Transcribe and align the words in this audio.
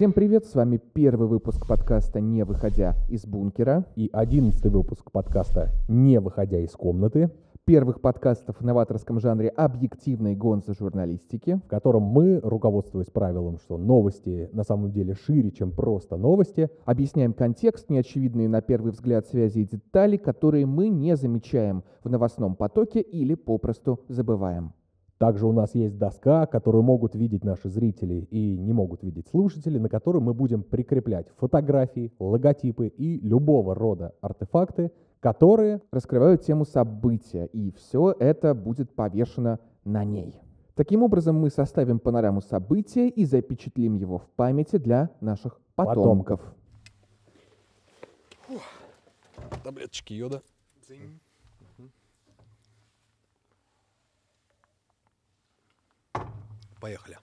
Всем 0.00 0.14
привет, 0.14 0.46
с 0.46 0.54
вами 0.54 0.80
первый 0.94 1.28
выпуск 1.28 1.66
подкаста 1.68 2.22
«Не 2.22 2.46
выходя 2.46 2.96
из 3.10 3.26
бункера». 3.26 3.84
И 3.96 4.08
одиннадцатый 4.10 4.70
выпуск 4.70 5.12
подкаста 5.12 5.72
«Не 5.88 6.20
выходя 6.20 6.58
из 6.58 6.70
комнаты», 6.70 7.30
Первых 7.66 8.00
подкастов 8.00 8.56
в 8.58 8.64
новаторском 8.64 9.20
жанре 9.20 9.50
объективной 9.50 10.34
гонзо 10.34 10.72
журналистики. 10.72 11.60
в 11.62 11.68
котором 11.68 12.04
мы, 12.04 12.40
руководствуясь 12.42 13.10
правилом, 13.10 13.58
что 13.58 13.76
новости 13.76 14.48
на 14.54 14.64
самом 14.64 14.90
деле 14.90 15.14
шире, 15.14 15.50
чем 15.50 15.70
просто 15.70 16.16
новости, 16.16 16.70
Объясняем 16.86 17.34
контекст, 17.34 17.90
неочевидные 17.90 18.48
на 18.48 18.62
первый 18.62 18.92
взгляд 18.92 19.26
связи 19.26 19.58
и 19.58 19.66
детали, 19.66 20.16
которые 20.16 20.64
мы 20.64 20.88
не 20.88 21.14
замечаем 21.14 21.84
в 22.02 22.08
новостном 22.08 22.56
потоке 22.56 23.02
или 23.02 23.34
попросту 23.34 24.00
забываем. 24.08 24.72
Также 25.20 25.46
у 25.46 25.52
нас 25.52 25.74
есть 25.74 25.98
доска, 25.98 26.46
которую 26.46 26.82
могут 26.82 27.14
видеть 27.14 27.44
наши 27.44 27.68
зрители 27.68 28.26
и 28.30 28.56
не 28.56 28.72
могут 28.72 29.02
видеть 29.02 29.28
слушатели, 29.28 29.76
на 29.76 29.90
которой 29.90 30.22
мы 30.22 30.32
будем 30.32 30.62
прикреплять 30.62 31.26
фотографии, 31.36 32.10
логотипы 32.18 32.86
и 32.86 33.20
любого 33.20 33.74
рода 33.74 34.14
артефакты, 34.22 34.92
которые... 35.20 35.82
Раскрывают 35.92 36.40
тему 36.40 36.64
события, 36.64 37.44
и 37.52 37.70
все 37.72 38.14
это 38.18 38.54
будет 38.54 38.94
повешено 38.94 39.58
на 39.84 40.04
ней. 40.04 40.40
Таким 40.74 41.02
образом, 41.02 41.36
мы 41.38 41.50
составим 41.50 41.98
панораму 41.98 42.40
события 42.40 43.06
и 43.06 43.26
запечатлим 43.26 43.96
его 43.96 44.20
в 44.20 44.28
памяти 44.36 44.78
для 44.78 45.10
наших 45.20 45.60
потомков. 45.74 46.40
Таблеточки 49.62 50.14
йода. 50.14 50.40
Поехали. 56.80 57.18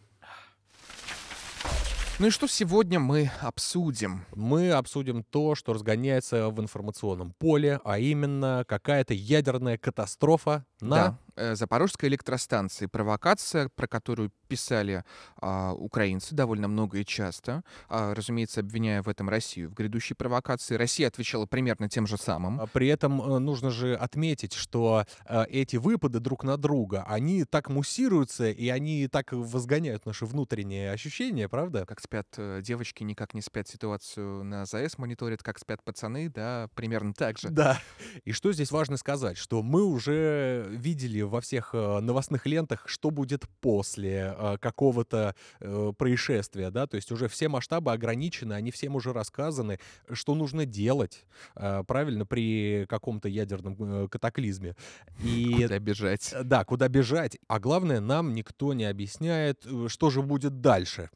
Ну 2.19 2.27
и 2.27 2.29
что 2.31 2.47
сегодня 2.47 2.99
мы 2.99 3.29
обсудим? 3.41 4.25
Мы 4.33 4.71
обсудим 4.71 5.23
то, 5.23 5.53
что 5.53 5.73
разгоняется 5.73 6.49
в 6.49 6.59
информационном 6.59 7.33
поле, 7.33 7.79
а 7.83 7.99
именно 7.99 8.65
какая-то 8.67 9.13
ядерная 9.13 9.77
катастрофа 9.77 10.65
на... 10.81 10.95
Да, 10.95 11.19
э, 11.37 11.55
Запорожская 11.55 12.09
электростанция. 12.09 12.87
Провокация, 12.87 13.69
про 13.75 13.87
которую 13.87 14.31
писали 14.47 15.03
а, 15.39 15.73
украинцы 15.73 16.33
довольно 16.33 16.67
много 16.67 16.99
и 16.99 17.05
часто, 17.05 17.63
а, 17.89 18.13
разумеется, 18.15 18.61
обвиняя 18.61 19.01
в 19.01 19.09
этом 19.09 19.29
Россию. 19.29 19.69
В 19.69 19.73
грядущей 19.73 20.15
провокации 20.15 20.75
Россия 20.75 21.07
отвечала 21.07 21.45
примерно 21.45 21.89
тем 21.89 22.07
же 22.07 22.17
самым. 22.17 22.59
А 22.61 22.67
При 22.67 22.87
этом 22.87 23.21
э, 23.21 23.39
нужно 23.39 23.69
же 23.69 23.95
отметить, 23.95 24.53
что 24.53 25.05
э, 25.25 25.45
эти 25.49 25.75
выпады 25.75 26.19
друг 26.19 26.43
на 26.43 26.57
друга, 26.57 27.05
они 27.07 27.43
так 27.43 27.69
муссируются, 27.69 28.49
и 28.49 28.69
они 28.69 29.07
так 29.07 29.33
возгоняют 29.33 30.05
наши 30.05 30.25
внутренние 30.25 30.91
ощущения, 30.91 31.47
правда? 31.49 31.85
Как 31.85 31.99
спят 31.99 32.27
девочки, 32.61 33.03
никак 33.03 33.33
не 33.33 33.41
спят 33.41 33.67
ситуацию 33.67 34.43
на 34.43 34.65
ЗАЭС, 34.65 34.97
мониторят, 34.97 35.43
как 35.43 35.59
спят 35.59 35.83
пацаны, 35.83 36.29
да, 36.29 36.69
примерно 36.75 37.13
так 37.13 37.37
же. 37.37 37.49
Да. 37.49 37.79
И 38.23 38.31
что 38.31 38.53
здесь 38.53 38.71
важно 38.71 38.97
сказать, 38.97 39.37
что 39.37 39.61
мы 39.61 39.83
уже 39.83 40.67
видели 40.69 41.21
во 41.27 41.41
всех 41.41 41.71
э, 41.73 41.99
новостных 41.99 42.45
лентах, 42.45 42.83
что 42.87 43.11
будет 43.11 43.47
после 43.61 44.35
э, 44.37 44.57
какого-то 44.59 45.35
э, 45.59 45.93
происшествия, 45.97 46.71
да, 46.71 46.87
то 46.87 46.95
есть 46.95 47.11
уже 47.11 47.27
все 47.27 47.47
масштабы 47.47 47.91
ограничены, 47.91 48.53
они 48.53 48.71
всем 48.71 48.95
уже 48.95 49.13
рассказаны, 49.13 49.79
что 50.11 50.35
нужно 50.35 50.65
делать, 50.65 51.25
правильно, 51.53 52.25
при 52.25 52.85
каком-то 52.87 53.29
ядерном 53.29 54.07
катаклизме. 54.09 54.75
И 55.23 55.53
Куда 55.63 55.79
бежать? 55.79 56.33
Да, 56.43 56.63
куда 56.65 56.87
бежать. 56.87 57.37
А 57.47 57.59
главное, 57.59 57.99
нам 57.99 58.33
никто 58.33 58.73
не 58.73 58.85
объясняет, 58.85 59.65
что 59.87 60.09
же 60.09 60.21
будет 60.21 60.61
дальше. 60.61 61.09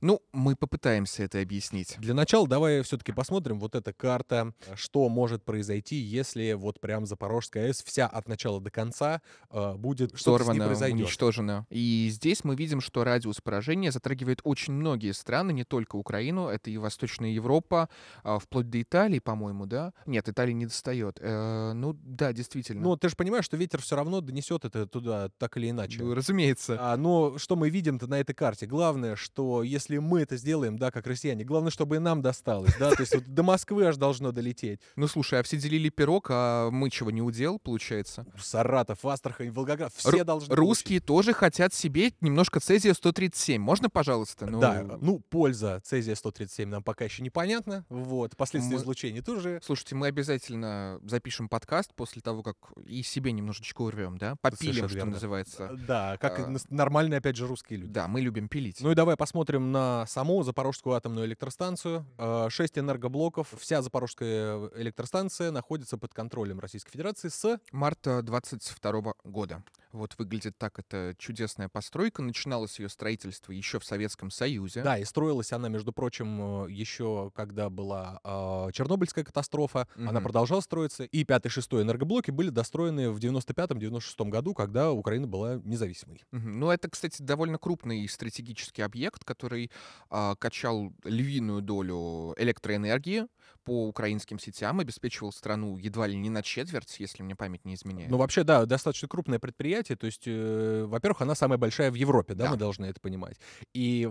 Ну, 0.00 0.22
мы 0.32 0.56
попытаемся 0.56 1.24
это 1.24 1.40
объяснить. 1.40 1.96
Для 1.98 2.14
начала 2.14 2.46
давай 2.46 2.82
все-таки 2.82 3.12
посмотрим 3.12 3.58
вот 3.58 3.74
эта 3.74 3.92
карта, 3.92 4.52
что 4.74 5.08
может 5.08 5.44
произойти, 5.44 5.96
если 5.96 6.52
вот 6.52 6.80
прям 6.80 7.06
Запорожская 7.06 7.66
АЭС 7.66 7.82
вся 7.82 8.06
от 8.06 8.28
начала 8.28 8.60
до 8.60 8.70
конца 8.70 9.20
э, 9.50 9.74
будет 9.74 10.16
с 10.18 10.22
произойдет. 10.24 11.00
уничтожено. 11.00 11.66
И 11.70 12.08
здесь 12.12 12.44
мы 12.44 12.54
видим, 12.54 12.80
что 12.80 13.04
радиус 13.04 13.40
поражения 13.40 13.90
затрагивает 13.90 14.40
очень 14.44 14.72
многие 14.72 15.12
страны, 15.12 15.52
не 15.52 15.64
только 15.64 15.96
Украину, 15.96 16.48
это 16.48 16.70
и 16.70 16.76
Восточная 16.76 17.30
Европа, 17.30 17.88
а, 18.22 18.38
вплоть 18.38 18.70
до 18.70 18.80
Италии, 18.80 19.18
по-моему, 19.18 19.66
да? 19.66 19.92
Нет, 20.06 20.28
Италии 20.28 20.52
не 20.52 20.66
достает. 20.66 21.18
Э, 21.20 21.72
ну, 21.72 21.94
да, 22.02 22.32
действительно. 22.32 22.82
Ну, 22.82 22.96
ты 22.96 23.08
же 23.08 23.16
понимаешь, 23.16 23.44
что 23.44 23.56
ветер 23.56 23.80
все 23.80 23.96
равно 23.96 24.20
донесет 24.20 24.64
это 24.64 24.86
туда 24.86 25.30
так 25.38 25.56
или 25.56 25.70
иначе. 25.70 26.02
Ну, 26.02 26.14
разумеется. 26.14 26.76
А, 26.80 26.96
но 26.96 27.38
что 27.38 27.56
мы 27.56 27.70
видим-то 27.70 28.06
на 28.06 28.20
этой 28.20 28.34
карте? 28.34 28.66
Главное, 28.66 29.16
что 29.16 29.62
если 29.62 29.87
мы 29.96 30.20
это 30.20 30.36
сделаем, 30.36 30.76
да, 30.78 30.90
как 30.90 31.06
россияне, 31.06 31.44
главное, 31.44 31.70
чтобы 31.70 31.96
и 31.96 31.98
нам 31.98 32.20
досталось, 32.20 32.74
да, 32.78 32.90
то 32.90 33.00
есть 33.00 33.14
вот 33.14 33.24
до 33.24 33.42
Москвы 33.42 33.86
аж 33.86 33.96
должно 33.96 34.30
долететь. 34.32 34.80
Ну, 34.96 35.08
слушай, 35.08 35.40
а 35.40 35.42
все 35.42 35.56
делили 35.56 35.88
пирог, 35.88 36.26
а 36.30 36.70
мы 36.70 36.90
чего 36.90 37.10
не 37.10 37.22
удел, 37.22 37.58
получается? 37.58 38.26
Саратов, 38.38 39.04
Астрахань, 39.04 39.50
Волгоград, 39.50 39.92
все 39.94 40.10
Ру- 40.10 40.24
должны 40.24 40.54
Русские 40.54 41.00
тоже 41.00 41.32
хотят 41.32 41.72
себе 41.72 42.12
немножко 42.20 42.60
цезия 42.60 42.92
137. 42.92 43.60
Можно, 43.60 43.88
пожалуйста? 43.88 44.46
Ну, 44.46 44.60
Да, 44.60 44.84
ну, 45.00 45.20
польза 45.30 45.80
цезия-137 45.84 46.66
нам 46.66 46.82
пока 46.82 47.04
еще 47.04 47.22
непонятна. 47.22 47.84
Вот, 47.88 48.36
последствия 48.36 48.76
Мы- 48.76 48.82
излучения 48.82 49.22
тоже. 49.22 49.60
Слушайте, 49.64 49.94
мы 49.94 50.08
обязательно 50.08 51.00
запишем 51.04 51.48
подкаст 51.48 51.94
после 51.94 52.22
того, 52.22 52.42
как 52.42 52.56
и 52.84 53.02
себе 53.02 53.32
немножечко 53.32 53.82
урвем, 53.82 54.18
да? 54.18 54.36
Попилим, 54.40 54.88
что 54.88 55.04
называется. 55.04 55.70
Да, 55.86 56.16
как 56.18 56.38
а, 56.40 56.54
нормальные, 56.70 57.18
опять 57.18 57.36
же, 57.36 57.46
русские 57.46 57.80
люди. 57.80 57.92
Да, 57.92 58.08
мы 58.08 58.20
любим 58.20 58.48
пилить. 58.48 58.80
Ну 58.80 58.90
и 58.90 58.94
давай 58.94 59.16
посмотрим 59.16 59.72
на 59.72 59.77
саму 60.06 60.42
Запорожскую 60.42 60.94
атомную 60.94 61.26
электростанцию. 61.26 62.06
Э, 62.18 62.48
Шесть 62.50 62.78
энергоблоков. 62.78 63.54
Вся 63.58 63.82
Запорожская 63.82 64.70
электростанция 64.76 65.50
находится 65.50 65.98
под 65.98 66.14
контролем 66.14 66.60
Российской 66.60 66.90
Федерации 66.92 67.28
с... 67.28 67.60
Марта 67.72 68.22
22 68.22 69.14
года. 69.24 69.62
Вот 69.92 70.14
выглядит 70.18 70.58
так 70.58 70.78
эта 70.78 71.14
чудесная 71.18 71.68
постройка. 71.68 72.22
Начиналось 72.22 72.78
ее 72.78 72.88
строительство 72.88 73.52
еще 73.52 73.78
в 73.78 73.84
Советском 73.84 74.30
Союзе. 74.30 74.82
Да, 74.82 74.98
и 74.98 75.04
строилась 75.04 75.52
она, 75.52 75.68
между 75.68 75.92
прочим, 75.92 76.66
э, 76.66 76.70
еще 76.70 77.30
когда 77.34 77.70
была 77.70 78.20
э, 78.22 78.72
Чернобыльская 78.72 79.24
катастрофа. 79.24 79.88
Она 79.96 80.12
Мгм. 80.12 80.22
продолжала 80.24 80.60
строиться. 80.60 81.04
И 81.04 81.24
пятый, 81.24 81.48
шестой 81.48 81.82
энергоблоки 81.84 82.30
были 82.30 82.50
достроены 82.50 83.10
в 83.10 83.18
95-96 83.18 84.28
году, 84.30 84.52
когда 84.54 84.92
Украина 84.92 85.26
была 85.26 85.56
независимой. 85.64 86.22
Мгм. 86.32 86.60
Ну, 86.60 86.70
это, 86.70 86.90
кстати, 86.90 87.22
довольно 87.22 87.56
крупный 87.58 88.06
стратегический 88.08 88.82
объект, 88.82 89.24
который 89.24 89.70
а, 90.10 90.34
качал 90.36 90.92
львиную 91.04 91.62
долю 91.62 92.34
электроэнергии 92.36 93.26
по 93.64 93.88
украинским 93.88 94.38
сетям, 94.38 94.80
обеспечивал 94.80 95.32
страну 95.32 95.76
едва 95.78 96.06
ли 96.06 96.16
не 96.16 96.30
на 96.30 96.42
четверть, 96.42 96.96
если 97.00 97.22
мне 97.22 97.34
память 97.36 97.64
не 97.64 97.74
изменяет. 97.74 98.10
Ну, 98.10 98.16
вообще, 98.18 98.42
да, 98.44 98.64
достаточно 98.66 99.08
крупное 99.08 99.38
предприятие. 99.38 99.77
То 99.82 100.06
есть, 100.06 100.24
э, 100.26 100.84
во-первых, 100.86 101.22
она 101.22 101.34
самая 101.34 101.58
большая 101.58 101.90
в 101.90 101.94
Европе, 101.94 102.34
да, 102.34 102.44
Да. 102.44 102.50
мы 102.52 102.56
должны 102.56 102.86
это 102.86 103.00
понимать. 103.00 103.36
И 103.74 104.10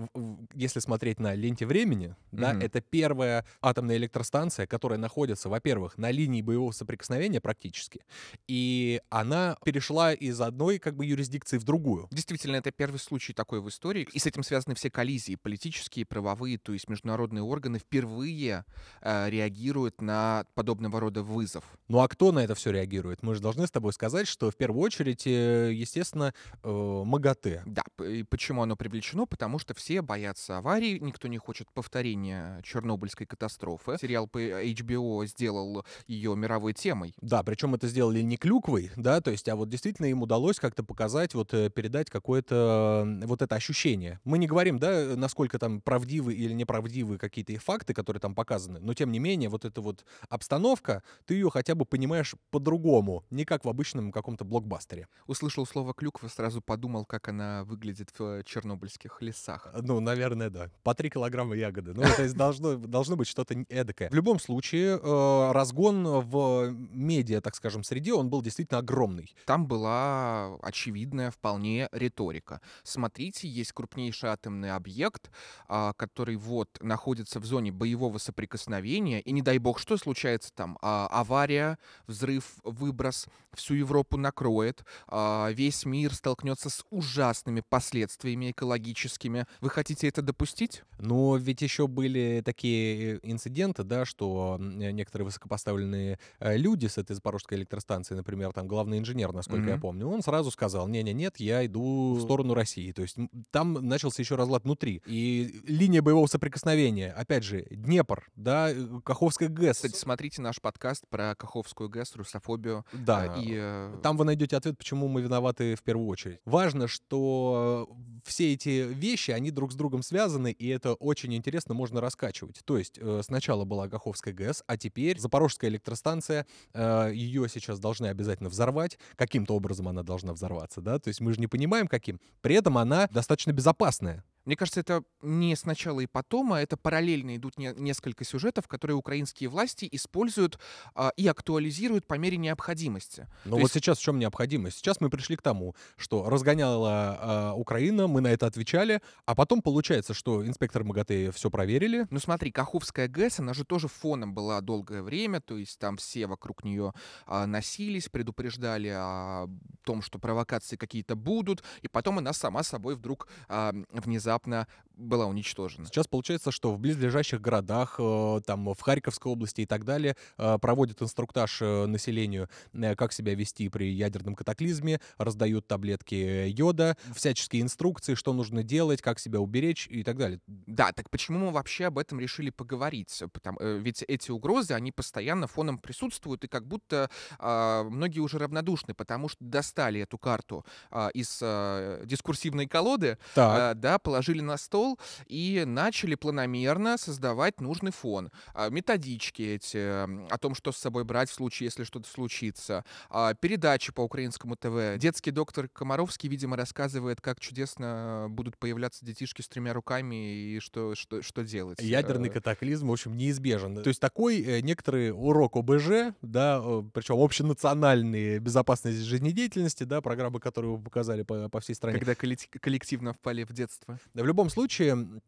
если 0.53 0.79
смотреть 0.79 1.19
на 1.19 1.33
ленте 1.35 1.65
времени, 1.65 2.15
да, 2.31 2.53
Мгм. 2.53 2.61
это 2.61 2.81
первая 2.81 3.45
атомная 3.61 3.97
электростанция, 3.97 4.67
которая 4.67 4.99
находится, 4.99 5.49
во-первых, 5.49 5.97
на 5.97 6.11
линии 6.11 6.41
боевого 6.41 6.71
соприкосновения 6.71 7.41
практически, 7.41 8.01
и 8.47 9.01
она 9.09 9.57
перешла 9.65 10.13
из 10.13 10.39
одной 10.41 10.79
как 10.79 10.95
бы 10.95 11.05
юрисдикции 11.05 11.57
в 11.57 11.63
другую. 11.63 12.07
Действительно, 12.11 12.55
это 12.57 12.71
первый 12.71 12.97
случай 12.97 13.33
такой 13.33 13.61
в 13.61 13.69
истории. 13.69 14.07
И 14.13 14.19
с 14.19 14.25
этим 14.25 14.43
связаны 14.43 14.75
все 14.75 14.89
коллизии, 14.89 15.35
политические, 15.35 16.05
правовые, 16.05 16.57
то 16.57 16.73
есть 16.73 16.89
международные 16.89 17.43
органы 17.43 17.79
впервые 17.79 18.65
э, 19.01 19.29
реагируют 19.29 20.01
на 20.01 20.45
подобного 20.55 20.99
рода 20.99 21.23
вызов. 21.23 21.63
Ну 21.87 21.99
а 21.99 22.07
кто 22.07 22.31
на 22.31 22.39
это 22.39 22.55
все 22.55 22.71
реагирует? 22.71 23.23
Мы 23.23 23.35
же 23.35 23.41
должны 23.41 23.65
с 23.67 23.71
тобой 23.71 23.93
сказать, 23.93 24.27
что 24.27 24.51
в 24.51 24.55
первую 24.55 24.81
очередь, 24.83 25.23
э, 25.25 25.56
естественно, 25.71 26.33
э, 26.63 27.03
МАГАТЭ. 27.05 27.63
Да, 27.65 27.83
и 28.03 28.23
почему 28.23 28.63
оно 28.63 28.75
привлечено? 28.75 29.25
Потому 29.25 29.59
что 29.59 29.73
все 29.73 30.01
боятся 30.01 30.57
аварии, 30.57 30.99
никто 30.99 31.27
не 31.27 31.37
хочет 31.37 31.71
повторения 31.71 32.61
Чернобыльской 32.63 33.25
катастрофы. 33.25 33.97
Сериал 33.99 34.27
по 34.27 34.39
HBO 34.39 35.25
сделал 35.25 35.85
ее 36.07 36.35
мировой 36.35 36.73
темой. 36.73 37.13
Да, 37.21 37.43
причем 37.43 37.75
это 37.75 37.87
сделали 37.87 38.21
не 38.21 38.37
клюквой, 38.37 38.91
да, 38.95 39.21
то 39.21 39.31
есть, 39.31 39.47
а 39.49 39.55
вот 39.55 39.69
действительно 39.69 40.07
им 40.07 40.21
удалось 40.21 40.59
как-то 40.59 40.83
показать, 40.83 41.33
вот 41.33 41.53
э, 41.53 41.69
передать 41.69 42.09
какое-то 42.09 43.05
вот 43.23 43.41
это 43.41 43.55
ощущение. 43.55 44.19
Мы 44.23 44.37
не 44.37 44.47
говорим, 44.47 44.79
да, 44.79 45.15
насколько 45.15 45.59
там 45.59 45.81
правдивы 45.81 46.33
или 46.33 46.53
неправдивы 46.53 47.17
какие-то 47.17 47.53
и 47.53 47.57
факты, 47.57 47.93
которые 47.93 48.21
там 48.21 48.35
показаны, 48.35 48.79
но 48.79 48.93
тем 48.93 49.11
не 49.11 49.19
менее 49.19 49.49
вот 49.49 49.65
эта 49.65 49.81
вот 49.81 50.05
обстановка, 50.29 51.03
ты 51.25 51.35
ее 51.35 51.49
хотя 51.49 51.75
бы 51.75 51.85
понимаешь 51.85 52.35
по-другому, 52.51 53.25
не 53.29 53.45
как 53.45 53.65
в 53.65 53.69
обычном 53.69 54.11
каком-то 54.11 54.45
блокбастере. 54.45 55.07
Услышал 55.47 55.65
слово 55.65 55.93
клюква, 55.93 56.27
сразу 56.27 56.61
подумал, 56.61 57.05
как 57.05 57.29
она 57.29 57.63
выглядит 57.63 58.09
в 58.17 58.43
чернобыльских 58.43 59.21
лесах. 59.21 59.69
Ну, 59.81 59.99
наверное, 59.99 60.49
да. 60.49 60.69
По 60.83 60.93
3 60.93 61.09
килограмма 61.09 61.55
ягоды. 61.55 61.93
Ну, 61.93 62.03
то 62.03 62.23
есть 62.23 62.35
должно, 62.35 62.75
должно 62.75 63.15
быть 63.15 63.27
что-то 63.27 63.55
эдакое. 63.69 64.09
В 64.09 64.13
любом 64.13 64.39
случае, 64.39 64.99
э, 65.01 65.51
разгон 65.51 66.05
в 66.05 66.71
медиа, 66.71 67.41
так 67.41 67.55
скажем, 67.55 67.83
среде, 67.83 68.13
он 68.13 68.29
был 68.29 68.41
действительно 68.41 68.79
огромный. 68.79 69.33
Там 69.45 69.67
была 69.67 70.55
очевидная 70.61 71.31
вполне 71.31 71.87
риторика. 71.91 72.59
Смотрите, 72.83 73.47
есть 73.47 73.71
крупнейший 73.71 74.29
атомный 74.29 74.71
объект, 74.71 75.31
а, 75.67 75.93
который 75.93 76.35
вот 76.35 76.69
находится 76.81 77.39
в 77.39 77.45
зоне 77.45 77.71
боевого 77.71 78.17
соприкосновения, 78.17 79.21
и 79.21 79.31
не 79.31 79.41
дай 79.41 79.57
бог, 79.59 79.79
что 79.79 79.97
случается 79.97 80.51
там? 80.53 80.77
А, 80.81 81.07
авария, 81.07 81.77
взрыв, 82.07 82.55
выброс, 82.63 83.27
всю 83.53 83.75
Европу 83.75 84.17
накроет, 84.17 84.83
а, 85.07 85.36
весь 85.51 85.85
мир 85.85 86.13
столкнется 86.13 86.69
с 86.69 86.83
ужасными 86.89 87.61
последствиями 87.67 88.51
экологическими. 88.51 89.45
Вы 89.61 89.69
хотите 89.69 90.07
это 90.07 90.21
допустить? 90.21 90.83
Но 90.99 91.37
ведь 91.37 91.61
еще 91.61 91.87
были 91.87 92.41
такие 92.43 93.15
э, 93.15 93.19
инциденты, 93.23 93.83
да, 93.83 94.05
что 94.05 94.57
некоторые 94.59 95.25
высокопоставленные 95.25 96.19
э, 96.39 96.57
люди 96.57 96.87
с 96.87 96.97
этой 96.97 97.13
запорожской 97.13 97.57
электростанции, 97.57 98.15
например, 98.15 98.51
там 98.53 98.67
главный 98.67 98.97
инженер, 98.97 99.31
насколько 99.33 99.65
mm-hmm. 99.65 99.75
я 99.75 99.77
помню, 99.77 100.07
он 100.07 100.21
сразу 100.21 100.51
сказал, 100.51 100.87
не-не-нет, 100.87 101.37
я 101.37 101.65
иду 101.65 102.15
в 102.15 102.21
сторону 102.21 102.53
России. 102.53 102.91
То 102.91 103.01
есть 103.01 103.17
там 103.51 103.73
начался 103.73 104.21
еще 104.21 104.35
разлад 104.35 104.63
внутри. 104.63 105.01
И 105.05 105.61
линия 105.67 106.01
боевого 106.01 106.27
соприкосновения, 106.27 107.11
опять 107.11 107.43
же, 107.43 107.65
Днепр, 107.69 108.29
да, 108.35 108.71
э, 108.71 109.01
Каховская 109.03 109.49
ГЭС. 109.49 109.77
Кстати, 109.77 109.95
смотрите 109.95 110.41
наш 110.41 110.61
подкаст 110.61 111.07
про 111.09 111.35
Каховскую 111.35 111.89
ГЭС, 111.89 112.15
русофобию. 112.15 112.85
Да, 112.93 113.35
и, 113.37 113.53
э... 113.55 113.99
там 114.01 114.17
вы 114.17 114.25
найдете 114.25 114.57
ответ, 114.57 114.77
почему 114.77 115.07
мы 115.07 115.21
виноваты 115.27 115.75
в 115.75 115.83
первую 115.83 116.07
очередь. 116.07 116.39
Важно, 116.45 116.87
что 116.87 117.89
все 118.23 118.53
эти 118.53 118.87
вещи, 118.91 119.31
они 119.31 119.51
друг 119.51 119.71
с 119.71 119.75
другом 119.75 120.03
связаны, 120.03 120.51
и 120.51 120.67
это 120.67 120.93
очень 120.93 121.33
интересно 121.35 121.73
можно 121.73 122.01
раскачивать. 122.01 122.61
То 122.65 122.77
есть 122.77 122.97
э, 122.97 123.21
сначала 123.23 123.65
была 123.65 123.87
Каховская 123.87 124.33
ГЭС, 124.33 124.63
а 124.67 124.77
теперь 124.77 125.19
Запорожская 125.19 125.69
электростанция, 125.69 126.45
э, 126.73 127.11
ее 127.13 127.47
сейчас 127.49 127.79
должны 127.79 128.07
обязательно 128.07 128.49
взорвать. 128.49 128.97
Каким-то 129.15 129.55
образом 129.55 129.87
она 129.87 130.03
должна 130.03 130.33
взорваться, 130.33 130.81
да? 130.81 130.99
То 130.99 131.09
есть 131.09 131.21
мы 131.21 131.33
же 131.33 131.39
не 131.39 131.47
понимаем, 131.47 131.87
каким. 131.87 132.19
При 132.41 132.55
этом 132.55 132.77
она 132.77 133.07
достаточно 133.11 133.51
безопасная. 133.51 134.23
Мне 134.47 134.55
кажется, 134.55 134.79
это 134.79 135.03
не 135.21 135.57
сначала 135.57 135.99
и 135.99 136.07
потом, 136.07 136.53
а 136.53 136.61
это 136.61 136.77
параллельно 136.77 137.35
идут 137.35 137.57
не, 137.57 137.73
несколько 137.75 138.23
сюжетов, 138.23 138.69
которые 138.69 138.95
украинские 138.95 139.49
власти 139.49 139.89
используют 139.91 140.57
а, 140.95 141.11
и 141.17 141.27
актуализируют 141.27 142.07
по 142.07 142.13
мере 142.13 142.37
необходимости. 142.37 143.27
Но 143.43 143.57
вот 143.57 143.63
есть... 143.63 143.73
сейчас 143.73 143.97
в 143.97 144.01
чем 144.01 144.19
необходимость? 144.19 144.77
Сейчас 144.77 145.01
мы 145.01 145.09
пришли 145.09 145.35
к 145.35 145.41
тому, 145.41 145.75
что 145.97 146.29
разгоняла 146.29 147.17
а, 147.19 147.53
Украина, 147.55 148.07
мы 148.07 148.21
на 148.21 148.27
это 148.27 148.47
отвечали, 148.47 149.01
а 149.25 149.35
потом 149.35 149.61
получается, 149.61 150.13
что 150.13 150.47
инспектор 150.47 150.85
МАГАТЭ 150.85 151.31
все 151.31 151.49
проверили. 151.49 152.07
Ну 152.09 152.19
смотри, 152.19 152.49
Каховская 152.49 153.09
ГЭС, 153.09 153.41
она 153.41 153.53
же 153.53 153.65
тоже 153.65 153.89
фоном 153.89 154.33
была 154.33 154.61
долгое 154.61 155.01
время, 155.01 155.41
то 155.41 155.57
есть 155.57 155.77
там 155.77 155.97
все 155.97 156.25
вокруг 156.25 156.63
нее 156.63 156.93
а, 157.25 157.45
носились, 157.47 158.07
предупреждали 158.07 158.93
о 158.95 159.49
том, 159.83 160.01
что 160.01 160.19
провокации 160.19 160.77
какие-то 160.77 161.17
будут, 161.17 161.65
и 161.81 161.89
потом 161.89 162.19
она 162.19 162.31
сама 162.31 162.63
собой 162.63 162.95
вдруг 162.95 163.27
а, 163.49 163.73
внезапно 163.91 164.36
внезапно 164.45 164.67
была 164.97 165.27
уничтожена. 165.27 165.85
Сейчас 165.85 166.07
получается, 166.07 166.51
что 166.51 166.73
в 166.73 166.79
близлежащих 166.79 167.39
городах, 167.39 167.95
э, 167.99 168.41
там 168.45 168.73
в 168.73 168.81
Харьковской 168.81 169.31
области 169.31 169.61
и 169.61 169.65
так 169.65 169.85
далее, 169.85 170.15
э, 170.37 170.57
проводят 170.59 171.01
инструктаж 171.01 171.61
э, 171.61 171.85
населению, 171.85 172.49
как 172.97 173.13
себя 173.13 173.35
вести 173.35 173.69
при 173.69 173.91
ядерном 173.91 174.35
катаклизме, 174.35 174.99
раздают 175.17 175.67
таблетки 175.67 176.47
йода, 176.49 176.97
всяческие 177.13 177.61
инструкции, 177.61 178.15
что 178.15 178.33
нужно 178.33 178.63
делать, 178.63 179.01
как 179.01 179.19
себя 179.19 179.39
уберечь 179.39 179.87
и 179.89 180.03
так 180.03 180.17
далее. 180.17 180.39
Да, 180.47 180.91
так 180.91 181.09
почему 181.09 181.39
мы 181.39 181.51
вообще 181.51 181.85
об 181.85 181.99
этом 181.99 182.19
решили 182.19 182.49
поговорить? 182.49 183.23
Потому, 183.31 183.59
ведь 183.59 184.03
эти 184.07 184.31
угрозы, 184.31 184.73
они 184.73 184.91
постоянно 184.91 185.47
фоном 185.47 185.77
присутствуют, 185.77 186.43
и 186.43 186.47
как 186.47 186.67
будто 186.67 187.09
а, 187.39 187.83
многие 187.83 188.19
уже 188.19 188.39
равнодушны, 188.39 188.93
потому 188.93 189.29
что 189.29 189.43
достали 189.43 190.01
эту 190.01 190.17
карту 190.17 190.65
а, 190.89 191.09
из 191.09 191.39
а, 191.41 192.03
дискурсивной 192.05 192.67
колоды, 192.67 193.17
а, 193.35 193.73
да, 193.75 193.99
положили 193.99 194.26
на 194.35 194.57
стол, 194.57 194.99
и 195.27 195.63
начали 195.65 196.15
планомерно 196.15 196.97
создавать 196.97 197.61
нужный 197.61 197.91
фон. 197.91 198.31
А, 198.53 198.69
методички 198.69 199.41
эти 199.41 199.77
о 199.77 200.37
том, 200.37 200.55
что 200.55 200.71
с 200.71 200.77
собой 200.77 201.03
брать 201.03 201.29
в 201.29 201.33
случае, 201.33 201.65
если 201.65 201.83
что-то 201.83 202.09
случится. 202.09 202.83
А, 203.09 203.33
передачи 203.33 203.91
по 203.91 204.01
украинскому 204.01 204.55
ТВ. 204.55 204.99
Детский 204.99 205.31
доктор 205.31 205.67
Комаровский, 205.67 206.29
видимо, 206.29 206.55
рассказывает, 206.55 207.21
как 207.21 207.39
чудесно 207.39 208.27
будут 208.29 208.57
появляться 208.57 209.05
детишки 209.05 209.41
с 209.41 209.47
тремя 209.47 209.73
руками 209.73 210.15
и 210.15 210.59
что, 210.59 210.95
что, 210.95 211.21
что 211.21 211.43
делать. 211.43 211.79
Ядерный 211.81 212.29
э, 212.29 212.31
катаклизм, 212.31 212.87
в 212.87 212.91
общем, 212.91 213.15
неизбежен. 213.15 213.81
То 213.81 213.87
есть 213.87 213.99
такой 213.99 214.41
э, 214.41 214.61
некоторый 214.61 215.11
урок 215.11 215.55
ОБЖ, 215.55 216.13
да, 216.21 216.61
причем 216.93 217.15
общенациональные 217.15 218.39
безопасность 218.39 218.99
жизнедеятельности, 218.99 219.83
да, 219.83 220.01
программы, 220.01 220.39
которые 220.39 220.75
вы 220.75 220.83
показали 220.83 221.23
по, 221.23 221.49
по 221.49 221.59
всей 221.59 221.73
стране. 221.73 221.99
Когда 221.99 222.15
коллективно 222.15 223.13
впали 223.13 223.43
в 223.43 223.53
детство. 223.53 223.99
В 224.23 224.25
любом 224.25 224.49
случае, 224.49 225.21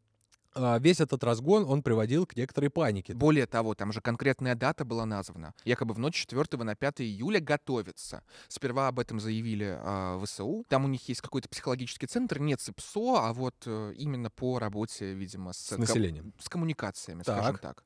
а, 0.55 0.79
весь 0.79 0.99
этот 0.99 1.23
разгон, 1.23 1.65
он 1.69 1.83
приводил 1.83 2.25
к 2.25 2.35
некоторой 2.35 2.69
панике. 2.69 3.13
Более 3.13 3.45
того, 3.45 3.75
там 3.75 3.91
же 3.91 4.01
конкретная 4.01 4.55
дата 4.55 4.83
была 4.83 5.05
названа. 5.05 5.53
Якобы 5.63 5.93
в 5.93 5.99
ночь 5.99 6.15
4 6.15 6.63
на 6.63 6.75
5 6.75 7.01
июля 7.01 7.39
готовится. 7.39 8.23
Сперва 8.47 8.87
об 8.87 8.99
этом 8.99 9.19
заявили 9.19 9.77
э, 9.79 10.25
ВСУ. 10.25 10.65
Там 10.67 10.85
у 10.85 10.87
них 10.87 11.07
есть 11.07 11.21
какой-то 11.21 11.49
психологический 11.49 12.07
центр, 12.07 12.39
не 12.39 12.55
ЦИПСО, 12.55 13.27
а 13.27 13.33
вот 13.33 13.55
э, 13.65 13.93
именно 13.95 14.29
по 14.31 14.59
работе, 14.59 15.13
видимо, 15.13 15.53
с, 15.53 15.59
с 15.59 15.77
населением. 15.77 16.33
С 16.39 16.49
коммуникациями, 16.49 17.23
так. 17.23 17.37
скажем 17.37 17.57
так. 17.59 17.83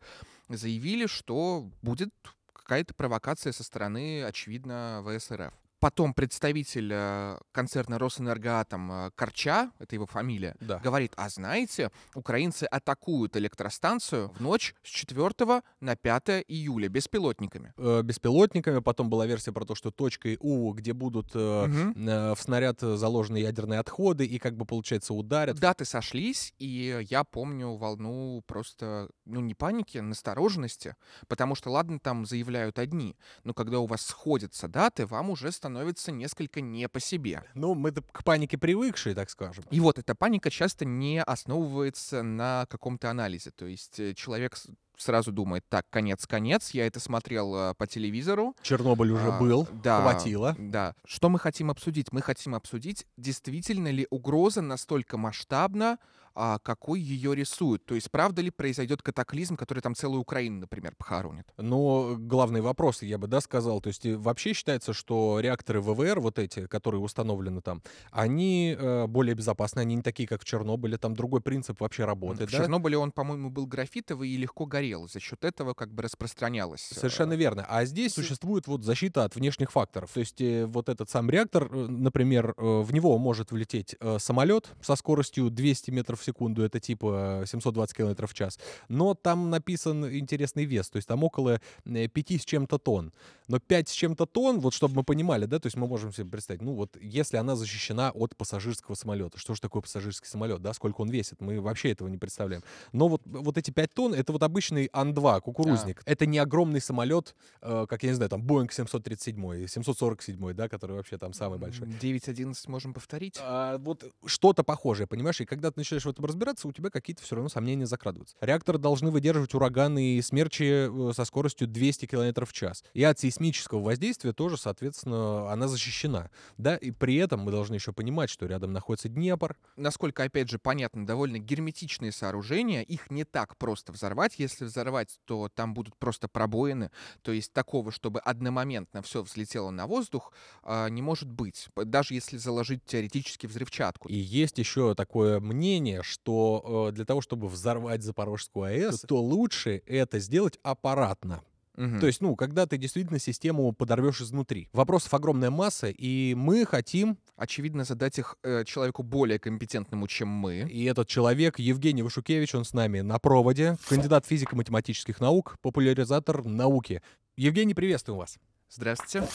Заявили, 0.50 1.08
что 1.08 1.70
будет 1.82 2.14
какая-то 2.54 2.94
провокация 2.94 3.52
со 3.52 3.64
стороны, 3.64 4.24
очевидно, 4.24 5.04
ВСРФ. 5.06 5.54
Потом 5.84 6.14
представитель 6.14 6.90
э, 6.94 7.38
концерна 7.52 8.00
Росэнергоатом 8.00 8.90
э, 8.90 9.12
Корча, 9.16 9.70
это 9.80 9.96
его 9.96 10.06
фамилия, 10.06 10.56
да. 10.62 10.80
говорит, 10.80 11.12
а 11.18 11.28
знаете, 11.28 11.92
украинцы 12.16 12.64
атакуют 12.64 13.36
электростанцию 13.36 14.30
в 14.30 14.40
ночь 14.40 14.76
с 14.82 14.88
4 14.88 15.62
на 15.82 15.96
5 15.98 16.46
июля 16.48 16.88
беспилотниками. 16.88 17.74
Э, 17.76 18.02
беспилотниками, 18.02 18.80
потом 18.80 19.10
была 19.10 19.28
версия 19.28 19.52
про 19.52 19.66
то, 19.66 19.76
что 19.76 19.92
точкой 19.92 20.38
У, 20.40 20.72
где 20.72 20.94
будут 20.94 21.32
э, 21.36 21.66
угу. 21.66 22.00
э, 22.00 22.34
в 22.34 22.42
снаряд 22.42 22.80
заложены 22.80 23.36
ядерные 23.36 23.82
отходы 23.82 24.26
и 24.26 24.40
как 24.40 24.56
бы, 24.56 24.64
получается, 24.64 25.14
ударят. 25.14 25.60
Даты 25.60 25.84
сошлись, 25.84 26.54
и 26.60 27.06
я 27.10 27.26
помню 27.26 27.76
волну 27.76 28.42
просто, 28.48 29.10
ну, 29.26 29.42
не 29.42 29.54
паники, 29.54 29.98
а 29.98 30.02
настороженности, 30.02 30.96
потому 31.28 31.56
что, 31.56 31.72
ладно, 31.72 32.00
там 32.00 32.26
заявляют 32.26 32.80
одни, 32.80 33.18
но 33.44 33.54
когда 33.54 33.80
у 33.80 33.86
вас 33.86 34.06
сходятся 34.06 34.70
даты, 34.70 35.06
вам 35.06 35.30
уже 35.30 35.52
становится 35.52 35.73
становится 35.74 36.12
несколько 36.12 36.62
не 36.62 36.88
по 36.88 37.00
себе. 37.00 37.44
Ну, 37.56 37.74
мы 37.74 37.92
к 37.92 38.24
панике 38.24 38.58
привыкшие, 38.58 39.16
так 39.16 39.30
скажем. 39.30 39.64
И 39.72 39.80
вот 39.80 39.98
эта 39.98 40.14
паника 40.14 40.52
часто 40.52 40.86
не 40.86 41.22
основывается 41.22 42.22
на 42.22 42.68
каком-то 42.70 43.10
анализе. 43.10 43.52
То 43.52 43.66
есть 43.66 44.00
э, 44.00 44.14
человек 44.14 44.56
сразу 44.98 45.32
думает, 45.32 45.64
так, 45.70 45.86
конец, 45.90 46.26
конец, 46.26 46.72
я 46.72 46.88
это 46.88 47.00
смотрел 47.00 47.56
э, 47.56 47.74
по 47.76 47.88
телевизору. 47.88 48.56
Чернобыль 48.62 49.12
уже 49.12 49.28
а, 49.28 49.40
был, 49.40 49.68
да, 49.84 50.02
хватило. 50.02 50.56
Да. 50.58 50.96
Что 51.06 51.30
мы 51.30 51.40
хотим 51.40 51.70
обсудить? 51.72 52.12
Мы 52.12 52.22
хотим 52.22 52.56
обсудить, 52.56 53.06
действительно 53.18 53.90
ли 53.90 54.08
угроза 54.10 54.62
настолько 54.62 55.18
масштабна, 55.18 55.98
а, 56.36 56.60
какой 56.60 57.00
ее 57.00 57.36
рисуют. 57.36 57.86
То 57.86 57.96
есть, 57.96 58.10
правда 58.10 58.42
ли 58.42 58.50
произойдет 58.50 59.02
катаклизм, 59.02 59.56
который 59.56 59.82
там 59.82 59.94
целую 59.96 60.22
Украину, 60.22 60.62
например, 60.62 60.96
похоронит? 60.98 61.46
Но 61.58 62.16
главный 62.18 62.62
вопрос, 62.62 63.04
я 63.04 63.18
бы, 63.18 63.28
да, 63.28 63.40
сказал, 63.42 63.82
то 63.82 63.88
есть 63.88 64.06
вообще 64.06 64.54
считается, 64.54 64.94
что 64.94 65.40
реакторы 65.40 65.82
ВВР, 65.82 66.20
вот 66.20 66.40
эти, 66.40 66.66
которые 66.68 67.02
установлены 67.02 67.62
там, 67.62 67.84
они 68.12 68.76
э, 68.78 69.06
более 69.08 69.36
безопасны, 69.36 69.82
они 69.82 69.96
не 69.96 70.02
такие, 70.02 70.28
как 70.28 70.42
в 70.42 70.46
Чернобыле, 70.46 70.98
там 70.98 71.16
другой 71.16 71.42
принцип 71.42 71.80
вообще 71.82 72.06
работы. 72.06 72.48
В 72.48 72.52
да? 72.52 72.58
Чернобыле 72.58 72.98
он, 72.98 73.12
по-моему, 73.12 73.52
был 73.52 73.68
графитовый 73.68 74.30
и 74.30 74.38
легко 74.38 74.66
горел, 74.66 74.83
за 74.92 75.20
счет 75.20 75.44
этого 75.46 75.74
как 75.74 75.94
бы 75.94 76.04
распространялось. 76.04 76.92
Э, 76.92 76.96
Совершенно 76.96 77.34
верно. 77.34 77.66
А 77.68 77.86
здесь 77.86 78.14
существует 78.14 78.68
вот 78.68 78.84
защита 78.84 79.24
от 79.24 79.36
внешних 79.36 79.72
факторов. 79.72 80.12
То 80.14 80.20
есть 80.20 80.42
э, 80.42 80.66
вот 80.66 80.90
этот 80.90 81.10
сам 81.10 81.30
реактор, 81.30 81.70
э, 81.72 81.88
например, 81.88 82.54
в 82.58 82.92
него 82.94 83.18
может 83.18 83.52
влететь 83.52 83.96
самолет 84.18 84.70
со 84.82 84.96
скоростью 84.96 85.50
200 85.50 85.92
метров 85.92 86.20
в 86.20 86.24
секунду, 86.24 86.64
это 86.64 86.80
типа 86.80 87.44
720 87.46 87.96
км 87.96 88.28
в 88.28 88.34
час. 88.34 88.60
Но 88.90 89.14
там 89.14 89.50
написан 89.50 90.10
интересный 90.10 90.66
вес, 90.66 90.90
то 90.90 90.98
есть 90.98 91.08
там 91.08 91.24
около 91.24 91.62
5 91.86 92.32
э, 92.32 92.38
с 92.38 92.46
чем-то 92.46 92.78
тонн. 92.78 93.14
Но 93.48 93.60
5 93.60 93.90
с 93.90 93.92
чем-то 93.92 94.26
тонн, 94.26 94.60
вот 94.60 94.74
чтобы 94.74 94.96
мы 94.96 95.04
понимали, 95.04 95.46
да, 95.46 95.60
то 95.60 95.68
есть 95.68 95.76
мы 95.76 95.88
можем 95.88 96.14
себе 96.14 96.26
представить, 96.26 96.62
ну 96.62 96.74
вот 96.74 96.98
если 97.02 97.38
она 97.38 97.56
защищена 97.56 98.12
от 98.12 98.36
пассажирского 98.36 98.96
самолета, 98.96 99.38
что 99.38 99.54
же 99.54 99.62
такое 99.62 99.82
пассажирский 99.82 100.28
самолет, 100.28 100.62
да, 100.62 100.74
сколько 100.74 101.02
он 101.02 101.10
весит, 101.10 101.42
мы 101.42 101.60
вообще 101.60 101.92
этого 101.92 102.08
не 102.08 102.18
представляем. 102.18 102.64
Но 102.92 103.08
вот, 103.08 103.22
вот 103.26 103.58
эти 103.58 103.72
5 103.72 103.94
тонн, 103.94 104.14
это 104.14 104.32
вот 104.32 104.44
обычно 104.44 104.73
обычный 104.74 104.90
Ан-2, 104.94 105.42
кукурузник. 105.42 106.02
Это 106.06 106.26
не 106.26 106.40
огромный 106.40 106.82
самолет, 106.82 107.36
э, 107.62 107.86
как, 107.88 108.04
я 108.04 108.10
не 108.10 108.16
знаю, 108.16 108.30
там, 108.30 108.42
Боинг 108.42 108.72
737, 108.72 109.68
747, 109.68 110.54
да, 110.54 110.68
который 110.68 110.96
вообще 110.96 111.18
там 111.18 111.34
самый 111.34 111.60
большой. 111.60 111.88
9.11 111.88 112.56
можем 112.68 112.94
повторить? 112.94 113.38
А, 113.42 113.78
вот 113.78 114.04
что-то 114.26 114.64
похожее, 114.64 115.08
понимаешь? 115.08 115.42
И 115.42 115.46
когда 115.46 115.70
ты 115.72 115.80
начинаешь 115.80 116.06
в 116.06 116.10
этом 116.10 116.26
разбираться, 116.26 116.68
у 116.68 116.72
тебя 116.72 116.90
какие-то 116.90 117.24
все 117.24 117.36
равно 117.36 117.50
сомнения 117.50 117.86
закрадываются. 117.86 118.36
Реакторы 118.42 118.78
должны 118.78 119.12
выдерживать 119.12 119.54
ураганы 119.54 120.16
и 120.16 120.22
смерчи 120.22 120.88
э, 120.90 121.12
со 121.16 121.26
скоростью 121.26 121.68
200 121.68 122.06
км 122.08 122.46
в 122.46 122.54
час. 122.54 122.84
И 122.94 123.04
от 123.04 123.20
сейсмического 123.20 123.82
воздействия 123.82 124.34
тоже, 124.34 124.58
соответственно, 124.58 125.52
она 125.52 125.68
защищена. 125.68 126.30
Да, 126.58 126.76
и 126.76 126.92
при 126.92 127.16
этом 127.16 127.42
мы 127.42 127.52
должны 127.52 127.76
еще 127.76 127.94
понимать, 127.94 128.30
что 128.30 128.46
рядом 128.46 128.74
находится 128.74 129.10
Днепр. 129.10 129.56
Насколько, 129.76 130.24
опять 130.24 130.50
же, 130.50 130.60
понятно, 130.60 131.06
довольно 131.06 131.38
герметичные 131.38 132.12
сооружения, 132.12 132.82
их 132.82 133.12
не 133.12 133.24
так 133.24 133.58
просто 133.58 133.92
взорвать. 133.92 134.36
Если 134.38 134.63
взорвать, 134.66 135.20
то 135.26 135.50
там 135.54 135.74
будут 135.74 135.96
просто 135.98 136.28
пробоины. 136.28 136.92
То 137.22 137.32
есть 137.32 137.54
такого, 137.54 137.92
чтобы 137.92 138.20
одномоментно 138.20 139.02
все 139.02 139.22
взлетело 139.22 139.70
на 139.70 139.88
воздух, 139.88 140.34
а, 140.64 140.88
не 140.90 141.02
может 141.02 141.30
быть. 141.30 141.68
Даже 141.76 142.14
если 142.14 142.38
заложить 142.38 142.86
теоретически 142.86 143.48
взрывчатку. 143.48 144.10
И 144.10 144.16
есть 144.16 144.58
еще 144.58 144.96
такое 144.96 145.40
мнение, 145.40 146.04
что 146.04 146.90
э, 146.90 146.96
для 146.96 147.06
того, 147.06 147.22
чтобы 147.22 147.48
взорвать 147.48 148.04
Запорожскую 148.04 148.66
АЭС, 148.66 149.02
то 149.02 149.22
лучше 149.22 149.82
это 149.86 150.20
сделать 150.20 150.60
аппаратно. 150.64 151.44
Мгм. 151.76 152.00
То 152.00 152.08
есть, 152.08 152.22
ну, 152.22 152.36
когда 152.36 152.66
ты 152.66 152.78
действительно 152.78 153.20
систему 153.20 153.72
подорвешь 153.72 154.22
изнутри. 154.22 154.70
Вопросов 154.74 155.14
огромная 155.14 155.50
масса, 155.50 155.90
и 155.90 156.36
мы 156.36 156.66
хотим, 156.66 157.18
Очевидно, 157.36 157.84
задать 157.84 158.20
их 158.20 158.38
э, 158.44 158.64
человеку 158.64 159.02
более 159.04 159.40
компетентному, 159.40 160.08
чем 160.08 160.28
мы. 160.28 160.68
и 160.70 160.84
этот 160.86 161.08
человек, 161.08 161.60
Евгений 161.60 162.04
Вышукевич, 162.04 162.54
он 162.56 162.64
с 162.64 162.74
нами 162.74 163.02
на 163.02 163.18
проводе, 163.20 163.78
кандидат 163.90 164.26
физико-математических 164.26 165.20
наук, 165.20 165.58
популяризатор 165.62 166.46
науки. 166.46 167.02
Евгений, 167.36 167.74
приветствуем 167.74 168.20
вас. 168.20 168.38
Здравствуйте. 168.70 169.28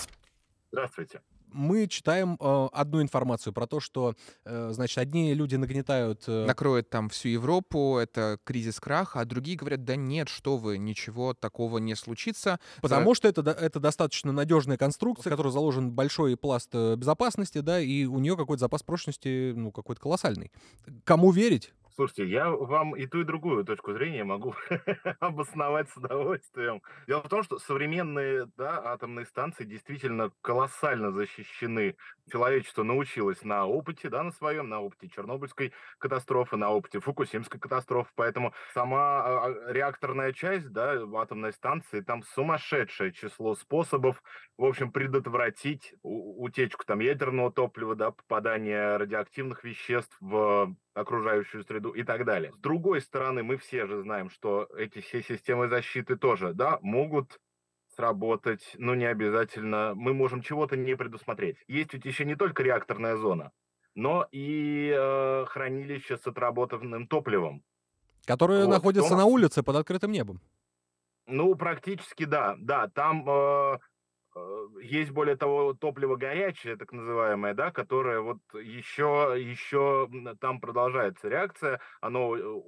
Здравствуйте. 0.71 1.21
Мы 1.53 1.87
читаем 1.87 2.37
э, 2.41 2.69
одну 2.73 3.03
информацию 3.03 3.53
про 3.53 3.67
то, 3.67 3.81
что, 3.81 4.15
э, 4.45 4.71
значит, 4.73 4.99
одни 4.99 5.35
люди 5.35 5.57
нагнетают... 5.57 6.25
э, 6.27 6.47
Накроет 6.47 6.91
там 6.91 7.09
всю 7.09 7.29
Европу, 7.29 7.99
это 7.99 8.39
кризис 8.45 8.81
краха, 8.81 9.21
а 9.21 9.25
другие 9.25 9.57
говорят, 9.57 9.85
да 9.85 9.97
нет, 9.97 10.29
что 10.29 10.57
вы, 10.57 10.79
ничего 10.79 11.35
такого 11.35 11.79
не 11.79 11.95
случится. 11.95 12.61
Потому 12.81 13.15
что 13.15 13.29
это, 13.29 13.43
это 13.51 13.81
достаточно 13.81 14.33
надежная 14.33 14.77
конструкция, 14.77 15.31
в 15.31 15.37
которой 15.37 15.53
заложен 15.53 15.93
большой 15.93 16.37
пласт 16.37 16.71
э, 16.73 16.97
безопасности, 16.97 17.59
да, 17.61 17.81
и 17.81 18.05
у 18.05 18.19
нее 18.19 18.37
какой-то 18.37 18.61
запас 18.61 18.83
прочности, 18.83 19.53
ну, 19.55 19.73
какой-то 19.73 20.01
колоссальный. 20.01 20.53
Кому 21.05 21.31
верить? 21.31 21.73
Слушайте, 21.99 22.27
я 22.27 22.49
вам 22.49 22.95
и 22.95 23.07
ту, 23.07 23.23
и 23.23 23.25
другую 23.25 23.65
точку 23.65 23.93
зрения 23.93 24.23
могу 24.23 24.55
обосновать 25.19 25.91
с 25.91 25.97
удовольствием. 25.97 26.81
Дело 27.09 27.25
в 27.25 27.29
том, 27.29 27.43
что 27.43 27.59
современные 27.59 28.47
да, 28.57 28.81
атомные 28.93 29.27
станции 29.27 29.65
действительно 29.65 30.31
колоссально 30.41 31.11
защищены. 31.11 31.97
Человечество 32.31 32.85
научилось 32.85 33.43
на 33.43 33.67
опыте, 33.67 34.11
да, 34.11 34.23
на 34.23 34.31
своем, 34.31 34.69
на 34.69 34.81
опыте 34.81 35.09
Чернобыльской 35.09 35.73
катастрофы, 35.99 36.57
на 36.57 36.71
опыте 36.71 37.01
Фукусимской 37.01 37.59
катастрофы, 37.59 38.13
поэтому 38.15 38.55
сама 38.75 39.25
а, 39.25 39.47
а, 39.47 39.73
реакторная 39.73 40.33
часть, 40.33 40.71
да, 40.71 41.03
атомной 41.17 41.53
станции, 41.53 42.01
там 42.01 42.23
сумасшедшее 42.23 43.13
число 43.13 43.57
способов, 43.57 44.23
в 44.57 44.65
общем, 44.65 44.93
предотвратить 44.93 45.95
утечку 46.03 46.85
там 46.87 47.01
ядерного 47.01 47.51
топлива, 47.51 47.97
да, 47.97 48.13
попадание 48.13 48.99
радиоактивных 48.99 49.65
веществ 49.65 50.17
в 50.21 50.77
окружающую 51.01 51.63
среду 51.65 51.91
и 51.91 52.03
так 52.03 52.25
далее. 52.25 52.53
С 52.53 52.59
другой 52.59 53.01
стороны, 53.01 53.43
мы 53.43 53.57
все 53.57 53.87
же 53.87 54.03
знаем, 54.03 54.31
что 54.31 54.69
эти 54.77 55.01
все 55.01 55.23
системы 55.23 55.69
защиты 55.69 56.17
тоже, 56.17 56.53
да, 56.55 56.79
могут 56.83 57.39
сработать, 57.97 58.75
но 58.79 58.95
не 58.95 59.07
обязательно. 59.07 59.93
Мы 59.95 60.15
можем 60.15 60.41
чего-то 60.43 60.77
не 60.77 60.95
предусмотреть. 60.97 61.57
Есть 61.67 61.95
ведь 61.95 62.05
еще 62.05 62.25
не 62.25 62.37
только 62.37 62.63
реакторная 62.63 63.17
зона, 63.17 63.51
но 63.95 64.27
и 64.31 64.93
э, 64.97 65.45
хранилище 65.47 66.17
с 66.17 66.27
отработанным 66.27 67.07
топливом. 67.07 67.63
Которые 68.27 68.67
Вот, 68.67 68.71
находятся 68.71 69.13
но- 69.13 69.19
на 69.19 69.25
улице 69.25 69.63
под 69.63 69.77
открытым 69.77 70.13
небом. 70.13 70.41
Ну, 71.27 71.55
практически 71.57 72.25
да, 72.25 72.57
да, 72.59 72.89
там 72.89 73.29
э, 73.29 73.79
есть 74.83 75.11
более 75.11 75.37
того 75.37 75.75
топливо 75.75 76.17
горячее, 76.17 76.77
так 76.77 76.93
называемое, 76.93 77.55
да, 77.55 77.71
которое 77.71 78.21
вот 78.21 78.39
еще, 78.55 79.35
еще 79.39 80.09
там 80.41 80.61
продолжается 80.61 81.29
реакция, 81.29 81.81
оно 82.01 82.37
э, 82.37 82.61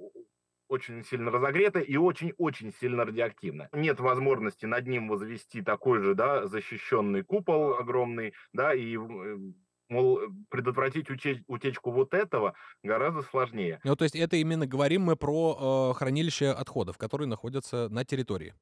очень 0.67 1.03
сильно 1.03 1.31
разогрето 1.31 1.79
и 1.79 1.97
очень-очень 1.97 2.73
сильно 2.79 3.05
радиоактивно. 3.05 3.69
Нет 3.73 3.99
возможности 3.99 4.65
над 4.65 4.87
ним 4.87 5.09
возвести 5.09 5.61
такой 5.61 5.99
же, 6.01 6.15
да, 6.15 6.47
защищенный 6.47 7.23
купол 7.23 7.75
огромный, 7.75 8.33
да, 8.53 8.73
и 8.73 8.95
э, 8.95 9.37
мол, 9.89 10.21
предотвратить 10.49 11.09
уче- 11.09 11.43
утечку 11.47 11.91
вот 11.91 12.13
этого 12.13 12.53
гораздо 12.83 13.21
сложнее. 13.21 13.79
Ну, 13.83 13.95
то 13.95 14.05
есть 14.05 14.15
это 14.15 14.37
именно 14.37 14.65
говорим 14.65 15.03
мы 15.03 15.15
про 15.15 15.91
э, 15.91 15.97
хранилище 15.97 16.47
отходов, 16.47 16.97
которые 16.97 17.27
находятся 17.27 17.89
на 17.89 18.05
территории. 18.05 18.55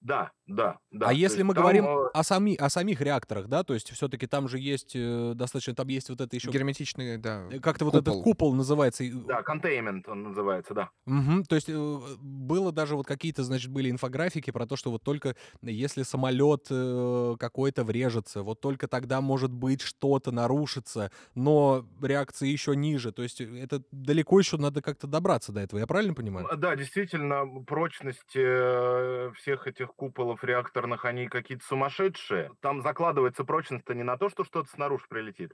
Да, 0.00 0.32
да, 0.46 0.78
да. 0.90 1.06
а 1.06 1.10
то 1.10 1.14
если 1.14 1.42
мы 1.42 1.54
там, 1.54 1.62
говорим 1.62 1.84
э, 1.84 2.10
о, 2.14 2.22
сами, 2.24 2.56
о 2.56 2.70
самих 2.70 3.02
реакторах, 3.02 3.48
да, 3.48 3.62
то 3.64 3.74
есть 3.74 3.90
все-таки 3.90 4.26
там 4.26 4.48
же 4.48 4.58
есть 4.58 4.92
э, 4.94 5.32
достаточно, 5.34 5.74
там 5.74 5.88
есть 5.88 6.08
вот 6.08 6.20
это 6.22 6.34
еще... 6.34 6.50
Герметичный, 6.50 7.18
да. 7.18 7.46
э, 7.50 7.60
Как-то 7.60 7.84
вот 7.84 7.94
этот 7.94 8.22
купол 8.22 8.54
называется. 8.54 9.04
Да, 9.26 9.42
containment 9.42 10.04
он 10.06 10.22
называется, 10.22 10.72
да. 10.72 10.90
Мгм. 11.04 11.44
То 11.44 11.54
есть 11.54 11.68
э, 11.68 12.00
было 12.18 12.72
даже 12.72 12.96
вот 12.96 13.06
какие-то, 13.06 13.44
значит, 13.44 13.70
были 13.70 13.90
инфографики 13.90 14.50
про 14.50 14.66
то, 14.66 14.76
что 14.76 14.90
вот 14.90 15.02
только 15.02 15.36
если 15.62 16.02
самолет 16.02 16.66
э, 16.70 17.36
какой-то 17.38 17.84
врежется, 17.84 18.42
вот 18.42 18.60
только 18.60 18.88
тогда 18.88 19.20
может 19.20 19.52
быть 19.52 19.82
что-то 19.82 20.32
нарушится, 20.32 21.12
но 21.34 21.86
реакции 22.02 22.48
еще 22.48 22.74
ниже. 22.74 23.12
То 23.12 23.22
есть 23.22 23.40
это 23.40 23.82
далеко 23.92 24.38
еще 24.38 24.56
надо 24.56 24.80
как-то 24.80 25.06
добраться 25.06 25.52
до 25.52 25.60
этого. 25.60 25.78
Я 25.78 25.86
правильно 25.86 26.14
понимаю? 26.14 26.48
Да, 26.56 26.74
действительно, 26.74 27.44
прочность 27.64 28.34
э, 28.34 29.30
всех 29.36 29.66
этих 29.66 29.89
куполов 29.94 30.44
реакторных, 30.44 31.04
они 31.04 31.28
какие-то 31.28 31.64
сумасшедшие. 31.64 32.52
Там 32.60 32.82
закладывается 32.82 33.44
прочность-то 33.44 33.94
не 33.94 34.02
на 34.02 34.16
то, 34.16 34.28
что 34.28 34.44
что-то 34.44 34.68
снаружи 34.70 35.04
прилетит, 35.08 35.52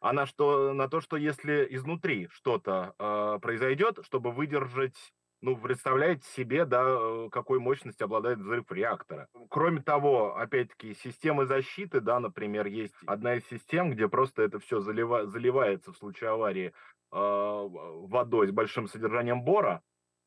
а 0.00 0.12
на, 0.12 0.26
что, 0.26 0.72
на 0.72 0.88
то, 0.88 1.00
что 1.00 1.16
если 1.16 1.66
изнутри 1.70 2.28
что-то 2.30 2.94
э, 2.98 3.38
произойдет, 3.40 3.98
чтобы 4.02 4.32
выдержать 4.32 4.96
ну, 5.40 5.56
представляете 5.56 6.26
себе, 6.34 6.64
да, 6.64 6.82
э, 6.84 7.28
какой 7.30 7.60
мощностью 7.60 8.06
обладает 8.06 8.38
взрыв 8.38 8.70
реактора. 8.72 9.28
Кроме 9.50 9.80
того, 9.80 10.36
опять-таки, 10.36 10.94
системы 10.94 11.46
защиты, 11.46 12.00
да, 12.00 12.18
например, 12.18 12.66
есть 12.66 12.94
одна 13.06 13.36
из 13.36 13.46
систем, 13.46 13.90
где 13.90 14.08
просто 14.08 14.42
это 14.42 14.58
все 14.58 14.80
заливается 14.80 15.92
в 15.92 15.96
случае 15.96 16.30
аварии 16.30 16.68
э, 16.68 16.72
водой 17.12 18.48
с 18.48 18.50
большим 18.50 18.88
содержанием 18.88 19.42
бора, 19.42 19.82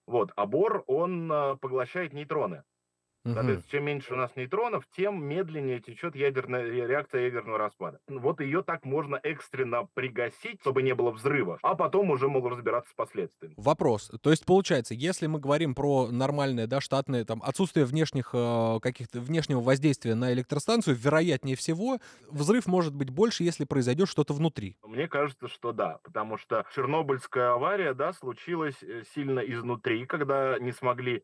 вот, 0.07 0.31
а 0.35 0.45
бор, 0.45 0.83
он 0.87 1.31
э, 1.31 1.57
поглощает 1.57 2.13
нейтроны. 2.13 2.63
Соответственно, 3.23 3.71
чем 3.71 3.85
меньше 3.85 4.13
у 4.13 4.17
нас 4.17 4.35
нейтронов, 4.35 4.85
тем 4.95 5.23
медленнее 5.23 5.79
течет 5.79 6.15
ядерная 6.15 6.63
ре- 6.63 6.87
реакция 6.87 7.25
ядерного 7.25 7.57
распада. 7.57 7.99
Вот 8.07 8.41
ее 8.41 8.63
так 8.63 8.83
можно 8.85 9.19
экстренно 9.21 9.87
пригасить, 9.93 10.59
чтобы 10.61 10.81
не 10.81 10.95
было 10.95 11.11
взрыва, 11.11 11.59
а 11.61 11.75
потом 11.75 12.09
уже 12.09 12.27
могут 12.27 12.53
разбираться 12.53 12.91
с 12.91 12.95
последствиями. 12.95 13.53
Вопрос. 13.57 14.11
То 14.21 14.31
есть, 14.31 14.45
получается, 14.45 14.93
если 14.93 15.27
мы 15.27 15.39
говорим 15.39 15.75
про 15.75 16.07
нормальное, 16.09 16.67
да, 16.67 16.81
штатное, 16.81 17.23
там, 17.25 17.41
отсутствие 17.43 17.85
внешних 17.85 18.31
э, 18.33 18.79
каких-то 18.81 19.19
внешнего 19.19 19.59
воздействия 19.61 20.15
на 20.15 20.33
электростанцию, 20.33 20.95
вероятнее 20.95 21.55
всего, 21.55 21.99
взрыв 22.29 22.65
может 22.65 22.95
быть 22.95 23.09
больше, 23.09 23.43
если 23.43 23.65
произойдет 23.65 24.09
что-то 24.09 24.33
внутри. 24.33 24.77
Мне 24.83 25.07
кажется, 25.07 25.47
что 25.47 25.71
да, 25.71 25.99
потому 26.03 26.37
что 26.37 26.65
Чернобыльская 26.73 27.53
авария, 27.53 27.93
да, 27.93 28.13
случилась 28.13 28.81
э, 28.81 29.03
сильно 29.13 29.39
изнутри, 29.41 30.05
когда 30.05 30.57
не 30.59 30.71
смогли 30.71 31.23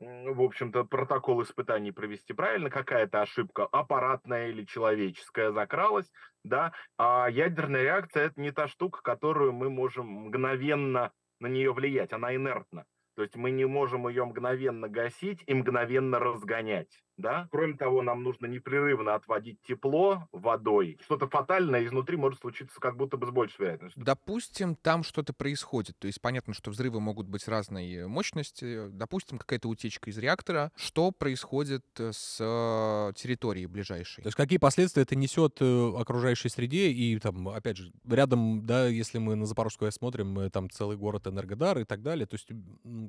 в 0.00 0.42
общем-то, 0.42 0.84
протокол 0.84 1.42
испытаний 1.42 1.90
провести 1.90 2.32
правильно, 2.32 2.70
какая-то 2.70 3.22
ошибка 3.22 3.66
аппаратная 3.66 4.48
или 4.48 4.64
человеческая 4.64 5.50
закралась, 5.50 6.10
да, 6.44 6.72
а 6.96 7.28
ядерная 7.28 7.82
реакция 7.82 8.26
это 8.26 8.40
не 8.40 8.52
та 8.52 8.68
штука, 8.68 9.02
которую 9.02 9.52
мы 9.52 9.70
можем 9.70 10.06
мгновенно 10.06 11.12
на 11.40 11.46
нее 11.48 11.72
влиять, 11.72 12.12
она 12.12 12.34
инертна. 12.34 12.84
То 13.16 13.22
есть 13.22 13.34
мы 13.34 13.50
не 13.50 13.64
можем 13.64 14.06
ее 14.06 14.24
мгновенно 14.24 14.88
гасить 14.88 15.42
и 15.46 15.54
мгновенно 15.54 16.20
разгонять. 16.20 17.02
Да. 17.18 17.48
Кроме 17.50 17.74
того, 17.74 18.02
нам 18.02 18.22
нужно 18.22 18.46
непрерывно 18.46 19.14
отводить 19.14 19.60
тепло 19.62 20.28
водой. 20.32 20.98
Что-то 21.02 21.28
фатальное 21.28 21.84
изнутри 21.84 22.16
может 22.16 22.40
случиться 22.40 22.80
как 22.80 22.96
будто 22.96 23.16
бы 23.16 23.26
с 23.26 23.30
большей 23.30 23.60
вероятностью. 23.60 24.02
Допустим, 24.02 24.76
там 24.76 25.02
что-то 25.02 25.32
происходит. 25.32 25.98
То 25.98 26.06
есть 26.06 26.20
понятно, 26.20 26.54
что 26.54 26.70
взрывы 26.70 27.00
могут 27.00 27.26
быть 27.26 27.46
разной 27.48 28.06
мощности. 28.06 28.88
Допустим, 28.88 29.38
какая-то 29.38 29.68
утечка 29.68 30.10
из 30.10 30.18
реактора. 30.18 30.72
Что 30.76 31.10
происходит 31.10 31.84
с 31.98 32.38
э, 32.40 33.12
территорией 33.14 33.66
ближайшей? 33.66 34.22
То 34.22 34.28
есть 34.28 34.36
какие 34.36 34.58
последствия 34.58 35.02
это 35.02 35.16
несет 35.16 35.58
э, 35.60 35.92
окружающей 35.98 36.48
среде? 36.48 36.90
И 36.90 37.18
там, 37.18 37.48
опять 37.48 37.76
же, 37.76 37.92
рядом, 38.08 38.64
да, 38.64 38.86
если 38.86 39.18
мы 39.18 39.34
на 39.34 39.46
Запорожскую 39.46 39.90
смотрим, 39.90 40.50
там 40.50 40.70
целый 40.70 40.96
город 40.96 41.26
Энергодар 41.26 41.78
и 41.78 41.84
так 41.84 42.02
далее. 42.02 42.26
То 42.26 42.34
есть 42.34 42.48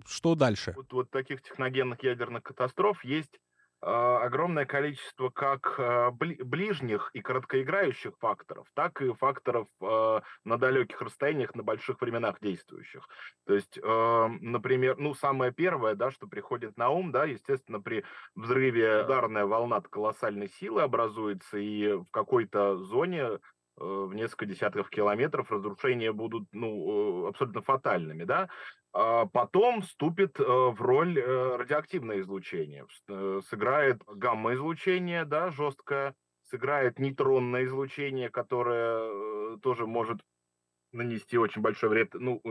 что 0.07 0.35
дальше? 0.35 0.73
Вот, 0.75 0.91
вот 0.91 1.09
таких 1.11 1.41
техногенных 1.43 2.03
ядерных 2.03 2.43
катастроф 2.43 3.03
есть 3.03 3.39
огромное 3.81 4.65
количество 4.65 5.29
как 5.29 5.75
а, 5.79 6.11
ближних 6.11 7.11
и 7.13 7.21
короткоиграющих 7.21 8.13
факторов, 8.19 8.67
так 8.73 9.01
и 9.01 9.13
факторов 9.13 9.67
а, 9.81 10.21
на 10.43 10.57
далеких 10.57 11.01
расстояниях, 11.01 11.55
на 11.55 11.63
больших 11.63 12.01
временах 12.01 12.39
действующих. 12.41 13.07
То 13.45 13.53
есть, 13.55 13.79
например, 13.81 14.97
ну, 14.97 15.13
самое 15.15 15.51
первое, 15.51 15.95
да, 15.95 16.11
что 16.11 16.27
приходит 16.27 16.77
на 16.77 16.89
ум, 16.89 17.11
да, 17.11 17.25
естественно, 17.25 17.81
при 17.81 18.03
взрыве 18.35 19.03
ударная 19.03 19.45
волна 19.45 19.81
колоссальной 19.81 20.49
силы 20.49 20.81
образуется, 20.83 21.57
и 21.57 21.93
в 21.93 22.11
какой-то 22.11 22.77
зоне 22.77 23.39
в 23.79 24.13
несколько 24.13 24.45
десятков 24.45 24.89
километров 24.89 25.51
разрушения 25.51 26.11
будут 26.11 26.47
ну, 26.51 27.25
э, 27.25 27.29
абсолютно 27.29 27.61
фатальными, 27.61 28.23
да, 28.23 28.49
а 28.91 29.25
потом 29.25 29.81
вступит 29.81 30.39
э, 30.39 30.43
в 30.43 30.81
роль 30.81 31.19
э, 31.19 31.55
радиоактивное 31.57 32.21
излучение, 32.21 32.85
э, 33.07 33.41
сыграет 33.47 34.01
гамма-излучение, 34.05 35.25
да, 35.25 35.51
жесткое, 35.51 36.15
сыграет 36.43 36.97
нейтронное 36.97 37.65
излучение, 37.65 38.29
которое 38.29 39.57
тоже 39.57 39.85
может 39.85 40.21
нанести 40.91 41.37
очень 41.37 41.61
большой 41.61 41.89
вред 41.89 42.15
ну, 42.15 42.41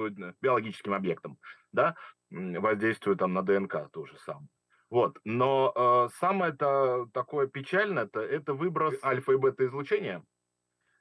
биологическим 0.41 0.95
объектам, 0.95 1.39
да, 1.73 1.97
воздействуя 2.31 3.17
там 3.17 3.33
на 3.33 3.43
ДНК 3.43 3.91
тоже 3.91 4.17
сам. 4.19 4.49
Вот. 4.91 5.19
Но 5.25 5.73
э, 5.75 6.09
самое 6.19 6.53
это 6.53 7.07
такое 7.13 7.47
печальное, 7.47 8.05
это, 8.05 8.21
это 8.21 8.55
выброс 8.55 8.95
альфа 9.03 9.33
и 9.33 9.37
бета 9.37 9.67
излучения. 9.67 10.25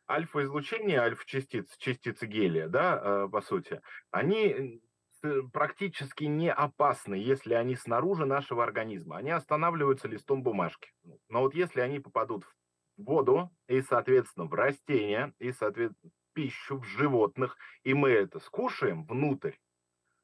Альфа-излучение, 0.09 0.99
альфа-частиц, 0.99 1.75
частицы 1.77 2.25
гелия, 2.25 2.67
да, 2.67 3.01
э, 3.01 3.29
по 3.29 3.41
сути, 3.41 3.81
они 4.11 4.81
Э, 5.23 5.41
практически 5.51 6.25
не 6.25 6.51
опасны, 6.51 7.15
если 7.15 7.53
они 7.53 7.75
снаружи 7.75 8.25
нашего 8.25 8.63
организма. 8.63 9.17
Они 9.17 9.31
останавливаются 9.31 10.07
листом 10.07 10.43
бумажки. 10.43 10.91
Но 11.29 11.41
вот 11.41 11.55
если 11.55 11.81
они 11.81 11.99
попадут 11.99 12.45
в 12.45 13.03
воду 13.03 13.49
и, 13.67 13.81
соответственно, 13.81 14.45
в 14.45 14.53
растения, 14.53 15.33
и, 15.39 15.51
соответственно, 15.51 16.11
пищу, 16.33 16.77
в 16.77 16.83
животных, 16.83 17.57
и 17.83 17.93
мы 17.93 18.09
это 18.09 18.39
скушаем 18.39 19.05
внутрь, 19.05 19.53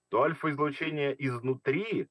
то 0.10 0.24
альфа-излучение 0.24 1.16
изнутри 1.18 2.08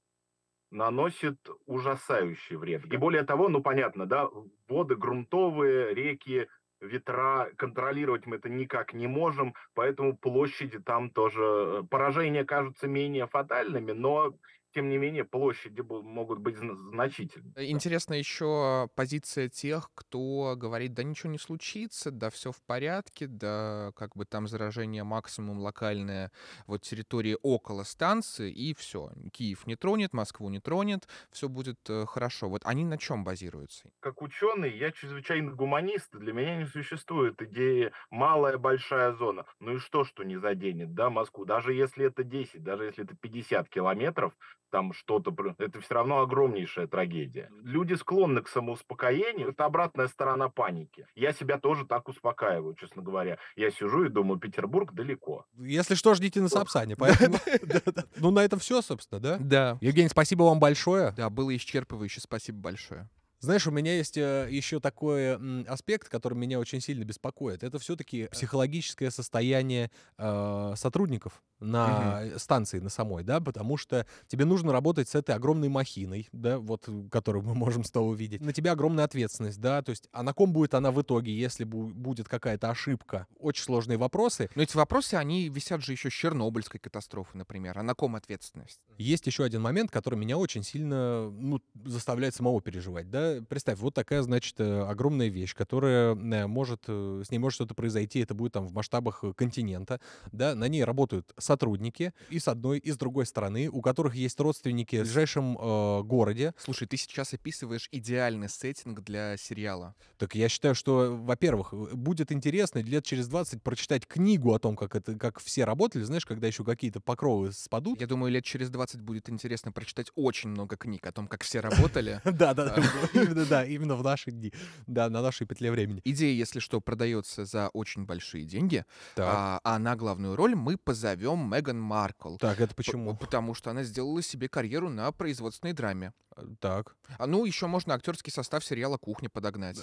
наносит 0.70 1.38
ужасающий 1.66 2.56
вред. 2.56 2.84
И 2.86 2.96
более 2.96 3.22
того, 3.22 3.48
ну 3.48 3.62
понятно, 3.62 4.06
да, 4.06 4.28
воды 4.66 4.96
грунтовые, 4.96 5.94
реки, 5.94 6.48
ветра, 6.82 7.50
контролировать 7.56 8.26
мы 8.26 8.36
это 8.36 8.48
никак 8.48 8.92
не 8.92 9.06
можем, 9.06 9.54
поэтому 9.74 10.16
площади 10.16 10.78
там 10.78 11.10
тоже, 11.10 11.42
э, 11.42 11.82
поражения 11.88 12.44
кажутся 12.44 12.86
менее 12.88 13.26
фатальными, 13.26 13.92
но 13.92 14.34
тем 14.72 14.88
не 14.88 14.98
менее, 14.98 15.24
площади 15.24 15.80
могут 15.80 16.38
быть 16.38 16.56
значительны. 16.56 17.52
Интересна 17.56 18.14
еще 18.14 18.88
позиция 18.94 19.48
тех, 19.48 19.90
кто 19.94 20.54
говорит, 20.56 20.94
да 20.94 21.02
ничего 21.02 21.30
не 21.30 21.38
случится, 21.38 22.10
да 22.10 22.30
все 22.30 22.52
в 22.52 22.62
порядке, 22.62 23.26
да 23.26 23.92
как 23.96 24.16
бы 24.16 24.24
там 24.24 24.46
заражение 24.48 25.04
максимум 25.04 25.58
локальное, 25.58 26.32
вот 26.66 26.82
территории 26.82 27.36
около 27.42 27.82
станции, 27.84 28.50
и 28.50 28.74
все. 28.74 29.10
Киев 29.32 29.66
не 29.66 29.76
тронет, 29.76 30.12
Москву 30.12 30.48
не 30.48 30.60
тронет, 30.60 31.08
все 31.30 31.48
будет 31.48 31.78
э, 31.88 32.04
хорошо. 32.06 32.48
Вот 32.48 32.62
они 32.64 32.84
на 32.84 32.98
чем 32.98 33.24
базируются? 33.24 33.90
Как 34.00 34.22
ученый, 34.22 34.76
я 34.76 34.92
чрезвычайно 34.92 35.52
гуманист, 35.52 36.16
для 36.16 36.32
меня 36.32 36.56
не 36.56 36.66
существует 36.66 37.40
идеи 37.42 37.92
малая, 38.10 38.58
большая 38.58 39.12
зона. 39.12 39.44
Ну 39.60 39.76
и 39.76 39.78
что, 39.78 40.04
что 40.04 40.22
не 40.22 40.36
заденет, 40.36 40.94
да, 40.94 41.10
Москву? 41.10 41.44
Даже 41.44 41.72
если 41.72 42.06
это 42.06 42.24
10, 42.24 42.62
даже 42.62 42.84
если 42.84 43.04
это 43.04 43.16
50 43.16 43.68
километров, 43.68 44.32
там 44.72 44.92
что-то, 44.92 45.32
это 45.58 45.80
все 45.80 45.94
равно 45.94 46.20
огромнейшая 46.22 46.86
трагедия. 46.88 47.50
Люди 47.62 47.94
склонны 47.94 48.40
к 48.40 48.48
самоуспокоению, 48.48 49.50
это 49.50 49.66
обратная 49.66 50.08
сторона 50.08 50.48
паники. 50.48 51.06
Я 51.14 51.32
себя 51.32 51.58
тоже 51.58 51.86
так 51.86 52.08
успокаиваю, 52.08 52.74
честно 52.74 53.02
говоря. 53.02 53.38
Я 53.54 53.70
сижу 53.70 54.04
и 54.04 54.08
думаю, 54.08 54.40
Петербург 54.40 54.92
далеко. 54.92 55.44
Если 55.58 55.94
что, 55.94 56.14
ждите 56.14 56.40
на 56.40 56.48
Сапсане. 56.48 56.96
Ну, 58.16 58.30
на 58.30 58.44
этом 58.44 58.58
все, 58.58 58.80
собственно, 58.82 59.20
да? 59.20 59.36
Да. 59.38 59.78
Евгений, 59.80 60.08
спасибо 60.08 60.44
вам 60.44 60.58
большое. 60.58 61.12
Да, 61.16 61.28
было 61.28 61.54
исчерпывающе, 61.54 62.20
спасибо 62.20 62.58
большое. 62.58 63.08
Знаешь, 63.42 63.66
у 63.66 63.72
меня 63.72 63.96
есть 63.96 64.16
э, 64.16 64.46
еще 64.48 64.78
такой 64.78 65.34
аспект, 65.64 66.08
который 66.08 66.34
меня 66.34 66.60
очень 66.60 66.80
сильно 66.80 67.02
беспокоит. 67.02 67.64
Это 67.64 67.80
все-таки 67.80 68.28
психологическое 68.30 69.10
состояние 69.10 69.90
э, 70.16 70.74
сотрудников 70.76 71.42
на 71.62 72.22
угу. 72.24 72.38
станции 72.38 72.78
на 72.80 72.90
самой, 72.90 73.24
да, 73.24 73.40
потому 73.40 73.76
что 73.76 74.06
тебе 74.26 74.44
нужно 74.44 74.72
работать 74.72 75.08
с 75.08 75.14
этой 75.14 75.34
огромной 75.34 75.68
махиной, 75.68 76.28
да, 76.32 76.58
вот, 76.58 76.88
которую 77.10 77.44
мы 77.44 77.54
можем 77.54 77.84
снова 77.84 78.10
увидеть. 78.10 78.40
На 78.40 78.52
тебя 78.52 78.72
огромная 78.72 79.04
ответственность, 79.04 79.60
да, 79.60 79.82
то 79.82 79.90
есть, 79.90 80.08
а 80.12 80.22
на 80.22 80.32
ком 80.32 80.52
будет 80.52 80.74
она 80.74 80.90
в 80.90 81.00
итоге, 81.00 81.34
если 81.34 81.64
будет 81.64 82.28
какая-то 82.28 82.70
ошибка? 82.70 83.26
Очень 83.38 83.64
сложные 83.64 83.98
вопросы. 83.98 84.50
Но 84.54 84.62
эти 84.62 84.76
вопросы, 84.76 85.14
они 85.14 85.48
висят 85.48 85.82
же 85.82 85.92
еще 85.92 86.10
с 86.10 86.12
Чернобыльской 86.12 86.80
катастрофы, 86.80 87.38
например. 87.38 87.78
А 87.78 87.82
на 87.82 87.94
ком 87.94 88.16
ответственность? 88.16 88.80
Есть 88.98 89.26
еще 89.26 89.44
один 89.44 89.62
момент, 89.62 89.90
который 89.90 90.18
меня 90.18 90.38
очень 90.38 90.62
сильно, 90.62 91.30
ну, 91.30 91.60
заставляет 91.84 92.34
самого 92.34 92.60
переживать, 92.60 93.10
да. 93.10 93.38
Представь, 93.48 93.78
вот 93.78 93.94
такая, 93.94 94.22
значит, 94.22 94.58
э, 94.58 94.82
огромная 94.82 95.28
вещь, 95.28 95.54
которая 95.54 96.14
э, 96.14 96.46
может, 96.46 96.84
э, 96.88 97.22
с 97.24 97.30
ней 97.30 97.38
может 97.38 97.54
что-то 97.56 97.74
произойти, 97.74 98.20
это 98.20 98.34
будет 98.34 98.52
там 98.52 98.66
в 98.66 98.72
масштабах 98.72 99.24
континента, 99.36 100.00
да, 100.32 100.54
на 100.54 100.68
ней 100.68 100.84
работают 100.84 101.32
сотрудники 101.52 102.14
и 102.30 102.38
с 102.38 102.48
одной, 102.48 102.78
и 102.78 102.90
с 102.90 102.96
другой 102.96 103.26
стороны, 103.26 103.68
у 103.68 103.82
которых 103.82 104.14
есть 104.14 104.40
родственники 104.40 104.96
в 104.96 105.02
ближайшем 105.02 105.58
э, 105.58 106.02
городе. 106.02 106.54
Слушай, 106.56 106.88
ты 106.88 106.96
сейчас 106.96 107.34
описываешь 107.34 107.88
идеальный 107.92 108.48
сеттинг 108.48 109.00
для 109.00 109.36
сериала. 109.36 109.94
Так 110.16 110.34
я 110.34 110.48
считаю, 110.48 110.74
что, 110.74 111.14
во-первых, 111.14 111.74
будет 111.94 112.32
интересно 112.32 112.78
лет 112.78 113.04
через 113.04 113.28
20 113.28 113.62
прочитать 113.62 114.06
книгу 114.06 114.54
о 114.54 114.58
том, 114.58 114.76
как, 114.76 114.96
это, 114.96 115.14
как 115.14 115.40
все 115.40 115.64
работали, 115.64 116.04
знаешь, 116.04 116.24
когда 116.24 116.46
еще 116.46 116.64
какие-то 116.64 117.00
покровы 117.00 117.52
спадут. 117.52 118.00
Я 118.00 118.06
думаю, 118.06 118.32
лет 118.32 118.44
через 118.44 118.70
20 118.70 119.02
будет 119.02 119.28
интересно 119.28 119.72
прочитать 119.72 120.10
очень 120.14 120.48
много 120.48 120.76
книг 120.76 121.06
о 121.06 121.12
том, 121.12 121.26
как 121.28 121.42
все 121.42 121.60
работали. 121.60 122.20
Да, 122.32 122.54
да, 122.54 122.76
именно, 123.14 123.44
да, 123.44 123.64
именно 123.64 123.94
в 123.94 124.02
наши 124.02 124.30
дни, 124.30 124.52
да, 124.86 125.10
на 125.10 125.20
нашей 125.20 125.46
петле 125.46 125.70
времени. 125.70 126.00
Идея, 126.04 126.34
если 126.34 126.60
что, 126.60 126.80
продается 126.80 127.44
за 127.44 127.68
очень 127.68 128.04
большие 128.06 128.44
деньги, 128.44 128.84
а, 129.18 129.60
а 129.62 129.78
на 129.78 129.94
главную 129.96 130.34
роль 130.34 130.54
мы 130.54 130.78
позовем 130.78 131.41
Меган 131.42 131.80
Маркл. 131.80 132.36
Так, 132.36 132.60
это 132.60 132.74
почему? 132.74 133.16
Потому 133.16 133.54
что 133.54 133.70
она 133.70 133.82
сделала 133.82 134.22
себе 134.22 134.48
карьеру 134.48 134.88
на 134.88 135.10
производственной 135.12 135.72
драме. 135.72 136.12
Э, 136.36 136.42
так. 136.60 136.96
А 137.18 137.26
ну, 137.26 137.44
еще 137.44 137.66
можно 137.66 137.94
актерский 137.94 138.32
состав 138.32 138.64
сериала 138.64 138.96
«Кухня» 138.96 139.28
подогнать. 139.28 139.78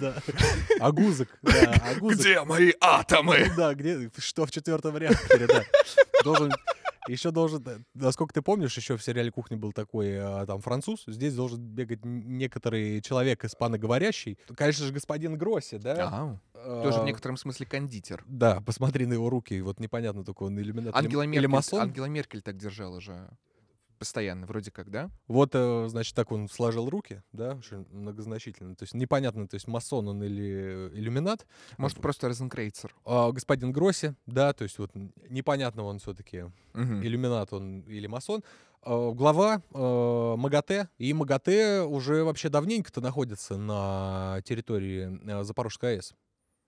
Да. 0.00 0.14
Агузок. 0.80 1.28
Где 1.42 2.42
мои 2.42 2.72
атомы? 2.80 3.50
Да, 3.56 3.74
где, 3.74 4.10
что 4.18 4.46
в 4.46 4.50
четвертом 4.50 4.96
реакторе, 4.96 5.46
да. 5.46 5.64
Должен 6.24 6.52
еще 7.08 7.30
должен, 7.30 7.62
э, 7.66 7.78
насколько 7.94 8.34
ты 8.34 8.42
помнишь, 8.42 8.76
еще 8.76 8.96
в 8.96 9.02
сериале 9.02 9.30
«Кухня» 9.30 9.56
был 9.56 9.72
такой 9.72 10.16
а, 10.18 10.46
там 10.46 10.60
француз. 10.60 11.04
Здесь 11.06 11.34
должен 11.34 11.60
бегать 11.60 12.04
некоторый 12.04 13.00
человек 13.00 13.44
испаноговорящий. 13.44 14.38
Конечно 14.54 14.86
же, 14.86 14.92
господин 14.92 15.36
Гросси, 15.36 15.78
да? 15.78 16.38
А, 16.54 16.82
тоже 16.82 17.00
в 17.00 17.04
некотором 17.04 17.36
смысле 17.36 17.66
кондитер. 17.66 18.24
Да, 18.26 18.60
посмотри 18.60 19.06
на 19.06 19.14
его 19.14 19.30
руки. 19.30 19.60
Вот 19.60 19.80
непонятно 19.80 20.24
только 20.24 20.44
он 20.44 20.58
иллюминат 20.58 20.94
Ангела 20.94 21.22
или, 21.22 21.30
Меркель, 21.30 21.40
или 21.40 21.46
масон. 21.46 21.80
Ангела 21.80 22.06
Меркель 22.06 22.42
так 22.42 22.56
держала 22.56 23.00
же. 23.00 23.28
Постоянно, 23.98 24.46
вроде 24.46 24.70
как, 24.70 24.90
да? 24.90 25.10
Вот, 25.26 25.50
э, 25.54 25.86
значит, 25.88 26.14
так 26.14 26.30
он 26.32 26.48
сложил 26.48 26.88
руки, 26.90 27.22
да, 27.32 27.54
очень 27.54 27.86
многозначительно. 27.90 28.74
То 28.76 28.82
есть 28.82 28.94
непонятно, 28.94 29.48
то 29.48 29.54
есть 29.54 29.66
масон 29.66 30.08
он 30.08 30.22
или 30.22 30.90
иллюминат. 30.92 31.46
Может, 31.78 32.00
просто 32.00 32.28
Розенкрейцер. 32.28 32.94
А, 33.04 33.32
господин 33.32 33.72
Гросси, 33.72 34.14
да, 34.26 34.52
то 34.52 34.64
есть 34.64 34.78
вот 34.78 34.90
непонятно 35.30 35.84
он 35.84 35.98
все-таки 35.98 36.42
угу. 36.42 36.52
иллюминат 36.74 37.52
он 37.52 37.80
или 37.80 38.06
масон. 38.06 38.42
А, 38.82 39.12
глава 39.12 39.62
э, 39.72 40.34
МАГАТЭ. 40.36 40.88
И 40.98 41.12
МАГАТЭ 41.12 41.82
уже 41.82 42.22
вообще 42.22 42.48
давненько-то 42.48 43.00
находится 43.00 43.56
на 43.56 44.40
территории 44.44 45.18
э, 45.28 45.42
Запорожской 45.42 45.96
АЭС. 45.96 46.14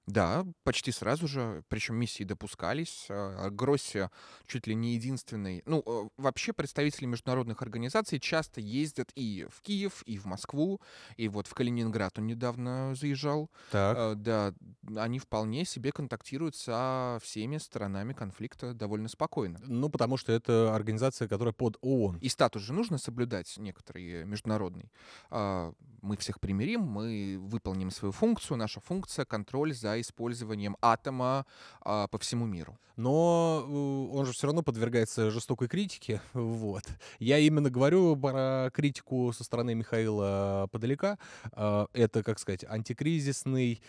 Да, 0.08 0.46
почти 0.64 0.90
сразу 0.90 1.28
же, 1.28 1.62
причем 1.68 1.96
миссии 1.96 2.24
допускались. 2.24 3.06
а, 3.10 3.50
Гросси 3.50 4.08
чуть 4.46 4.66
ли 4.66 4.74
не 4.74 4.94
единственный. 4.94 5.62
Ну, 5.66 5.82
э, 5.84 6.08
вообще 6.16 6.54
представители 6.54 7.04
международных 7.04 7.60
организаций 7.60 8.18
часто 8.18 8.62
ездят 8.62 9.12
и 9.16 9.46
в 9.50 9.60
Киев, 9.60 10.02
и 10.06 10.16
в 10.16 10.24
Москву, 10.24 10.80
и 11.18 11.28
вот 11.28 11.46
в 11.46 11.52
Калининград 11.52 12.18
он 12.18 12.26
недавно 12.26 12.94
заезжал. 12.94 13.50
Так. 13.70 13.96
Э, 13.98 14.14
Да, 14.16 14.54
они 14.96 15.18
вполне 15.18 15.66
себе 15.66 15.92
контактируют 15.92 16.56
со 16.56 17.18
всеми 17.22 17.58
сторонами 17.58 18.14
конфликта 18.14 18.72
довольно 18.72 19.08
спокойно. 19.08 19.58
Ну, 19.62 19.90
потому 19.90 20.16
что 20.16 20.32
это 20.32 20.74
организация, 20.74 21.28
которая 21.28 21.52
под 21.52 21.76
ООН. 21.82 22.18
И 22.22 22.28
статус 22.30 22.62
же 22.62 22.72
нужно 22.72 22.96
соблюдать 22.96 23.54
некоторый 23.58 24.24
международный. 24.24 24.90
А, 25.30 25.72
Мы 26.00 26.16
всех 26.16 26.38
примирим, 26.40 26.82
мы 26.82 27.36
выполним 27.40 27.90
свою 27.90 28.12
функцию. 28.12 28.56
Наша 28.56 28.80
функция— 28.80 29.24
контроль 29.26 29.74
за 29.74 29.97
использованием 30.00 30.76
атома 30.80 31.46
а, 31.80 32.06
по 32.08 32.18
всему 32.18 32.46
миру. 32.46 32.78
Но 32.96 33.64
э, 33.64 34.16
он 34.16 34.26
же 34.26 34.32
все 34.32 34.48
равно 34.48 34.62
подвергается 34.62 35.30
жестокой 35.30 35.68
критике. 35.68 36.20
Вот. 36.32 36.82
Я 37.20 37.38
именно 37.38 37.70
говорю 37.70 38.16
про 38.16 38.70
критику 38.74 39.32
со 39.32 39.44
стороны 39.44 39.74
Михаила 39.74 40.68
Подалека. 40.72 41.18
Э, 41.52 41.86
Это, 41.92 42.22
как 42.24 42.38
сказать, 42.40 42.64
антикризисный 42.64 43.80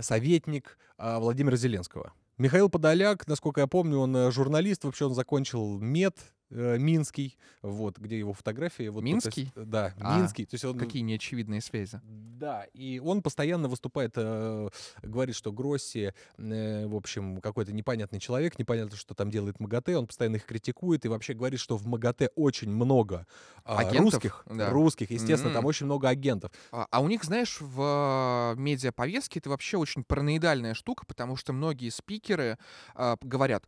советник 0.00 0.78
э, 0.98 1.18
Владимира 1.18 1.56
Зеленского. 1.56 2.12
Михаил 2.38 2.68
Подоляк, 2.68 3.28
насколько 3.28 3.60
я 3.60 3.66
помню, 3.68 3.98
он 3.98 4.16
э, 4.16 4.30
журналист, 4.32 4.84
вообще 4.84 5.04
он 5.04 5.14
закончил 5.14 5.78
мед 5.78 6.16
э, 6.54 6.78
Минский, 6.78 7.36
вот, 7.62 7.98
где 7.98 8.18
его 8.18 8.32
фотографии. 8.32 8.88
Вот, 8.88 9.00
то 9.00 9.06
есть, 9.06 9.26
Минский? 9.26 9.52
да, 9.54 9.92
А, 10.00 10.18
Минский. 10.18 10.46
То 10.46 10.54
есть 10.54 10.64
он, 10.64 10.78
Какие 10.78 11.02
неочевидные 11.02 11.60
связи. 11.60 12.00
да, 12.04 12.64
и 12.72 12.98
он 12.98 13.22
постоянно 13.22 13.68
выступает, 13.68 14.12
э, 14.16 14.68
говорит, 15.02 15.34
что 15.36 15.52
Гросси, 15.52 16.14
э, 16.38 16.86
в 16.86 16.94
общем, 16.96 17.40
какой-то 17.40 17.72
непонятный 17.72 18.20
человек, 18.20 18.58
непонятно, 18.58 18.96
что 18.96 19.14
там 19.14 19.30
делает 19.30 19.60
МАГАТЭ, 19.60 19.96
он 19.98 20.06
постоянно 20.06 20.36
их 20.36 20.46
критикует 20.46 21.04
и 21.04 21.08
вообще 21.08 21.34
говорит, 21.34 21.60
что 21.60 21.76
в 21.76 21.86
МАГАТЭ 21.86 22.30
очень 22.36 22.70
много 22.70 23.26
а, 23.64 23.78
Агентов? 23.80 24.14
русских, 24.14 24.44
Да. 24.46 24.70
русских, 24.70 25.10
естественно, 25.10 25.52
там 25.52 25.62
М. 25.64 25.66
очень 25.66 25.86
много 25.86 26.08
агентов. 26.08 26.52
А, 26.72 26.86
а 26.90 27.00
у 27.00 27.08
них, 27.08 27.24
знаешь, 27.24 27.58
в 27.60 28.54
медиаповестке 28.56 29.40
это 29.40 29.50
вообще 29.50 29.76
очень 29.76 30.04
параноидальная 30.04 30.74
штука, 30.74 31.04
потому 31.06 31.36
что 31.36 31.52
многие 31.52 31.88
спикеры 31.90 32.58
а, 32.94 33.16
говорят, 33.20 33.64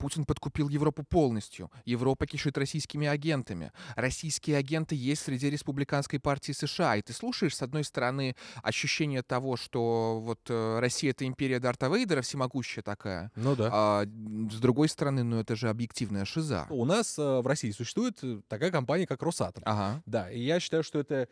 Путин 0.00 0.24
подкупил 0.24 0.70
Европу 0.70 1.04
полностью. 1.04 1.70
Европа 1.84 2.26
кишит 2.26 2.56
российскими 2.56 3.06
агентами. 3.06 3.70
Российские 3.96 4.56
агенты 4.56 4.94
есть 4.94 5.22
среди 5.22 5.50
республиканской 5.50 6.18
партии 6.18 6.52
США. 6.52 6.96
И 6.96 7.02
ты 7.02 7.12
слушаешь, 7.12 7.54
с 7.54 7.62
одной 7.62 7.84
стороны, 7.84 8.34
ощущение 8.62 9.22
того, 9.22 9.56
что 9.56 10.20
вот 10.22 10.40
э, 10.48 10.78
Россия— 10.80 11.10
это 11.12 11.26
империя 11.26 11.60
Дарта 11.60 11.88
Вейдера, 11.88 12.22
всемогущая 12.22 12.82
такая. 12.82 13.30
Ну 13.36 13.54
да. 13.54 13.68
А 13.70 14.04
с 14.04 14.58
другой 14.58 14.88
стороны, 14.88 15.22
ну 15.22 15.38
это 15.38 15.54
же 15.54 15.68
объективная 15.68 16.24
шиза. 16.24 16.66
У 16.70 16.86
нас 16.86 17.18
э, 17.18 17.40
в 17.40 17.46
России 17.46 17.70
существует 17.70 18.18
э, 18.22 18.40
такая 18.48 18.70
компания, 18.70 19.06
как 19.06 19.22
Росатом. 19.22 19.62
Ага. 19.66 20.02
Да, 20.06 20.30
и 20.30 20.40
я 20.40 20.60
считаю, 20.60 20.82
что 20.82 20.98
это 20.98 21.28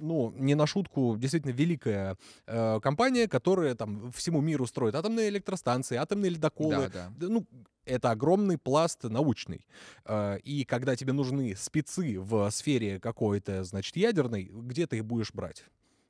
ну, 0.00 0.32
не 0.36 0.54
на 0.54 0.66
шутку, 0.66 1.16
действительно 1.16 1.52
великая 1.52 2.16
э, 2.46 2.80
компания, 2.82 3.28
которая 3.28 3.74
там 3.74 4.10
всему 4.12 4.40
миру 4.40 4.66
строит 4.66 4.94
атомные 4.94 5.28
электростанции, 5.28 5.96
атомные 5.96 6.30
ледоколы, 6.30 6.90
да. 6.92 7.12
Да, 7.16 7.28
ну, 7.28 7.46
это 7.90 8.10
огромный 8.10 8.58
пласт 8.58 9.04
научный. 9.04 9.66
Э, 10.04 10.38
И 10.44 10.64
когда 10.64 10.96
тебе 10.96 11.12
нужны 11.12 11.54
спецы 11.56 12.18
в 12.20 12.50
сфере 12.50 13.00
какой-то, 13.00 13.64
значит, 13.64 13.96
ядерной, 13.96 14.44
где 14.52 14.86
ты 14.86 14.98
их 14.98 15.04
будешь 15.04 15.32
брать? 15.32 15.64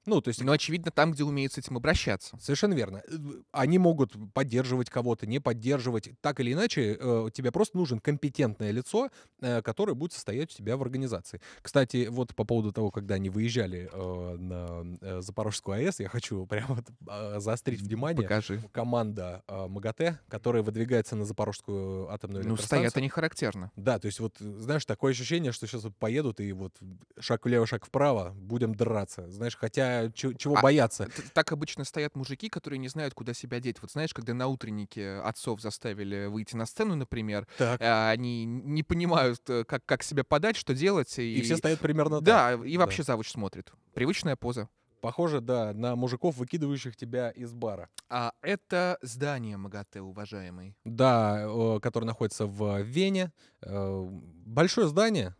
Ну, 0.07 0.21
то 0.21 0.29
есть, 0.29 0.43
Но, 0.43 0.53
очевидно, 0.53 0.91
там, 0.91 1.13
где 1.13 1.25
умеют 1.25 1.53
с 1.53 1.59
этим 1.59 1.77
обращаться. 1.77 2.37
совершенно 2.41 2.75
верно. 2.75 3.03
Э, 3.07 3.13
Они 3.53 3.79
могут 3.79 4.15
поддерживать 4.33 4.89
кого-то, 4.91 5.27
не 5.27 5.41
поддерживать. 5.41 6.11
Так 6.23 6.41
или 6.41 6.53
иначе, 6.55 6.97
э, 6.99 7.29
тебе 7.33 7.53
просто 7.53 7.77
нужен 7.77 7.99
компетентное 7.99 8.71
лицо, 8.71 9.11
э, 9.43 9.61
которое 9.63 9.95
будет 9.95 10.13
состоять 10.13 10.53
у 10.53 10.57
тебя 10.57 10.77
в 10.77 10.83
организации. 10.83 11.41
Кстати, 11.63 12.07
вот 12.11 12.35
по 12.35 12.45
поводу 12.45 12.73
того, 12.73 12.91
когда 12.91 13.17
они 13.17 13.29
выезжали 13.31 13.91
э, 13.93 14.37
на 14.39 15.21
Запорожскую 15.23 15.77
АЭС, 15.77 16.01
я 16.01 16.09
хочу 16.09 16.47
прямо 16.51 16.83
э, 17.09 17.39
заострить 17.41 17.83
внимание. 17.83 18.23
Покажи. 18.23 18.61
Команда 18.73 19.43
МАГАТЭ, 19.49 20.19
которая 20.29 20.63
выдвигается 20.63 21.15
на 21.15 21.25
Запорожскую 21.27 22.11
атомную 22.11 22.43
Ну, 22.45 22.51
электростанцию. 22.51 22.91
стоят 22.91 22.97
они 22.97 23.09
характерно. 23.11 23.71
Да, 23.77 23.99
то 23.99 24.07
есть 24.07 24.19
вот, 24.21 24.37
знаешь, 24.39 24.85
такое 24.87 25.13
ощущение, 25.13 25.53
что 25.53 25.67
сейчас 25.67 25.85
вот 25.85 25.97
поедут 25.97 26.41
и 26.41 26.53
вот 26.53 26.75
шаг 27.19 27.45
влево, 27.45 27.67
шаг 27.67 27.85
вправо, 27.85 28.33
будем 28.35 28.75
драться. 28.75 29.31
Знаешь, 29.31 29.57
хотя 29.57 29.89
чё- 30.14 30.33
чего 30.33 30.57
А, 30.59 30.62
бояться? 30.62 31.09
Так 31.35 31.53
обычно 31.53 31.85
стоят 31.85 32.16
мужики, 32.16 32.48
которые 32.48 32.79
не 32.79 32.88
знают, 32.88 33.14
куда 33.14 33.35
себя 33.35 33.61
деть. 33.61 33.76
Вот 33.81 33.90
знаешь, 33.92 34.12
когда 34.14 34.35
на 34.35 34.46
утреннике 34.48 35.16
отцов 35.20 35.61
заставили 35.61 36.26
выйти 36.26 36.57
на 36.57 36.66
сцену, 36.66 36.94
например, 36.96 37.46
Так. 37.59 37.81
э, 37.81 38.09
они 38.11 38.44
не 38.44 38.83
понимают, 38.83 39.40
э, 39.48 39.64
как, 39.64 39.85
как 39.87 40.03
себя 40.03 40.24
подать, 40.24 40.57
что 40.57 40.74
делать. 40.74 41.18
И, 41.18 41.35
И 41.38 41.42
все 41.42 41.57
стоят 41.57 41.81
примерно 41.81 42.16
так. 42.18 42.24
Да, 42.24 42.55
и 42.55 42.74
Да. 42.74 42.81
вообще 42.81 43.03
завуч 43.03 43.31
смотрит. 43.31 43.72
Привычная 43.94 44.37
поза. 44.37 44.68
Похоже, 45.00 45.40
да, 45.40 45.72
на 45.72 45.96
мужиков, 45.96 46.37
выкидывающих 46.37 46.94
тебя 46.94 47.31
из 47.31 47.55
бара. 47.55 47.88
А 48.11 48.33
это 48.42 48.98
здание 49.00 49.57
МАГАТЭ, 49.57 50.03
уважаемый. 50.03 50.76
Да, 50.85 51.40
э, 51.46 51.81
который 51.81 52.05
находится 52.05 52.44
в 52.46 52.83
Вене. 52.83 53.33
Э, 53.62 54.07
Большое 54.44 54.88
здание. 54.88 55.35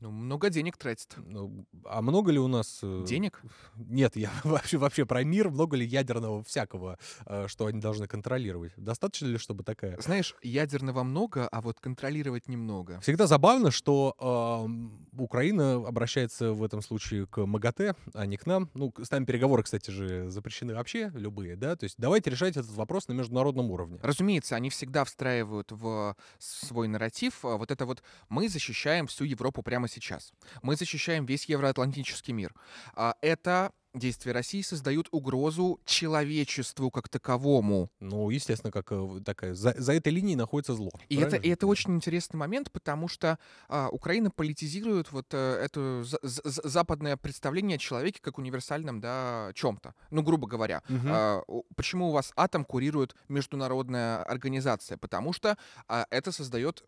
Ну, 0.00 0.10
много 0.10 0.48
денег 0.48 0.78
тратит. 0.78 1.14
Ну, 1.18 1.66
А 1.84 2.00
много 2.00 2.32
ли 2.32 2.38
у 2.38 2.48
нас... 2.48 2.80
э, 2.82 3.04
Денег? 3.06 3.42
Нет, 3.76 4.16
я 4.16 4.30
вообще, 4.44 4.78
вообще 4.78 5.04
про 5.04 5.22
мир. 5.24 5.50
Много 5.50 5.76
ли 5.76 5.84
ядерного 5.84 6.42
всякого, 6.42 6.98
э, 7.26 7.46
что 7.48 7.66
они 7.66 7.80
должны 7.80 8.06
контролировать? 8.06 8.72
Достаточно 8.78 9.26
ли, 9.26 9.36
чтобы 9.36 9.62
такая... 9.62 10.00
Знаешь, 10.00 10.34
ядерного 10.42 11.02
много, 11.02 11.46
а 11.48 11.60
вот 11.60 11.80
контролировать 11.80 12.48
немного. 12.48 12.98
Всегда 13.00 13.26
забавно, 13.26 13.70
что 13.70 14.16
эм, 14.64 15.06
Украина 15.12 15.74
обращается 15.86 16.52
в 16.52 16.64
этом 16.64 16.80
случае 16.80 17.26
к 17.26 17.44
МАГАТЭ, 17.44 17.94
а 18.14 18.24
не 18.24 18.38
к 18.38 18.46
нам. 18.46 18.70
Ну, 18.72 18.94
с 19.02 19.10
нами 19.10 19.26
переговоры, 19.26 19.62
кстати 19.62 19.90
же, 19.90 20.30
запрещены 20.30 20.74
вообще, 20.74 21.10
любые, 21.14 21.56
да? 21.56 21.76
То 21.76 21.84
есть 21.84 21.96
давайте 21.98 22.30
решать 22.30 22.56
этот 22.56 22.70
вопрос 22.72 23.08
на 23.08 23.12
международном 23.12 23.70
уровне. 23.70 23.98
Разумеется, 24.02 24.56
они 24.56 24.70
всегда 24.70 25.04
встраивают 25.04 25.72
в 25.72 26.16
свой 26.38 26.88
нарратив 26.88 27.44
а, 27.44 27.56
вот 27.56 27.70
это 27.70 27.84
вот 27.84 28.02
«мы 28.30 28.48
защищаем 28.48 29.06
всю 29.06 29.24
Европу 29.24 29.62
прямо 29.62 29.89
сейчас», 29.90 30.32
«мы 30.62 30.76
защищаем 30.76 31.26
весь 31.26 31.44
евроатлантический 31.46 32.32
мир». 32.32 32.54
А 32.94 33.14
Это 33.20 33.72
действия 33.92 34.30
России 34.32 34.62
создают 34.62 35.08
угрозу 35.10 35.80
человечеству 35.84 36.92
как 36.92 37.08
таковому. 37.08 37.90
Ну, 37.98 38.30
естественно, 38.30 38.70
как 38.70 38.92
э, 38.92 39.20
такая... 39.24 39.54
За, 39.54 39.74
за 39.76 39.92
этой 39.94 40.12
линией 40.12 40.36
находится 40.36 40.74
зло. 40.74 40.90
И 41.08 41.16
это, 41.16 41.34
и 41.34 41.48
это 41.48 41.66
очень 41.66 41.94
интересный 41.96 42.36
момент, 42.36 42.70
потому 42.70 43.08
что 43.08 43.36
а, 43.68 43.88
Украина 43.88 44.30
политизирует 44.30 45.10
вот 45.10 45.34
э, 45.34 45.64
это 45.64 46.04
за- 46.04 46.20
за- 46.22 46.42
за- 46.44 46.68
западное 46.68 47.16
представление 47.16 47.74
о 47.76 47.78
человеке 47.78 48.20
как 48.22 48.38
универсальном, 48.38 49.00
да, 49.00 49.50
чем-то. 49.54 49.94
Ну, 50.10 50.22
грубо 50.22 50.46
говоря. 50.46 50.82
Мгм. 50.88 51.08
А, 51.10 51.42
почему 51.74 52.10
у 52.10 52.12
вас 52.12 52.32
атом 52.36 52.64
курирует 52.64 53.16
международная 53.28 54.22
организация? 54.22 54.98
Потому 54.98 55.32
что 55.32 55.56
а, 55.88 56.06
это 56.10 56.30
создает 56.30 56.84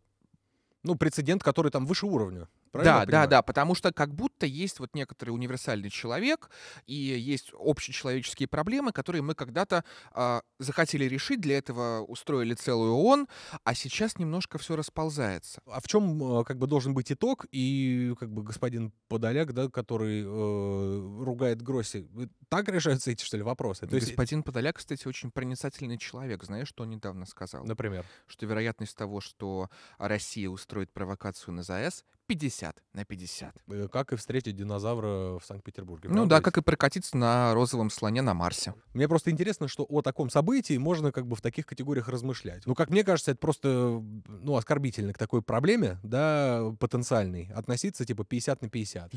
Ну, 0.85 0.95
прецедент, 0.95 1.43
который 1.43 1.71
там 1.73 1.85
выше 1.87 2.07
уровня. 2.07 2.47
Правильно 2.73 3.01
Да, 3.01 3.07
да, 3.07 3.27
да, 3.27 3.43
потому 3.43 3.75
что 3.75 3.93
как 3.93 4.15
будто 4.15 4.47
есть 4.47 4.81
вот 4.81 4.95
некоторый 4.95 5.31
универсальный 5.31 5.91
человек, 5.91 6.51
и 6.87 6.95
есть 6.95 7.53
общечеловеческие 7.53 8.49
проблемы, 8.49 8.93
которые 8.93 9.21
мы 9.21 9.35
когда-то 9.35 9.85
а, 10.13 10.41
захотели 10.59 11.05
решить, 11.05 11.41
для 11.41 11.59
этого 11.59 12.01
устроили 12.01 12.55
целую 12.55 12.95
ООН, 12.95 13.29
а 13.65 13.75
сейчас 13.75 14.19
немножко 14.19 14.59
все 14.59 14.75
расползается. 14.75 15.61
А 15.67 15.81
в 15.81 15.87
чем 15.87 16.41
э, 16.41 16.45
как 16.45 16.59
бы 16.59 16.67
должен 16.67 16.95
быть 16.95 17.13
итог? 17.13 17.47
И 17.53 18.15
как 18.19 18.31
бы 18.31 18.43
господин 18.43 18.93
Подоляк, 19.09 19.53
да, 19.53 19.69
который 19.69 20.23
э, 20.23 21.25
ругает 21.25 21.61
Гросси, 21.61 22.09
э, 22.17 22.27
так 22.49 22.69
решаются 22.69 23.11
эти, 23.11 23.23
что 23.23 23.37
ли, 23.37 23.43
вопросы? 23.43 23.87
То 23.87 23.97
есть, 23.97 24.11
Господин 24.11 24.43
Подоляк, 24.43 24.79
кстати, 24.79 25.07
очень 25.07 25.31
проницательный 25.31 25.99
человек. 25.99 26.43
Знаешь, 26.45 26.69
что 26.69 26.85
он 26.85 26.91
недавно 26.91 27.27
сказал? 27.27 27.65
например, 27.65 28.07
Что 28.27 28.47
вероятность 28.47 28.97
того, 28.97 29.21
что 29.21 29.69
Россия 29.99 30.49
устроит 30.49 30.93
провокацию 30.93 31.55
на 31.55 31.63
ЗАЭС, 31.63 32.05
50 32.33 32.83
на 32.95 33.05
50. 33.05 33.55
э, 33.69 33.89
как 33.93 34.13
и 34.13 34.17
встретить 34.17 34.57
динозавра 34.57 35.39
в 35.39 35.43
Санкт-Петербурге. 35.45 36.09
Ну 36.09 36.25
да, 36.27 36.41
как 36.41 36.57
и 36.57 36.63
прокатиться 36.63 37.17
на 37.17 37.53
розовом 37.53 37.91
слоне 37.91 38.23
на 38.23 38.33
Марсе. 38.33 38.75
Мне 38.95 39.07
просто 39.07 39.31
интересно, 39.31 39.69
что 39.69 39.85
о 39.85 40.01
таком 40.01 40.31
событии 40.31 40.79
можно 40.79 41.13
как 41.13 41.27
бы 41.27 41.37
в 41.37 41.43
таких 41.43 41.67
категориях 41.67 42.09
размышлять. 42.09 42.63
Ну, 42.65 42.75
как 42.75 42.89
мне 42.89 43.05
кажется, 43.05 43.33
это 43.33 43.41
просто, 43.41 43.69
ну, 43.69 44.57
оскорбительно 44.57 45.13
к 45.13 45.19
такой 45.19 45.43
проблеме, 45.43 45.99
да, 46.03 46.75
потенциальной, 46.81 47.51
относиться 47.55 48.05
типа 48.07 48.25
50 48.25 48.63
на 48.63 48.69
50. 48.71 49.13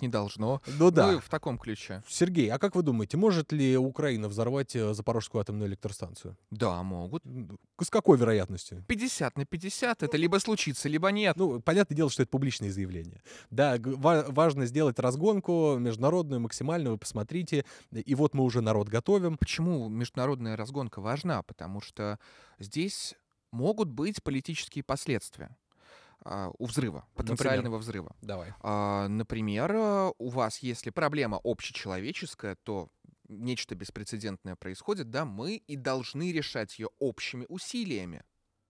Не 0.00 0.08
должно. 0.08 0.60
Ну 0.78 0.90
да. 0.90 1.12
Ну, 1.12 1.20
в 1.20 1.28
таком 1.28 1.58
ключе. 1.58 2.02
Сергей, 2.08 2.50
а 2.50 2.58
как 2.58 2.74
вы 2.74 2.82
думаете, 2.82 3.16
может 3.16 3.52
ли 3.52 3.76
Украина 3.76 4.28
взорвать 4.28 4.76
э, 4.76 4.94
Запорожскую 4.94 5.40
атомную 5.40 5.68
электростанцию? 5.68 6.36
Да, 6.50 6.82
могут. 6.82 7.22
С 7.80 7.90
какой 7.90 8.18
вероятностью? 8.18 8.84
50 8.86 9.38
на 9.38 9.46
50 9.46 10.02
это 10.02 10.16
либо 10.16 10.38
случится, 10.38 10.88
либо 10.88 11.08
нет. 11.08 11.36
Ну, 11.36 11.60
понятное 11.60 11.96
дело, 11.96 12.10
что 12.10 12.22
это 12.22 12.30
публичные 12.30 12.70
заявления. 12.70 13.22
Да, 13.50 13.76
важно 13.78 14.66
сделать 14.66 14.98
разгонку 14.98 15.76
международную, 15.78 16.40
максимальную, 16.40 16.92
вы 16.94 16.98
посмотрите. 16.98 17.64
И 17.92 18.14
вот 18.14 18.34
мы 18.34 18.44
уже 18.44 18.60
народ 18.60 18.88
готовим. 18.88 19.36
Почему 19.36 19.88
международная 19.88 20.56
разгонка 20.56 21.00
важна? 21.00 21.42
Потому 21.42 21.80
что 21.80 22.18
здесь 22.58 23.14
могут 23.50 23.88
быть 23.88 24.22
политические 24.22 24.82
последствия 24.82 25.56
у 26.58 26.66
взрыва, 26.66 27.06
потенциального 27.14 27.78
взрыва. 27.78 28.16
Давай. 28.22 28.54
А, 28.60 29.08
Например, 29.08 29.72
э, 29.74 30.12
у 30.18 30.28
вас, 30.28 30.58
если 30.60 30.90
проблема 30.90 31.40
общечеловеческая, 31.42 32.56
то 32.62 32.88
нечто 33.28 33.74
беспрецедентное 33.74 34.56
происходит, 34.56 35.10
да, 35.10 35.24
мы 35.24 35.56
и 35.56 35.76
должны 35.76 36.32
решать 36.32 36.78
ее 36.78 36.88
общими 36.98 37.46
усилиями. 37.48 38.22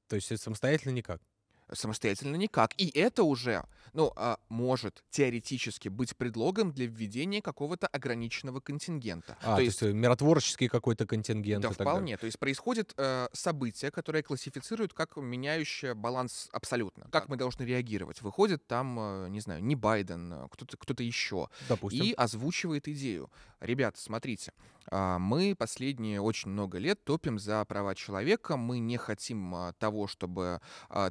То 0.08 0.16
есть 0.16 0.36
самостоятельно 0.40 0.92
никак. 0.92 1.22
Самостоятельно 1.74 2.36
никак. 2.36 2.72
И 2.76 2.88
это 2.88 3.24
уже, 3.24 3.64
ну, 3.92 4.12
а, 4.16 4.38
может 4.48 5.04
теоретически 5.10 5.88
быть 5.88 6.16
предлогом 6.16 6.72
для 6.72 6.86
введения 6.86 7.42
какого-то 7.42 7.86
ограниченного 7.86 8.60
контингента. 8.60 9.36
А, 9.42 9.56
то, 9.56 9.62
есть, 9.62 9.82
э, 9.82 9.92
миротворческий 9.92 10.68
какой-то 10.68 11.06
контингент 11.06 11.62
Да, 11.62 11.68
так 11.68 11.78
далее. 11.78 11.92
вполне. 11.92 12.16
То 12.16 12.26
есть 12.26 12.38
происходит 12.38 12.94
э, 12.96 13.28
событие, 13.32 13.90
которое 13.90 14.22
классифицируют 14.22 14.94
как 14.94 15.16
меняющее 15.16 15.94
баланс 15.94 16.48
абсолютно. 16.52 17.08
Как 17.10 17.28
мы 17.28 17.36
должны 17.36 17.64
реагировать? 17.64 18.22
Выходит 18.22 18.66
там, 18.66 18.98
э, 18.98 19.28
не 19.28 19.40
знаю, 19.40 19.62
не 19.62 19.76
Байден, 19.76 20.32
э, 20.32 20.48
кто-то 20.50 20.76
кто 20.76 20.94
еще, 21.02 21.48
Допустим. 21.68 22.04
и 22.04 22.12
озвучивает 22.12 22.88
идею. 22.88 23.30
Ребята, 23.60 24.00
смотрите, 24.00 24.52
а, 24.90 25.18
мы 25.18 25.54
последние 25.56 26.20
очень 26.20 26.50
много 26.50 26.78
лет 26.78 27.02
топим 27.04 27.38
за 27.38 27.64
права 27.64 27.94
человека, 27.94 28.56
мы 28.56 28.78
не 28.78 28.96
хотим 28.96 29.54
а, 29.54 29.72
того, 29.74 30.06
чтобы 30.06 30.60
а, 30.88 31.10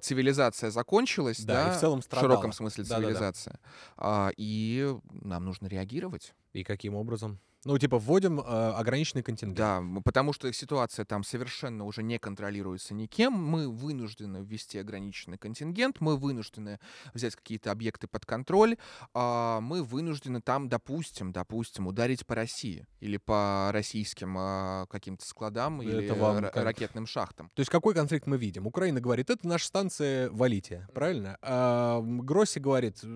цивилизация 0.54 0.72
закончилась, 0.72 1.40
Да, 1.42 1.66
да, 1.66 1.72
в 1.78 1.80
целом 1.80 2.02
в 2.02 2.04
широком 2.04 2.52
страдала. 2.52 2.52
смысле 2.52 2.84
Да-да-да. 2.84 3.02
цивилизация. 3.08 3.60
А, 3.98 4.32
И 4.38 4.96
нам 5.12 5.46
нужно 5.46 5.68
реагировать. 5.68 6.34
И 6.54 6.64
каким 6.64 6.96
образом? 6.96 7.40
Ну, 7.66 7.78
типа, 7.78 7.98
вводим 7.98 8.40
э, 8.40 8.44
ограниченный 8.44 9.24
контингент. 9.24 9.58
Да, 9.58 9.82
потому 10.04 10.34
что 10.34 10.52
ситуация 10.52 11.06
там 11.06 11.24
совершенно 11.24 11.86
уже 11.86 12.04
не 12.04 12.20
контролируется 12.20 12.94
никем. 12.94 13.34
Мы 13.34 13.70
вынуждены 13.70 14.44
ввести 14.44 14.78
ограниченный 14.80 15.38
контингент, 15.38 16.02
мы 16.02 16.18
вынуждены 16.18 16.80
взять 17.14 17.36
какие-то 17.36 17.72
объекты 17.72 18.08
под 18.08 18.26
контроль, 18.26 18.78
а, 19.14 19.62
мы 19.62 19.82
вынуждены 19.84 20.42
там, 20.42 20.68
допустим, 20.68 21.32
допустим, 21.32 21.88
ударить 21.88 22.26
по 22.26 22.36
России 22.36 22.86
или 23.00 23.18
по 23.18 23.70
российским 23.72 24.36
а, 24.38 24.86
каким-то 24.88 25.26
складам 25.26 25.82
или 25.82 26.06
Это 26.06 26.16
вам 26.16 26.38
ра- 26.38 26.52
как? 26.52 26.64
ракетным 26.64 27.08
шахтам. 27.08 27.50
То 27.56 27.62
есть 27.62 27.70
какой 27.72 27.94
конфликт 27.94 28.28
мы 28.28 28.38
видим? 28.38 28.68
Украина 28.68 29.00
говорит, 29.00 29.30
это 29.30 29.48
наша 29.48 29.68
станция, 29.68 30.30
валите, 30.32 30.88
правильно? 30.94 31.38
А 31.42 32.02
Гросси 32.02 32.60
говорит, 32.60 33.00
«Э, 33.04 33.08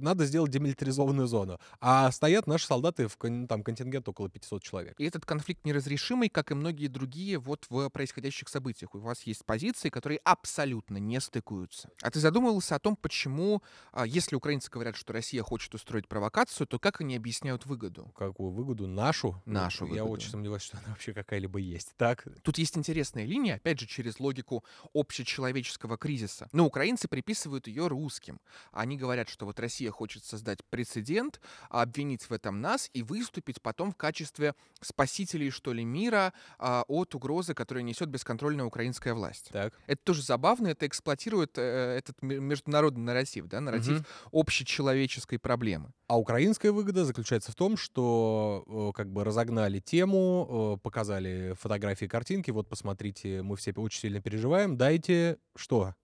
надо 0.00 0.24
сделать 0.26 0.50
демилитаризованную 0.50 1.26
зону. 1.26 1.58
А 1.80 2.10
стоят 2.10 2.46
наши 2.46 2.66
солдаты 2.66 3.08
в 3.08 3.16
там 3.46 3.62
контингент 3.62 4.08
около 4.08 4.28
500 4.28 4.62
человек. 4.62 4.94
И 4.98 5.04
этот 5.04 5.24
конфликт 5.26 5.64
неразрешимый, 5.64 6.28
как 6.28 6.50
и 6.50 6.54
многие 6.54 6.88
другие 6.88 7.38
вот 7.38 7.66
в 7.68 7.88
происходящих 7.90 8.48
событиях. 8.48 8.94
У 8.94 8.98
вас 8.98 9.22
есть 9.22 9.44
позиции, 9.44 9.88
которые 9.88 10.18
абсолютно 10.24 10.98
не 10.98 11.20
стыкуются. 11.20 11.90
А 12.02 12.10
ты 12.10 12.20
задумывался 12.20 12.76
о 12.76 12.78
том, 12.78 12.96
почему, 12.96 13.62
а, 13.92 14.06
если 14.06 14.36
украинцы 14.36 14.70
говорят, 14.70 14.96
что 14.96 15.12
Россия 15.12 15.42
хочет 15.42 15.74
устроить 15.74 16.08
провокацию, 16.08 16.66
то 16.66 16.78
как 16.78 17.00
они 17.00 17.16
объясняют 17.16 17.66
выгоду? 17.66 18.12
Какую 18.16 18.50
выгоду? 18.50 18.86
Нашу? 18.86 19.42
Ну, 19.44 19.54
Нашу 19.54 19.86
Я 19.86 20.02
выгоду. 20.02 20.10
очень 20.12 20.30
сомневаюсь, 20.30 20.62
что 20.62 20.78
она 20.78 20.88
вообще 20.88 21.12
какая-либо 21.12 21.58
есть. 21.58 21.94
Так, 21.96 22.26
Тут 22.42 22.58
есть 22.58 22.76
интересная 22.76 23.24
линия, 23.24 23.56
опять 23.56 23.80
же, 23.80 23.86
через 23.86 24.20
логику 24.20 24.64
общечеловеческого 24.94 25.96
кризиса. 25.96 26.48
Но 26.52 26.66
украинцы 26.66 27.08
приписывают 27.08 27.66
ее 27.66 27.86
русским. 27.88 28.40
Они 28.72 28.96
говорят, 28.96 29.28
что 29.28 29.46
вот 29.46 29.58
Россия 29.60 29.85
хочет 29.90 30.24
создать 30.24 30.58
прецедент, 30.70 31.40
а 31.70 31.82
обвинить 31.82 32.24
в 32.28 32.32
этом 32.32 32.60
нас 32.60 32.90
и 32.92 33.02
выступить 33.02 33.60
потом 33.62 33.92
в 33.92 33.96
качестве 33.96 34.54
спасителей, 34.80 35.50
что 35.50 35.72
ли, 35.72 35.84
мира 35.84 36.32
а, 36.58 36.84
от 36.88 37.14
угрозы, 37.14 37.54
которую 37.54 37.84
несет 37.84 38.08
бесконтрольная 38.08 38.64
украинская 38.64 39.14
власть. 39.14 39.48
так. 39.52 39.72
Это 39.86 40.00
тоже 40.04 40.22
забавно, 40.22 40.68
это 40.68 40.86
эксплуатирует 40.86 41.58
э, 41.58 41.96
этот 41.98 42.20
ме- 42.22 42.38
международный 42.38 43.02
нарратив, 43.02 43.46
да, 43.46 43.60
нарратив 43.60 43.98
Мгм. 43.98 44.06
общечеловеческой 44.32 45.38
проблемы. 45.38 45.92
А 46.08 46.18
украинская 46.18 46.72
выгода 46.72 47.04
заключается 47.04 47.52
в 47.52 47.54
том, 47.54 47.76
что 47.76 48.64
э, 48.66 48.96
как 48.96 49.10
бы 49.12 49.24
разогнали 49.24 49.80
тему, 49.80 50.76
э, 50.76 50.82
показали 50.82 51.54
фотографии, 51.58 52.06
картинки. 52.06 52.50
Вот 52.50 52.68
посмотрите, 52.68 53.42
мы 53.42 53.56
все 53.56 53.72
очень 53.76 54.00
сильно 54.00 54.20
переживаем. 54.20 54.76
Дайте 54.76 55.38
что? 55.56 55.94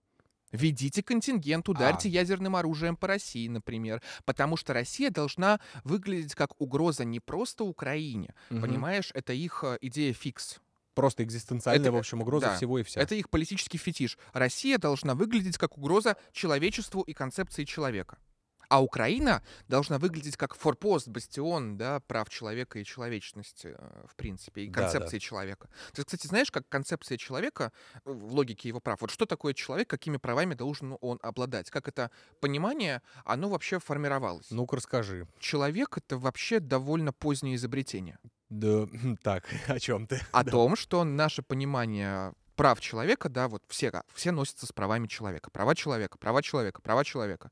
Ведите 0.53 1.03
контингент, 1.03 1.67
ударьте 1.67 2.07
А. 2.07 2.11
ядерным 2.11 2.55
оружием 2.55 2.95
по 2.95 3.07
России, 3.07 3.47
например. 3.47 4.01
Потому 4.23 4.55
что 4.55 4.71
Россия 4.73 5.09
должна 5.09 5.59
выглядеть 5.83 6.35
как 6.35 6.59
угроза 6.61 7.03
не 7.03 7.19
просто 7.19 7.63
Украине. 7.65 8.33
Мгм. 8.49 8.61
Понимаешь, 8.61 9.09
это 9.13 9.33
их 9.33 9.63
э, 9.65 9.77
идея 9.81 10.13
фикс. 10.13 10.59
Просто 10.93 11.23
экзистенциальная, 11.23 11.87
Это- 11.87 11.91
в 11.91 11.97
общем, 11.97 12.21
угроза 12.21 12.45
да. 12.47 12.55
всего 12.55 12.77
и 12.77 12.83
вся. 12.83 13.01
Это 13.01 13.15
их 13.15 13.31
политический 13.31 13.79
фетиш. 13.79 14.17
Россия 14.31 14.77
должна 14.77 15.15
выглядеть 15.15 15.57
как 15.57 15.75
угроза 15.77 16.17
человечеству 16.31 17.01
и 17.01 17.13
концепции 17.13 17.63
человека. 17.65 18.19
А 18.73 18.81
Украина 18.81 19.43
должна 19.67 19.99
выглядеть 19.99 20.35
как 20.35 20.55
форпост, 20.55 21.07
бастион 21.07 21.77
да, 21.77 21.99
прав 21.99 22.27
человека 22.29 22.79
и 22.79 22.83
человечности, 22.83 23.75
э, 23.77 24.05
в 24.07 24.15
принципе, 24.15 24.63
и 24.63 24.67
Да, 24.67 24.73
да. 24.73 24.81
концепции 24.81 25.19
человека. 25.19 25.69
Ты, 25.93 26.03
кстати, 26.03 26.25
знаешь, 26.25 26.49
как 26.49 26.67
концепция 26.69 27.19
человека 27.19 27.71
э, 27.93 27.99
в 28.05 28.33
логике 28.33 28.69
его 28.69 28.79
прав? 28.79 28.99
Вот 29.01 29.11
что 29.11 29.27
такое 29.27 29.53
человек, 29.53 29.87
какими 29.87 30.17
правами 30.17 30.55
должен 30.55 30.97
он 31.01 31.19
обладать? 31.21 31.69
Как 31.69 31.87
это 31.87 32.09
понимание, 32.39 33.03
оно 33.25 33.47
вообще 33.49 33.77
формировалось? 33.77 34.49
Ну-ка 34.49 34.77
расскажи. 34.77 35.27
Человек— 35.37 35.95
это 35.99 36.17
вообще 36.17 36.59
довольно 36.59 37.13
позднее 37.13 37.57
изобретение. 37.57 38.17
Да, 38.49 38.87
так, 39.21 39.45
о 39.67 39.79
чем 39.79 40.07
ты? 40.07 40.19
О 40.31 40.43
том, 40.43 40.75
что 40.75 41.03
наше 41.03 41.43
понимание 41.43 42.33
прав 42.55 42.79
человека, 42.79 43.29
да, 43.29 43.47
вот 43.47 43.63
все, 43.67 43.91
все 44.13 44.31
носятся 44.31 44.65
с 44.65 44.71
правами 44.71 45.07
человека. 45.07 45.49
Права 45.49 45.75
человека, 45.75 46.17
права 46.17 46.41
человека, 46.41 46.81
права 46.81 47.03
человека. 47.03 47.51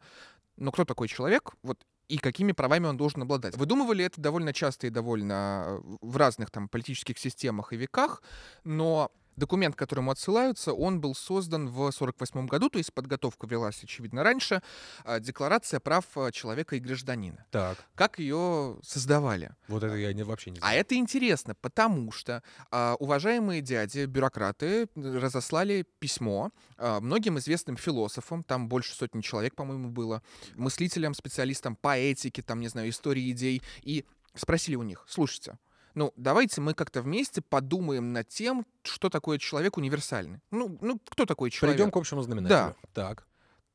Но 0.62 0.72
кто 0.72 0.86
такой 0.86 1.08
человек? 1.08 1.54
Вот 1.64 1.84
и 2.08 2.18
какими 2.18 2.52
правами 2.52 2.86
он 2.86 2.98
должен 2.98 3.24
обладать. 3.24 3.58
Выдумывали 3.58 4.06
это 4.06 4.22
довольно 4.22 4.54
часто 4.54 4.88
и 4.88 4.90
довольно 4.90 5.66
э, 5.66 5.96
в 6.02 6.18
разных 6.18 6.52
там 6.52 6.68
политических 6.68 7.18
системах 7.18 7.74
и 7.74 7.78
веках, 7.78 8.22
но 8.64 9.12
документ, 9.42 9.76
к 9.76 9.80
которому 9.80 10.12
отсылаются, 10.12 10.72
он 10.72 11.02
был 11.02 11.16
создан 11.16 11.68
в 11.68 11.74
1948 11.90 12.46
году, 12.48 12.70
то 12.70 12.78
есть 12.78 12.94
подготовка 12.94 13.48
велась, 13.48 13.84
очевидно, 13.84 14.24
раньше. 14.24 14.62
а, 15.04 15.20
Декларация 15.20 15.80
прав 15.80 16.06
э, 16.16 16.32
человека 16.32 16.76
и 16.76 16.80
гражданина. 16.80 17.44
Так, 17.52 17.78
Как 17.96 18.20
ее 18.20 18.78
создавали? 18.84 19.56
вот 19.68 19.84
это 19.84 19.96
я 19.96 20.14
не, 20.14 20.24
вообще 20.24 20.52
не 20.52 20.60
А 20.60 20.62
знаю. 20.62 20.80
это 20.80 20.96
интересно, 20.96 21.56
потому 21.56 22.12
что 22.12 22.44
а, 22.72 22.96
уважаемые 23.00 23.62
дяди, 23.62 24.06
бюрократы, 24.06 24.88
разослали 24.96 25.86
письмо 26.00 26.52
а, 26.78 27.00
многим 27.02 27.38
известным 27.40 27.78
философам, 27.78 28.44
там 28.44 28.70
больше 28.70 28.94
сотни 28.94 29.22
человек, 29.22 29.56
по-моему, 29.56 29.90
было, 29.90 30.22
мыслителям, 30.56 31.14
специалистам 31.16 31.76
по 31.76 31.98
этике, 31.98 32.42
там, 32.44 32.60
не 32.62 32.68
знаю, 32.68 32.90
истории 32.90 33.32
идей, 33.32 33.62
и 33.82 34.06
спросили 34.36 34.76
у 34.76 34.84
них, 34.84 35.04
слушайте, 35.10 35.58
ну, 35.94 36.14
давайте 36.16 36.62
мы 36.62 36.74
как-то 36.74 37.02
вместе 37.02 37.42
подумаем 37.42 38.14
над 38.14 38.28
тем, 38.28 38.66
что 38.84 39.10
такое 39.10 39.38
человек 39.38 39.78
универсальный. 39.78 40.40
Ну, 40.52 40.78
ну 40.82 41.00
кто 41.10 41.26
такой 41.26 41.50
человек? 41.50 41.78
Придем 41.78 41.92
к 41.92 41.98
общему 41.98 42.22
знаменателю. 42.22 42.76
Так. 42.94 43.28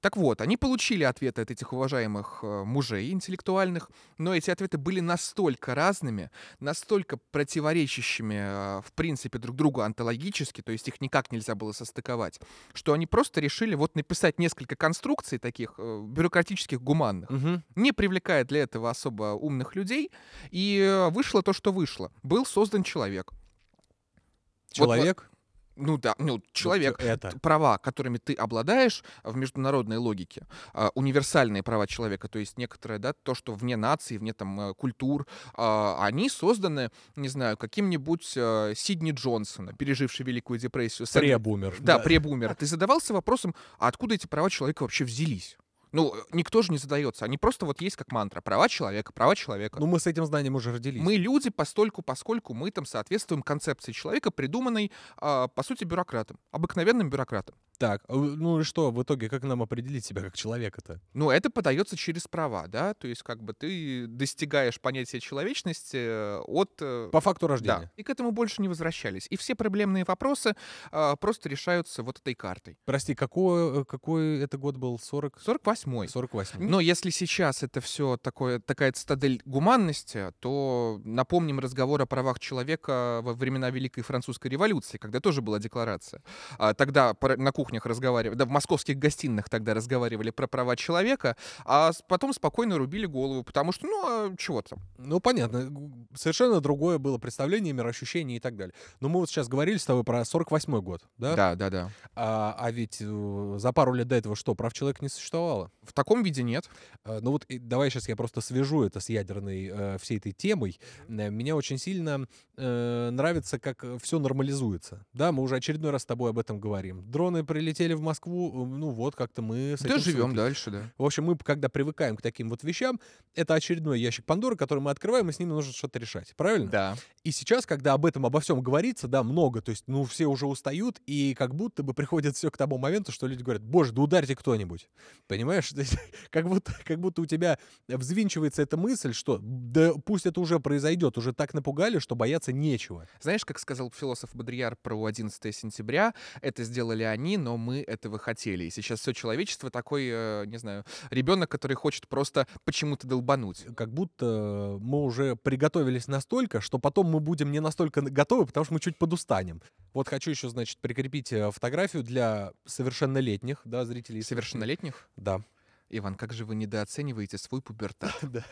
Так 0.07 0.17
вот, 0.17 0.41
они 0.41 0.57
получили 0.57 1.03
ответы 1.03 1.43
от 1.43 1.51
этих 1.51 1.73
уважаемых 1.73 2.39
э, 2.45 2.63
мужей 2.63 3.11
интеллектуальных, 3.11 3.91
но 4.19 4.37
эти 4.37 4.51
ответы 4.53 4.79
были 4.79 5.01
настолько 5.01 5.75
разными, 5.75 6.31
настолько 6.61 7.19
противоречащими, 7.33 8.37
э, 8.37 8.83
в 8.83 8.93
принципе, 8.93 9.39
друг 9.39 9.57
другу 9.57 9.81
онтологически, 9.81 10.61
то 10.61 10.71
есть 10.71 10.87
их 10.87 11.01
никак 11.01 11.33
нельзя 11.33 11.57
было 11.57 11.73
состыковать, 11.73 12.39
что 12.73 12.93
они 12.93 13.09
просто 13.09 13.41
решили 13.41 13.75
вот 13.75 13.97
написать 13.97 14.39
несколько 14.39 14.77
конструкций 14.77 15.39
таких 15.39 15.75
э, 15.79 16.05
бюрократических, 16.07 16.81
гуманных, 16.81 17.29
Мгм. 17.29 17.65
не 17.75 17.91
привлекая 17.91 18.45
для 18.45 18.61
этого 18.63 18.91
особо 18.91 19.35
умных 19.35 19.75
людей, 19.75 20.13
и 20.53 21.09
вышло 21.11 21.43
то, 21.43 21.53
что 21.53 21.73
вышло. 21.73 22.13
Был 22.23 22.47
создан 22.47 22.85
человек. 22.85 23.33
Вот 23.33 24.87
Человек. 24.87 25.29
Ну 25.77 25.99
да, 25.99 26.15
ну, 26.19 26.43
человек, 26.53 26.99
это. 27.01 27.39
права, 27.41 27.79
которыми 27.79 28.19
ты 28.19 28.33
обладаешь 28.33 29.05
в 29.25 29.37
международной 29.37 29.99
логике, 29.99 30.47
а, 30.73 30.91
универсальные 30.95 31.63
права 31.63 31.87
человека, 31.87 32.29
то 32.29 32.39
есть 32.39 32.57
некоторые, 32.57 32.99
да, 32.99 33.13
то, 33.13 33.35
что 33.35 33.53
вне 33.53 33.77
нации, 33.77 34.17
вне 34.17 34.33
там 34.33 34.59
э, 34.61 34.75
культур, 34.75 35.27
а, 35.55 35.99
они 36.01 36.31
созданы, 36.31 36.91
не 37.15 37.29
знаю, 37.29 37.57
каким-нибудь 37.57 38.33
э, 38.37 38.73
Сидни 38.75 39.13
Джонсона, 39.13 39.75
переживший 39.75 40.25
Великую 40.25 40.59
депрессию. 40.59 41.07
Пребумер. 41.13 41.77
Да, 41.81 41.99
пребумер. 41.99 42.55
Ты 42.55 42.67
задавался 42.67 43.13
вопросом, 43.13 43.55
а 43.79 43.89
откуда 43.89 44.15
эти 44.15 44.27
права 44.27 44.49
человека 44.51 44.83
вообще 44.83 45.05
взялись? 45.05 45.59
Ну, 45.93 46.15
э, 46.15 46.21
никто 46.33 46.63
же 46.63 46.73
не 46.73 46.79
задается. 46.79 47.25
Они 47.25 47.39
просто 47.39 47.67
вот 47.67 47.81
есть 47.81 47.97
как 47.97 48.13
мантра. 48.13 48.41
Права 48.41 48.69
человека, 48.69 49.13
права 49.13 49.35
человека. 49.37 49.79
Ну, 49.81 49.87
мы 49.87 50.01
с 50.01 50.07
этим 50.07 50.27
знанием 50.27 50.55
уже 50.55 50.73
родились. 50.73 51.03
Мы 51.03 51.17
люди 51.17 51.51
постольку, 51.51 52.03
поскольку 52.03 52.55
мы 52.55 52.71
там 52.71 52.85
соответствуем 52.87 53.43
концепции 53.43 53.93
человека, 53.93 54.31
придуманной, 54.31 54.91
а, 55.17 55.49
по 55.49 55.63
сути, 55.63 55.85
бюрократом. 55.85 56.39
Обыкновенным 56.51 57.11
бюрократом. 57.11 57.55
Так, 57.79 58.03
а, 58.09 58.15
ну 58.15 58.61
и 58.61 58.63
что, 58.63 58.91
в 58.91 59.03
итоге, 59.03 59.29
как 59.29 59.43
нам 59.43 59.63
определить 59.63 60.05
себя 60.05 60.23
как 60.23 60.35
человека-то? 60.35 61.01
Ну, 61.13 61.31
это 61.31 61.51
подается 61.51 61.97
через 61.97 62.27
права, 62.27 62.67
да, 62.69 62.95
то 62.95 63.07
есть 63.07 63.23
как 63.23 63.43
бы 63.43 63.53
ты 63.53 64.07
достигаешь 64.07 64.81
понятия 64.81 65.21
человечности 65.21 65.97
э, 65.97 66.39
от... 66.47 66.71
э, 66.81 67.11
По 67.13 67.21
факту 67.21 67.47
Да, 67.47 67.53
рождения. 67.53 67.93
и 67.97 68.03
к 68.03 68.09
этому 68.11 68.31
больше 68.31 68.63
не 68.63 68.69
возвращались. 68.69 69.27
И 69.29 69.37
все 69.37 69.55
проблемные 69.55 70.05
вопросы 70.07 70.57
а, 70.91 71.17
просто 71.17 71.49
решаются 71.49 72.03
вот 72.03 72.19
этой 72.19 72.35
картой. 72.35 72.79
Прости, 72.87 73.15
какой, 73.15 73.83
э, 73.83 73.85
какой 73.85 74.41
это 74.41 74.57
год 74.57 74.77
был? 74.79 74.99
40? 74.99 75.39
48-й. 75.87 76.09
48. 76.09 76.69
Но 76.69 76.81
если 76.81 77.11
сейчас 77.11 77.63
это 77.63 77.81
все 77.81 78.17
такое, 78.17 78.61
такая 78.61 78.93
цитадель 78.93 79.43
гуманности, 79.45 80.33
то 80.41 81.01
напомним 81.05 81.61
разговор 81.61 82.03
о 82.03 82.07
правах 82.07 82.41
человека 82.41 83.21
во 83.23 83.33
времена 83.35 83.71
Великой 83.71 84.03
Французской 84.03 84.49
революции, 84.49 84.99
когда 84.99 85.21
тоже 85.21 85.43
была 85.43 85.59
декларация. 85.59 86.23
А, 86.59 86.75
Тогда 86.75 87.15
на 87.21 87.53
кухнях 87.53 87.87
разговаривали, 87.87 88.37
да, 88.37 88.45
в 88.45 88.51
московских 88.51 88.99
гостиных 88.99 89.49
тогда 89.49 89.75
разговаривали 89.75 90.31
про 90.31 90.47
права 90.47 90.77
человека, 90.77 91.37
а 91.65 91.93
потом 92.09 92.33
спокойно 92.33 92.79
рубили 92.79 93.07
голову, 93.07 93.43
потому 93.45 93.73
что, 93.73 93.87
ну, 93.87 94.07
а 94.07 94.37
чего 94.37 94.63
там? 94.63 94.81
Ну, 94.99 95.21
понятно. 95.21 95.73
Совершенно 96.15 96.61
другое 96.61 96.99
было 96.99 97.19
представление, 97.19 97.73
мироощущение 97.73 98.39
и 98.39 98.41
так 98.41 98.57
далее. 98.57 98.75
Но 99.01 99.09
мы 99.09 99.21
вот 99.21 99.29
сейчас 99.29 99.49
говорили 99.49 99.77
с 99.77 99.85
тобой 99.85 100.05
про 100.05 100.21
48-й 100.21 100.83
год, 100.83 101.03
да? 101.19 101.37
Да, 101.37 101.55
да, 101.55 101.71
да. 101.71 101.91
А, 102.15 102.57
а 102.59 102.71
ведь 102.71 102.99
э, 103.01 103.55
за 103.59 103.73
пару 103.73 103.93
лет 103.93 104.09
до 104.09 104.17
этого 104.17 104.37
что, 104.37 104.55
прав 104.55 104.73
человека 104.73 105.01
не 105.03 105.09
существовало? 105.09 105.66
В 105.83 105.93
таком 105.93 106.23
виде 106.23 106.43
нет. 106.43 106.69
А, 107.05 107.21
Ну 107.21 107.31
вот 107.33 107.47
давай 107.49 107.91
сейчас 107.91 108.09
я 108.09 108.17
просто 108.17 108.41
свяжу 108.41 108.83
это 108.85 109.01
с 109.01 109.09
ядерной 109.09 109.71
э, 109.73 109.99
всей 109.99 110.19
этой 110.19 110.33
темой. 110.33 110.79
Э, 111.09 111.31
Меня 111.31 111.57
очень 111.57 111.79
сильно 111.79 112.27
э, 112.57 113.11
нравится, 113.11 113.59
как 113.59 113.85
все 114.03 114.19
нормализуется. 114.19 115.05
Да, 115.13 115.33
мы 115.33 115.43
уже 115.43 115.57
очередной 115.57 115.91
раз 115.91 116.03
с 116.03 116.07
тобой 116.07 116.31
об 116.31 116.39
этом 116.39 116.61
говорим. 116.61 117.11
Дроны 117.11 117.45
прилетели 117.45 117.95
в 117.95 118.01
Москву, 118.01 118.51
э, 118.65 118.67
ну 118.77 118.91
вот 118.91 119.15
как-то 119.17 119.43
мы 119.43 119.75
с 119.79 119.81
Да, 119.83 119.91
этим 119.91 120.01
живем 120.01 120.17
свыклись. 120.27 120.37
дальше, 120.37 120.71
да. 120.71 120.93
В 120.99 121.05
общем, 121.05 121.25
мы, 121.25 121.37
когда 121.37 121.69
привыкаем 121.69 122.17
к 122.17 122.23
таким 122.23 122.49
вот 122.49 122.63
вещам, 122.63 123.01
это 123.35 123.55
очередной 123.55 124.01
ящик 124.01 124.25
Пандоры, 124.25 124.57
который 124.57 124.81
мы 124.81 124.91
открываем, 124.91 125.29
и 125.29 125.33
с 125.33 125.39
ним 125.39 125.51
нужно 125.51 125.73
что-то 125.73 125.99
решать. 125.99 126.35
Правильно? 126.37 126.71
Да. 126.71 126.97
И 127.25 127.31
сейчас, 127.33 127.67
когда 127.67 127.93
об 127.93 128.07
этом, 128.07 128.25
обо 128.27 128.41
всем 128.41 128.61
говорится, 128.61 129.09
да, 129.09 129.23
много, 129.23 129.61
то 129.63 129.71
есть, 129.71 129.85
ну, 129.87 130.05
все 130.05 130.27
уже 130.27 130.47
устают, 130.47 131.01
и 131.07 131.35
как 131.35 131.55
будто 131.55 131.83
бы 131.83 131.95
приходит 131.95 132.37
все 132.37 132.51
к 132.51 132.57
тому 132.57 132.79
моменту, 132.79 133.13
что 133.13 133.27
люди 133.27 133.43
говорят, 133.43 133.63
боже, 133.63 133.93
да 133.93 134.03
ударьте 134.03 134.37
кто-нибудь. 134.37 134.89
Понимаешь? 135.27 135.56
Есть, 135.77 135.99
как, 136.31 136.49
будто, 136.49 136.75
как 136.85 137.01
будто 137.01 137.23
у 137.23 137.27
тебя 137.27 137.59
взвинчивается 137.89 138.63
эта 138.63 138.77
мысль, 138.77 139.13
что 139.13 139.39
да 139.41 139.93
пусть 140.05 140.27
это 140.27 140.41
уже 140.41 140.61
произойдет, 140.61 141.19
уже 141.19 141.33
так 141.33 141.55
напугали, 141.55 141.99
что 141.99 142.15
бояться 142.15 142.53
нечего. 142.53 143.07
Знаешь, 143.21 143.45
как 143.45 143.59
сказал 143.59 143.93
философ 143.95 144.35
Бодрияр 144.35 144.77
про 144.77 145.05
11 145.05 145.55
сентября, 145.55 146.15
это 146.41 146.65
сделали 146.65 147.03
они, 147.03 147.37
но 147.37 147.57
мы 147.57 147.81
этого 147.81 148.19
хотели. 148.19 148.65
И 148.65 148.71
сейчас 148.71 149.01
все 149.01 149.13
человечество 149.13 149.71
такой, 149.71 150.09
э, 150.11 150.45
не 150.47 150.59
знаю, 150.59 150.85
ребенок, 151.11 151.51
который 151.51 151.75
хочет 151.75 152.09
просто 152.09 152.47
почему-то 152.65 153.07
долбануть. 153.07 153.65
Как 153.77 153.93
будто 153.93 154.79
мы 154.81 155.03
уже 155.03 155.37
приготовились 155.37 156.09
настолько, 156.09 156.61
что 156.61 156.79
потом 156.79 157.07
мы 157.07 157.21
будем 157.21 157.51
не 157.51 157.61
настолько 157.61 158.01
готовы, 158.03 158.47
потому 158.47 158.65
что 158.65 158.75
мы 158.75 158.81
чуть 158.81 158.99
подустанем. 158.99 159.63
Вот 159.97 160.09
хочу 160.09 160.29
еще, 160.29 160.51
значит, 160.51 160.77
прикрепить 160.77 161.33
э, 161.33 161.51
фотографию 161.51 162.03
для 162.03 162.53
совершеннолетних, 162.67 163.63
да, 163.65 163.87
зрителей. 163.87 164.21
Совершеннолетних? 164.21 165.09
Да. 165.17 165.41
Иван, 165.89 166.15
как 166.17 166.33
же 166.33 166.45
вы 166.45 166.55
недооцениваете 166.57 167.39
свой 167.39 167.63
пубертат? 167.63 168.13
Да. 168.23 168.45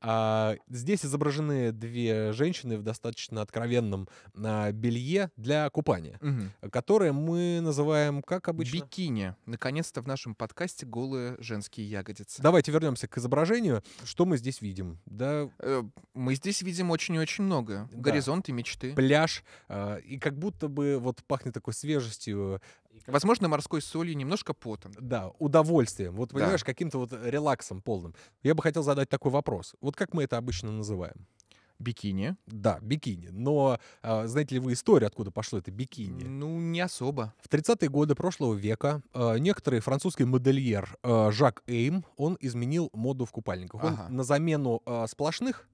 А, 0.00 0.56
здесь 0.68 1.04
изображены 1.04 1.70
две 1.72 2.32
женщины 2.32 2.78
в 2.78 2.82
достаточно 2.82 3.42
откровенном 3.42 4.08
а, 4.36 4.72
белье 4.72 5.30
для 5.36 5.68
купания, 5.70 6.18
Мгм. 6.20 6.50
которое 6.72 7.12
мы 7.12 7.60
называем, 7.62 8.22
как 8.22 8.48
обычно... 8.48 8.76
Бикини. 8.76 9.34
Наконец-то 9.46 10.00
в 10.02 10.06
нашем 10.06 10.34
подкасте 10.34 10.86
голые 10.86 11.36
женские 11.38 11.88
ягодицы. 11.90 12.42
Давайте 12.42 12.72
вернемся 12.72 13.06
к 13.06 13.18
изображению. 13.18 13.82
Что 14.04 14.24
мы 14.24 14.36
здесь 14.38 14.60
видим? 14.62 14.98
Да, 15.06 15.48
Э, 15.58 15.82
Мы 16.14 16.34
здесь 16.34 16.62
видим 16.62 16.90
очень 16.90 17.14
и 17.14 17.18
очень 17.18 17.44
много. 17.44 17.88
Да. 17.92 17.98
Горизонт 18.00 18.48
и 18.48 18.52
мечты. 18.52 18.94
пляж, 18.94 19.44
а, 19.68 19.96
и 19.96 20.18
как 20.18 20.38
будто 20.38 20.68
бы 20.68 20.98
вот 20.98 21.22
пахнет 21.24 21.54
такой 21.54 21.74
свежестью, 21.74 22.60
Возможно, 23.06 23.48
морской 23.48 23.80
солью, 23.82 24.16
немножко 24.16 24.54
потом. 24.54 24.92
да, 24.98 25.28
удовольствием. 25.38 26.14
Вот, 26.16 26.30
Да. 26.30 26.38
понимаешь, 26.40 26.64
каким-то 26.64 26.98
вот 26.98 27.12
релаксом 27.12 27.80
полным. 27.82 28.14
Я 28.42 28.54
бы 28.54 28.62
хотел 28.62 28.82
задать 28.82 29.08
такой 29.08 29.30
вопрос. 29.32 29.74
Вот 29.80 29.96
как 29.96 30.14
мы 30.14 30.24
это 30.24 30.36
обычно 30.36 30.70
называем? 30.72 31.26
Бикини. 31.80 32.34
Да, 32.46 32.80
бикини. 32.82 33.28
Но 33.30 33.78
а, 34.02 34.26
знаете 34.26 34.56
ли 34.56 34.60
вы 34.60 34.72
историю, 34.72 35.06
откуда 35.06 35.30
пошло 35.30 35.60
это 35.60 35.70
бикини? 35.70 36.24
Ну, 36.24 36.58
не 36.58 36.80
особо. 36.80 37.34
В 37.40 37.48
30-е 37.48 37.88
годы 37.88 38.16
прошлого 38.16 38.54
века 38.54 39.00
э, 39.14 39.38
некоторый 39.38 39.78
французский 39.78 40.24
модельер 40.24 40.96
э, 41.04 41.30
Жак 41.30 41.62
Эйм, 41.68 42.04
он 42.16 42.36
изменил 42.40 42.90
моду 42.92 43.26
в 43.26 43.30
купальниках. 43.30 43.84
Он 43.84 43.92
Ага. 43.92 44.08
на 44.08 44.24
замену 44.24 44.82
э, 44.86 45.06
сплошных, 45.08 45.68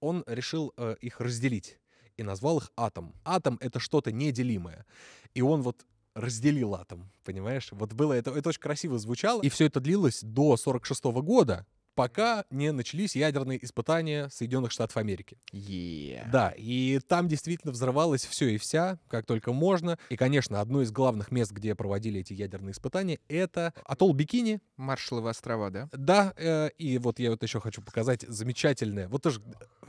он 0.00 0.24
решил 0.26 0.72
э, 0.76 0.96
их 1.00 1.20
разделить 1.20 1.78
и 2.16 2.24
назвал 2.24 2.58
их 2.58 2.72
атом. 2.76 3.14
Атом— 3.24 3.58
это 3.60 3.78
что-то 3.78 4.10
неделимое. 4.10 4.86
И 5.34 5.42
он 5.42 5.62
вот 5.62 5.86
разделил 6.18 6.74
атом, 6.74 7.10
понимаешь? 7.24 7.68
Вот 7.70 7.92
было 7.92 8.12
это, 8.12 8.30
это 8.32 8.48
очень 8.48 8.60
красиво 8.60 8.98
звучало. 8.98 9.40
И 9.42 9.48
все 9.48 9.66
это 9.66 9.80
длилось 9.80 10.22
до 10.22 10.56
46 10.56 11.04
года, 11.04 11.66
пока 11.98 12.44
не 12.50 12.70
начались 12.70 13.16
ядерные 13.16 13.62
испытания 13.64 14.28
Соединенных 14.28 14.70
Штатов 14.70 14.98
Америки. 14.98 15.36
Е. 15.50 16.28
Да, 16.30 16.54
и 16.56 17.00
там 17.08 17.26
действительно 17.26 17.72
взрывалось 17.72 18.24
все 18.24 18.50
и 18.50 18.56
вся, 18.56 19.00
как 19.08 19.26
только 19.26 19.52
можно. 19.52 19.98
И, 20.08 20.16
конечно, 20.16 20.60
одно 20.60 20.80
из 20.82 20.92
главных 20.92 21.32
мест, 21.32 21.50
где 21.50 21.74
проводили 21.74 22.20
эти 22.20 22.34
ядерные 22.34 22.70
испытания, 22.70 23.18
это 23.26 23.74
атолл 23.84 24.12
Бикини. 24.12 24.60
Маршалловы 24.76 25.30
острова, 25.30 25.70
да? 25.70 25.88
Да, 25.90 26.32
э, 26.36 26.70
и 26.78 26.98
вот 26.98 27.18
я 27.18 27.32
вот 27.32 27.42
еще 27.42 27.58
хочу 27.58 27.82
показать 27.82 28.22
замечательное, 28.28 29.08
вот 29.08 29.22
тоже 29.22 29.40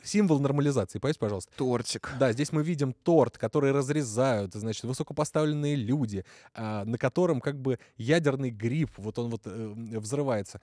символ 0.04 0.40
нормализации, 0.40 0.98
понимаете, 0.98 1.20
пожалуйста. 1.20 1.52
Тортик. 1.56 2.12
Да, 2.20 2.32
здесь 2.32 2.52
мы 2.52 2.64
видим 2.64 2.94
торт, 2.94 3.38
который 3.38 3.72
разрезают, 3.72 4.56
значит, 4.56 4.84
высокопоставленные 4.86 5.76
люди, 5.76 6.26
а, 6.56 6.86
на 6.86 6.98
котором 6.98 7.40
как 7.40 7.62
бы 7.62 7.78
ядерный 7.98 8.50
гриб, 8.50 8.90
вот 8.98 9.20
он 9.20 9.30
вот 9.30 9.42
э, 9.46 9.74
взрывается. 10.00 10.60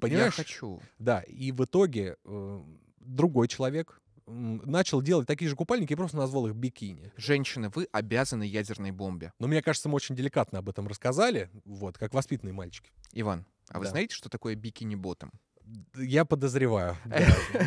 Понимаешь? 0.00 0.34
Я 0.38 0.44
хочу. 0.44 0.80
Да, 0.98 1.20
и 1.20 1.52
в 1.52 1.64
итоге 1.64 2.16
э, 2.24 2.62
другой 3.00 3.48
человек 3.48 4.00
начал 4.26 5.02
делать 5.02 5.26
такие 5.26 5.48
же 5.48 5.56
купальники 5.56 5.92
и 5.92 5.96
просто 5.96 6.16
назвал 6.16 6.46
их 6.46 6.54
бикини. 6.54 7.12
Женщины, 7.16 7.70
вы 7.74 7.88
обязаны 7.90 8.44
ядерной 8.44 8.92
бомбе. 8.92 9.32
Но 9.38 9.48
мне 9.48 9.62
кажется, 9.62 9.88
мы 9.88 9.96
очень 9.96 10.14
деликатно 10.14 10.60
об 10.60 10.68
этом 10.68 10.86
рассказали, 10.86 11.50
вот, 11.64 11.98
как 11.98 12.14
воспитанные 12.14 12.54
мальчики. 12.54 12.90
Иван, 13.12 13.44
а 13.68 13.78
вы 13.78 13.84
Да. 13.86 13.90
знаете, 13.90 14.14
что 14.14 14.28
такое 14.28 14.54
бикини-ботом? 14.54 15.32
Я 15.96 16.24
подозреваю. 16.24 16.96
да. 17.04 17.18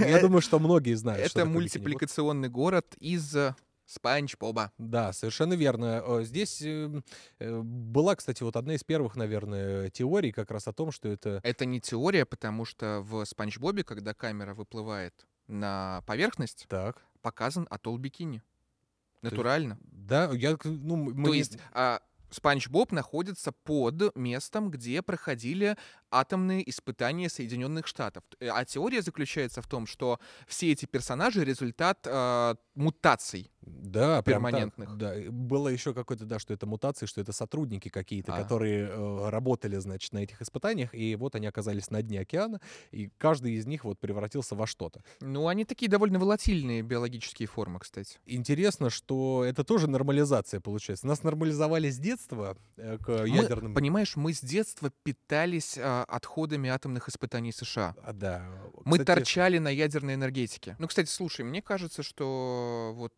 Я 0.06 0.22
думаю, 0.22 0.42
что 0.42 0.60
многие 0.60 0.94
знают. 0.96 1.26
Это 1.26 1.46
мультипликационный 1.46 2.50
город 2.50 2.96
из 3.00 3.36
э, 3.36 3.56
Спанч 3.86 4.38
бикини-бот. 4.38 4.72
Да, 4.78 5.14
совершенно 5.14 5.54
верно. 5.54 6.02
Э, 6.06 6.24
Здесь 6.24 6.62
э, 6.62 7.02
э, 7.40 7.62
была, 7.62 8.16
кстати, 8.16 8.44
вот 8.44 8.56
одна 8.56 8.76
из 8.76 8.84
первых, 8.84 9.16
наверное, 9.16 9.90
теорий 9.90 10.32
как 10.32 10.52
раз 10.52 10.68
о 10.68 10.74
том, 10.74 10.92
что 10.92 11.10
это... 11.10 11.42
Это 11.44 11.66
не 11.66 11.82
теория, 11.82 12.26
потому 12.26 12.66
что 12.66 13.02
в 13.02 13.26
Спанч 13.26 13.58
Бобе, 13.58 13.84
когда 13.84 14.14
камера 14.14 14.54
выплывает 14.54 15.28
на 15.48 16.02
поверхность, 16.08 16.66
Так. 16.70 17.02
показан 17.22 17.68
атолл 17.70 17.98
бикини. 17.98 18.42
есть 19.22 19.32
Натурально. 19.32 19.78
Да, 19.84 20.30
я... 20.34 20.58
Ну, 20.64 20.96
мы 20.96 21.26
То 21.26 21.34
есть 21.34 21.58
а, 21.72 22.02
Спанч 22.34 22.68
Боб 22.68 22.92
находится 22.92 23.52
под 23.52 24.16
местом, 24.16 24.72
где 24.72 25.02
проходили 25.02 25.78
атомные 26.10 26.68
испытания 26.70 27.30
Соединенных 27.30 27.88
Штатов. 27.88 28.24
Э, 28.40 28.50
А 28.50 28.66
теория 28.66 29.02
заключается 29.02 29.62
в 29.62 29.68
том, 29.68 29.88
что 29.88 30.20
все 30.48 30.72
эти 30.72 30.86
персонажи 30.86 31.46
результат 31.46 32.06
а, 32.10 32.56
мутаций. 32.76 33.50
Да, 33.66 34.22
перманентных. 34.22 34.98
Да, 34.98 35.14
было 35.30 35.68
еще 35.68 35.94
какое-то, 35.94 36.26
да, 36.26 36.40
что 36.40 36.54
это 36.54 36.66
мутации, 36.66 37.06
что 37.06 37.22
это 37.22 37.32
сотрудники 37.32 37.90
какие-то, 37.90 38.36
А. 38.36 38.42
которые 38.42 38.88
э, 38.90 39.30
работали, 39.30 39.78
значит, 39.78 40.14
на 40.14 40.20
этих 40.20 40.42
испытаниях, 40.42 40.94
и 40.94 41.16
вот 41.16 41.36
они 41.36 41.48
оказались 41.48 41.90
на 41.90 42.02
дне 42.02 42.22
океана, 42.22 42.60
и 42.92 43.10
каждый 43.18 43.54
из 43.54 43.66
них 43.66 43.84
вот 43.84 44.00
превратился 44.00 44.56
во 44.56 44.68
что-то. 44.68 45.04
Ну, 45.22 45.48
они 45.48 45.66
такие 45.66 45.90
довольно 45.90 46.20
волатильные 46.20 46.82
биологические 46.82 47.48
формы, 47.48 47.80
кстати. 47.80 48.20
Интересно, 48.26 48.90
что 48.90 49.44
это 49.46 49.64
тоже 49.64 49.90
нормализация 49.90 50.60
получается. 50.60 51.08
Нас 51.08 51.24
нормализовали 51.24 51.90
с 51.90 51.98
детства 51.98 52.58
э, 52.78 52.98
к 52.98 53.08
Мы, 53.08 53.28
ядерным... 53.28 53.74
понимаешь, 53.74 54.16
мы 54.16 54.34
с 54.34 54.42
детства 54.42 54.92
питались 55.04 55.78
а, 55.78 56.04
отходами 56.06 56.70
атомных 56.70 57.10
испытаний 57.10 57.52
США. 57.52 57.96
А, 58.04 58.14
да. 58.14 58.46
Мы 58.86 58.98
Кстати, 58.98 59.20
торчали 59.20 59.58
на 59.58 59.70
ядерной 59.70 60.16
энергетике. 60.16 60.76
Ну, 60.80 60.88
кстати, 60.88 61.10
слушай, 61.10 61.44
мне 61.46 61.62
кажется, 61.62 62.04
что 62.04 62.94
вот 62.96 63.14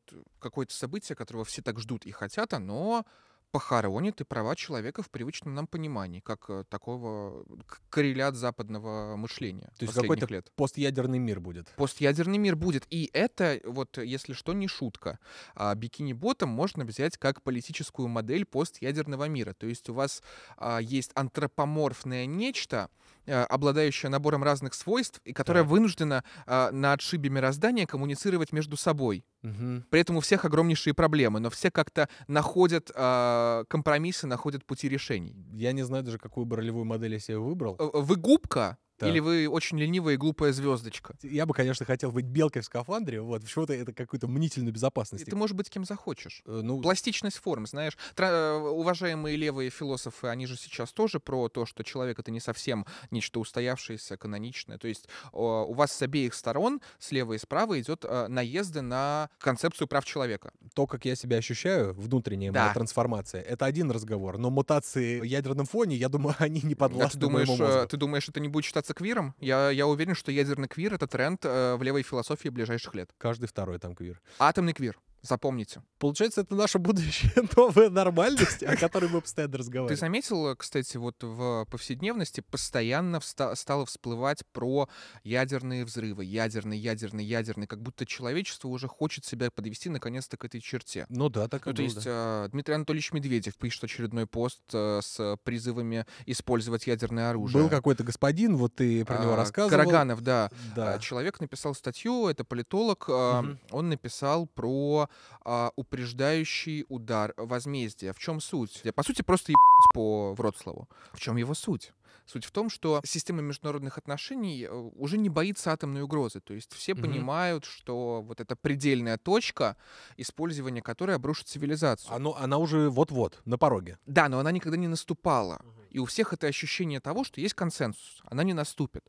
какое-то 0.45 0.75
событие, 0.75 1.15
которого 1.15 1.43
все 1.43 1.61
так 1.63 1.79
ждут 1.79 2.05
и 2.05 2.11
хотят, 2.11 2.53
оно 2.53 3.03
похоронит 3.51 4.19
и 4.19 4.25
права 4.25 4.55
человека 4.55 5.01
в 5.01 5.09
привычном 5.09 5.55
нам 5.55 5.65
понимании, 5.65 6.19
как 6.19 6.49
э, 6.49 6.65
такого 6.69 7.45
к- 7.65 7.79
коррелят 7.89 8.35
западного 8.35 9.15
мышления 9.15 9.71
То 9.79 9.85
есть 9.85 9.95
какой-то 9.95 10.27
лет. 10.27 10.51
постъядерный 10.57 11.19
мир 11.19 11.39
будет. 11.39 11.73
Постъядерный 11.77 12.37
мир 12.37 12.57
будет. 12.57 12.85
И 12.89 13.09
это, 13.13 13.61
вот, 13.63 13.97
если 13.97 14.33
что, 14.33 14.51
не 14.51 14.67
шутка. 14.67 15.19
А, 15.55 15.73
бикини-ботом 15.73 16.49
можно 16.49 16.83
взять 16.83 17.17
как 17.17 17.41
политическую 17.41 18.09
модель 18.09 18.45
постъядерного 18.45 19.29
мира. 19.29 19.53
То 19.53 19.67
есть 19.67 19.89
у 19.89 19.93
вас 19.93 20.21
а, 20.57 20.79
есть 20.79 21.11
антропоморфное 21.15 22.25
нечто, 22.25 22.89
а, 23.27 23.45
обладающее 23.45 24.09
набором 24.09 24.43
разных 24.43 24.73
свойств, 24.73 25.21
и 25.25 25.33
которое 25.33 25.61
Так. 25.61 25.69
вынуждено 25.69 26.23
а, 26.45 26.71
на 26.71 26.93
отшибе 26.93 27.29
мироздания 27.29 27.85
коммуницировать 27.85 28.51
между 28.51 28.77
собой. 28.77 29.25
Мгм. 29.41 29.85
При 29.89 30.01
этом 30.01 30.17
у 30.17 30.21
всех 30.21 30.45
огромнейшие 30.45 30.93
проблемы, 30.93 31.39
но 31.39 31.49
все 31.49 31.69
как-то 31.71 32.09
находят 32.27 32.91
а, 32.95 33.63
компромиссы, 33.67 34.27
находят 34.27 34.65
пути 34.65 34.89
решений. 34.89 35.35
Я 35.53 35.71
не 35.71 35.83
знаю 35.83 36.03
даже, 36.03 36.17
какую 36.17 36.45
бы 36.45 36.55
ролевую 36.55 36.85
модель 36.85 37.13
я 37.13 37.19
себе 37.19 37.37
выбрал. 37.37 37.75
Э, 37.79 37.89
Вы 37.93 38.15
губка 38.15 38.77
Так. 38.97 39.09
или 39.09 39.19
вы 39.19 39.47
очень 39.49 39.77
ленивая 39.79 40.13
и 40.13 40.17
глупая 40.17 40.53
звездочка? 40.53 41.15
Я 41.21 41.45
бы, 41.45 41.53
конечно, 41.53 41.85
хотел 41.85 42.11
быть 42.11 42.25
белкой 42.25 42.61
в 42.61 42.65
скафандре, 42.65 43.19
вот, 43.21 43.41
почему-то 43.41 43.73
это 43.73 43.91
какую-то 43.93 44.27
мнительную 44.27 44.71
И 44.71 44.73
безопасность. 44.73 45.25
ты 45.25 45.35
можешь 45.35 45.55
быть 45.55 45.69
кем 45.69 45.83
захочешь. 45.85 46.41
Э, 46.45 46.61
Ну, 46.63 46.81
Пластичность 46.81 47.37
форм, 47.37 47.65
знаешь. 47.67 47.97
Тра- 48.15 48.27
э, 48.29 48.53
уважаемые 48.57 49.35
левые 49.35 49.69
философы, 49.69 50.27
они 50.27 50.45
же 50.47 50.55
сейчас 50.57 50.91
тоже 50.93 51.19
про 51.19 51.49
то, 51.49 51.65
что 51.65 51.83
человек 51.83 52.19
это 52.19 52.31
не 52.31 52.39
совсем 52.39 52.85
нечто 53.11 53.39
устоявшееся, 53.39 54.17
каноничное. 54.17 54.77
То 54.77 54.87
есть 54.87 55.07
о, 55.31 55.65
у 55.65 55.73
вас 55.73 55.91
с 55.91 56.01
обеих 56.01 56.33
сторон, 56.33 56.79
слева 56.99 57.33
и 57.33 57.37
справа, 57.37 57.79
идет 57.81 58.05
э, 58.07 58.27
наезды 58.27 58.81
на 58.81 59.29
концепцию 59.39 59.87
прав 59.87 60.05
человека. 60.05 60.51
то, 60.73 60.87
как 60.87 61.05
я 61.05 61.15
себя 61.15 61.37
ощущаю, 61.37 61.93
внутренняя 61.93 62.51
моя 62.51 62.67
Да. 62.67 62.73
трансформация, 62.73 63.41
это 63.41 63.65
один 63.65 63.91
разговор. 63.91 64.37
Но 64.37 64.49
мутации 64.49 65.19
в 65.19 65.23
ядерном 65.23 65.65
фоне, 65.65 65.95
я 65.95 66.09
думаю, 66.09 66.35
они 66.39 66.61
не 66.63 66.73
А 66.73 66.77
подвластны 66.77 67.19
ты 67.19 67.27
думаешь, 67.27 67.47
моему 67.47 67.63
э, 67.63 67.67
мозгу. 67.67 67.87
ты 67.89 67.97
думаешь, 67.97 68.29
это 68.29 68.39
не 68.39 68.47
будет 68.47 68.65
считаться 68.65 68.84
квиром? 68.93 69.35
Я, 69.39 69.69
я 69.69 69.87
уверен, 69.87 70.15
что 70.15 70.31
ядерный 70.31 70.67
квир 70.67 70.93
это 70.93 71.07
тренд 71.07 71.43
э, 71.43 71.75
в 71.75 71.83
левой 71.83 72.03
философии 72.03 72.49
ближайших 72.49 72.93
лет. 72.95 73.11
Каждый 73.17 73.47
второй 73.47 73.79
там 73.79 73.95
квир. 73.95 74.21
Атомный 74.39 74.73
квир. 74.73 74.99
Запомните. 75.27 75.81
Получается, 75.99 76.41
это 76.41 76.55
наша 76.55 76.77
будущая 76.79 77.31
новая 77.57 77.89
нормальность, 77.89 78.63
о 78.63 78.75
которой 78.77 79.09
мы 79.09 79.21
постоянно 79.21 79.53
Ты 79.53 79.57
разговариваем. 79.59 79.97
заметил, 79.99 80.49
э, 80.49 80.55
кстати, 80.55 80.97
вот 80.97 81.15
в 81.21 81.65
повседневности 81.71 82.41
постоянно 82.41 83.17
вста- 83.17 83.55
стало 83.55 83.85
всплывать 83.85 84.43
про 84.51 84.87
ядерные 85.23 85.83
взрывы, 85.85 86.25
ядерный, 86.25 86.77
ядерный, 86.77 87.25
ядерный, 87.25 87.65
как 87.67 87.81
будто 87.81 88.05
человечество 88.05 88.67
уже 88.67 88.87
хочет 88.87 89.25
себя 89.25 89.49
подвести 89.51 89.89
наконец-то 89.89 90.37
к 90.37 90.45
этой 90.45 90.61
черте. 90.61 91.05
Ну 91.09 91.29
да, 91.29 91.47
так 91.47 91.65
и 91.65 91.69
Ну, 91.69 91.73
то 91.75 91.81
было, 91.81 91.85
есть 91.85 92.03
да. 92.05 92.45
э, 92.45 92.49
Дмитрий 92.51 92.75
Анатольевич 92.75 93.11
Медведев 93.13 93.55
пишет 93.57 93.83
очередной 93.85 94.27
пост 94.27 94.61
э, 94.73 94.99
с 95.01 95.37
призывами 95.43 96.05
использовать 96.25 96.85
ядерное 96.87 97.29
оружие. 97.31 97.63
Был 97.63 97.69
какой-то 97.69 98.03
господин, 98.03 98.57
вот 98.57 98.75
ты 98.75 99.03
про 99.05 99.19
него 99.19 99.33
А, 99.33 99.37
рассказывал. 99.37 99.71
Караганов, 99.71 100.21
да. 100.21 100.51
Да. 100.75 100.93
А, 100.95 100.99
Человек 100.99 101.39
написал 101.39 101.73
статью, 101.73 102.27
это 102.27 102.43
политолог, 102.43 103.05
а, 103.09 103.41
Мгм. 103.41 103.59
он 103.71 103.89
написал 103.89 104.45
про 104.47 105.09
а, 105.43 105.71
упреждающий 105.75 106.85
удар 106.89 107.33
возмездия. 107.37 108.13
В 108.13 108.19
чем 108.19 108.39
суть? 108.39 108.83
По 108.95 109.03
сути, 109.03 109.21
просто 109.21 109.51
ебать 109.51 109.93
по 109.93 110.33
Вроцлаву. 110.33 110.87
В 111.13 111.19
чем 111.19 111.37
его 111.37 111.53
суть? 111.53 111.93
Суть 112.25 112.45
в 112.45 112.51
том, 112.51 112.71
что 112.71 113.01
система 113.05 113.43
международных 113.43 113.99
отношений 113.99 114.63
э, 114.63 114.71
уже 114.71 115.19
не 115.19 115.29
боится 115.29 115.71
атомной 115.71 116.01
угрозы. 116.01 116.39
То 116.39 116.55
есть 116.55 116.73
все 116.73 116.95
Мгм. 116.95 117.03
понимают, 117.03 117.65
что 117.65 118.23
вот 118.23 118.41
эта 118.41 118.55
предельная 118.55 119.19
точка, 119.19 119.77
использование 120.17 120.81
которой 120.81 121.15
обрушит 121.15 121.47
цивилизацию. 121.47 122.11
Оно, 122.11 122.35
она 122.35 122.57
уже 122.57 122.89
вот-вот, 122.89 123.41
на 123.45 123.59
пороге. 123.59 123.99
Да, 124.07 124.27
но 124.27 124.39
она 124.39 124.51
никогда 124.51 124.75
не 124.77 124.87
наступала. 124.87 125.61
И 125.91 125.99
у 125.99 126.05
всех 126.05 126.33
это 126.33 126.47
ощущение 126.47 126.99
того, 126.99 127.23
что 127.23 127.39
есть 127.39 127.53
консенсус, 127.53 128.21
она 128.23 128.43
не 128.43 128.53
наступит. 128.53 129.05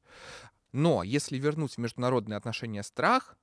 Но 0.72 1.02
если 1.02 1.38
вернуть 1.38 1.74
в 1.76 1.78
международные 1.78 2.36
отношения 2.36 2.82
страх, 2.82 3.36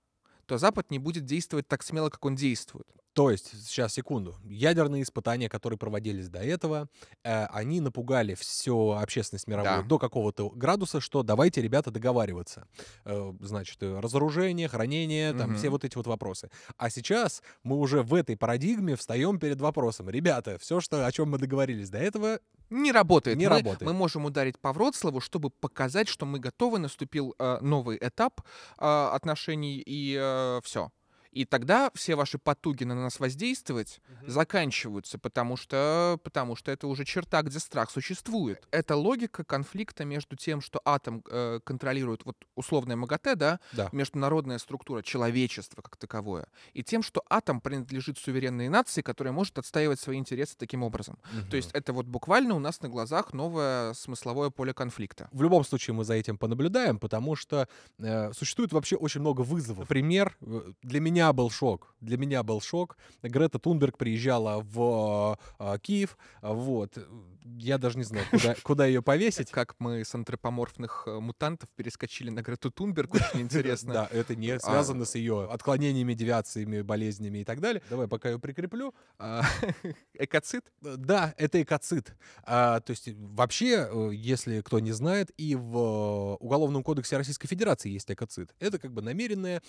то 0.45 0.57
Запад 0.57 0.91
не 0.91 0.99
будет 0.99 1.25
действовать 1.25 1.67
так 1.67 1.83
смело, 1.83 2.09
как 2.09 2.23
он 2.25 2.35
действует. 2.35 2.87
То 3.13 3.29
есть, 3.29 3.51
сейчас, 3.67 3.93
секунду. 3.93 4.35
Ядерные 4.43 5.03
испытания, 5.03 5.47
которые 5.47 5.77
проводились 5.77 6.29
до 6.29 6.39
этого, 6.39 6.87
э, 7.23 7.45
они 7.45 7.79
напугали 7.79 8.33
всю 8.33 8.91
общественность 8.91 9.47
мировую 9.47 9.83
Да. 9.83 9.87
до 9.87 9.99
какого-то 9.99 10.49
градуса, 10.49 10.99
что 10.99 11.21
давайте, 11.21 11.61
ребята, 11.61 11.91
договариваться. 11.91 12.67
Э, 13.05 13.33
значит, 13.39 13.77
э, 13.83 13.99
разоружение, 13.99 14.67
хранение, 14.67 15.33
там 15.33 15.51
Мгм. 15.51 15.57
все 15.59 15.69
вот 15.69 15.83
эти 15.85 15.95
вот 15.95 16.07
вопросы. 16.07 16.49
А 16.77 16.89
сейчас 16.89 17.43
мы 17.63 17.77
уже 17.77 18.01
в 18.01 18.13
этой 18.15 18.35
парадигме 18.35 18.95
встаем 18.95 19.37
перед 19.39 19.61
вопросом. 19.61 20.09
Ребята, 20.09 20.57
все, 20.57 20.79
что, 20.79 21.05
о 21.05 21.11
чем 21.11 21.29
мы 21.29 21.37
договорились 21.37 21.89
до 21.91 21.99
этого, 21.99 22.39
Не 22.71 22.91
работает. 22.91 23.37
Не 23.37 23.47
мы, 23.47 23.57
работает. 23.57 23.81
мы 23.83 23.93
можем 23.93 24.25
ударить 24.25 24.57
по 24.57 24.73
Вроцлаву, 24.73 25.19
чтобы 25.21 25.51
показать, 25.51 26.07
что 26.07 26.25
мы 26.25 26.39
готовы, 26.39 26.79
наступил 26.79 27.35
э, 27.37 27.59
новый 27.61 27.97
этап 28.01 28.41
э, 28.79 29.09
отношений 29.13 29.83
и 29.85 30.59
все. 30.63 30.89
И 31.33 31.45
тогда 31.45 31.89
все 31.95 32.15
ваши 32.15 32.37
потуги 32.37 32.83
на 32.83 32.95
нас 32.95 33.19
воздействовать 33.19 34.01
заканчиваются, 34.27 35.17
потому 35.17 35.57
что, 35.57 36.19
потому 36.23 36.55
что 36.55 36.71
это 36.71 36.87
уже 36.87 37.05
черта, 37.05 37.41
где 37.41 37.59
страх 37.59 37.89
существует. 37.89 38.67
Это 38.71 38.95
логика 38.95 39.43
конфликта 39.43 40.05
между 40.05 40.35
тем, 40.35 40.61
что 40.61 40.79
атом 40.85 41.23
э, 41.29 41.59
контролирует 41.63 42.25
вот 42.25 42.37
условное 42.55 42.95
МАГАТЭ, 42.95 43.35
да, 43.35 43.59
да. 43.71 43.89
международная 43.91 44.59
структура 44.59 45.01
человечества 45.01 45.81
как 45.81 45.97
таковое, 45.97 46.47
и 46.73 46.83
тем, 46.83 47.01
что 47.01 47.23
атом 47.29 47.61
принадлежит 47.61 48.19
суверенной 48.19 48.69
нации, 48.69 49.01
которая 49.01 49.33
может 49.33 49.57
отстаивать 49.57 49.99
свои 49.99 50.17
интересы 50.17 50.55
таким 50.57 50.83
образом. 50.83 51.17
То 51.49 51.57
есть 51.57 51.71
это 51.73 51.93
вот 51.93 52.05
буквально 52.05 52.55
у 52.55 52.59
нас 52.59 52.81
на 52.81 52.89
глазах 52.89 53.33
новое 53.33 53.93
смысловое 53.93 54.51
поле 54.51 54.73
конфликта. 54.73 55.29
В 55.31 55.41
любом 55.41 55.65
случае 55.65 55.95
мы 55.95 56.03
за 56.03 56.13
этим 56.13 56.37
понаблюдаем, 56.37 56.99
потому 56.99 57.35
что 57.35 57.67
э, 57.99 58.31
существует 58.33 58.71
вообще 58.71 58.95
очень 58.95 59.21
много 59.21 59.41
вызовов. 59.41 59.87
Пример 59.87 60.37
э, 60.41 60.73
для 60.83 60.99
меня 60.99 61.22
был 61.31 61.49
шок. 61.49 61.93
Для 62.01 62.17
меня 62.17 62.43
был 62.43 62.59
шок. 62.59 62.97
Грета 63.21 63.59
Тунберг 63.59 63.97
приезжала 63.97 64.59
в 64.59 65.37
э, 65.59 65.77
Киев. 65.81 66.17
Вот. 66.41 66.97
Я 67.45 67.77
даже 67.77 67.97
не 67.97 68.03
знаю, 68.03 68.25
куда, 68.29 68.55
куда 68.63 68.85
ее 68.85 69.01
повесить. 69.01 69.51
Как 69.51 69.75
мы 69.79 70.03
с 70.03 70.13
антропоморфных 70.15 71.03
э, 71.07 71.19
мутантов 71.19 71.69
перескочили 71.75 72.29
на 72.29 72.41
Грету 72.41 72.71
Тунберг, 72.71 73.13
очень 73.13 73.41
интересно. 73.41 73.93
Да, 73.93 74.09
это 74.11 74.35
не 74.35 74.59
связано 74.59 75.05
с 75.05 75.15
ее 75.15 75.45
отклонениями, 75.49 76.13
девиациями, 76.13 76.81
болезнями 76.81 77.39
и 77.39 77.43
так 77.43 77.59
далее. 77.59 77.81
Давай 77.89 78.07
пока 78.07 78.29
ее 78.29 78.39
прикреплю. 78.39 78.93
А, 79.17 79.43
Экоцит? 80.13 80.65
Э, 80.83 80.95
Да, 80.97 81.33
это 81.37 81.61
экоцид. 81.61 82.15
А, 82.43 82.79
то 82.79 82.91
есть 82.91 83.09
вообще, 83.13 83.87
э, 83.89 84.09
если 84.13 84.61
кто 84.61 84.79
не 84.79 84.91
знает, 84.91 85.31
и 85.37 85.55
в 85.55 86.35
Уголовном 86.39 86.83
кодексе 86.83 87.17
Российской 87.17 87.47
Федерации 87.47 87.89
есть 87.89 88.11
экоцид. 88.11 88.53
Это 88.59 88.79
как 88.79 88.91
бы 88.91 89.01
намеренное 89.01 89.61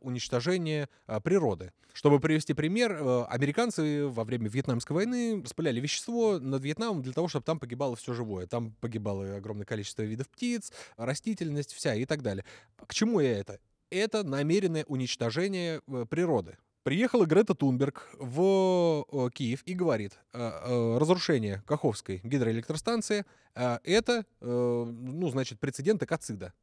уничтожение 0.00 0.79
э, 1.06 1.20
природы. 1.20 1.72
Чтобы 1.92 2.20
привести 2.20 2.54
пример, 2.54 2.92
э, 2.92 3.24
американцы 3.28 4.06
во 4.06 4.24
время 4.24 4.48
Вьетнамской 4.48 4.94
войны 4.94 5.42
распыляли 5.42 5.80
вещество 5.80 6.38
над 6.38 6.62
Вьетнамом 6.62 7.02
для 7.02 7.12
того, 7.12 7.28
чтобы 7.28 7.44
там 7.44 7.58
погибало 7.58 7.96
все 7.96 8.14
живое. 8.14 8.46
Там 8.46 8.72
погибало 8.80 9.36
огромное 9.36 9.66
количество 9.66 10.02
видов 10.02 10.28
птиц, 10.28 10.72
растительность 10.96 11.72
вся 11.72 11.94
и 11.94 12.04
так 12.04 12.22
далее. 12.22 12.44
К 12.86 12.94
чему 12.94 13.20
я 13.20 13.38
это? 13.38 13.58
Это 13.90 14.22
намеренное 14.22 14.84
уничтожение 14.86 15.80
э, 15.86 16.06
природы. 16.08 16.56
Приехала 16.82 17.26
Грета 17.26 17.54
Тунберг 17.54 18.08
в 18.18 19.04
э, 19.10 19.30
Киев 19.34 19.62
и 19.66 19.74
говорит, 19.74 20.18
разрушение 20.32 21.62
Каховской 21.66 22.20
гидроэлектростанции 22.24 23.26
это, 23.54 24.24
ну, 24.40 25.28
значит, 25.28 25.58
прецедент 25.58 26.02
экоцида. 26.04 26.54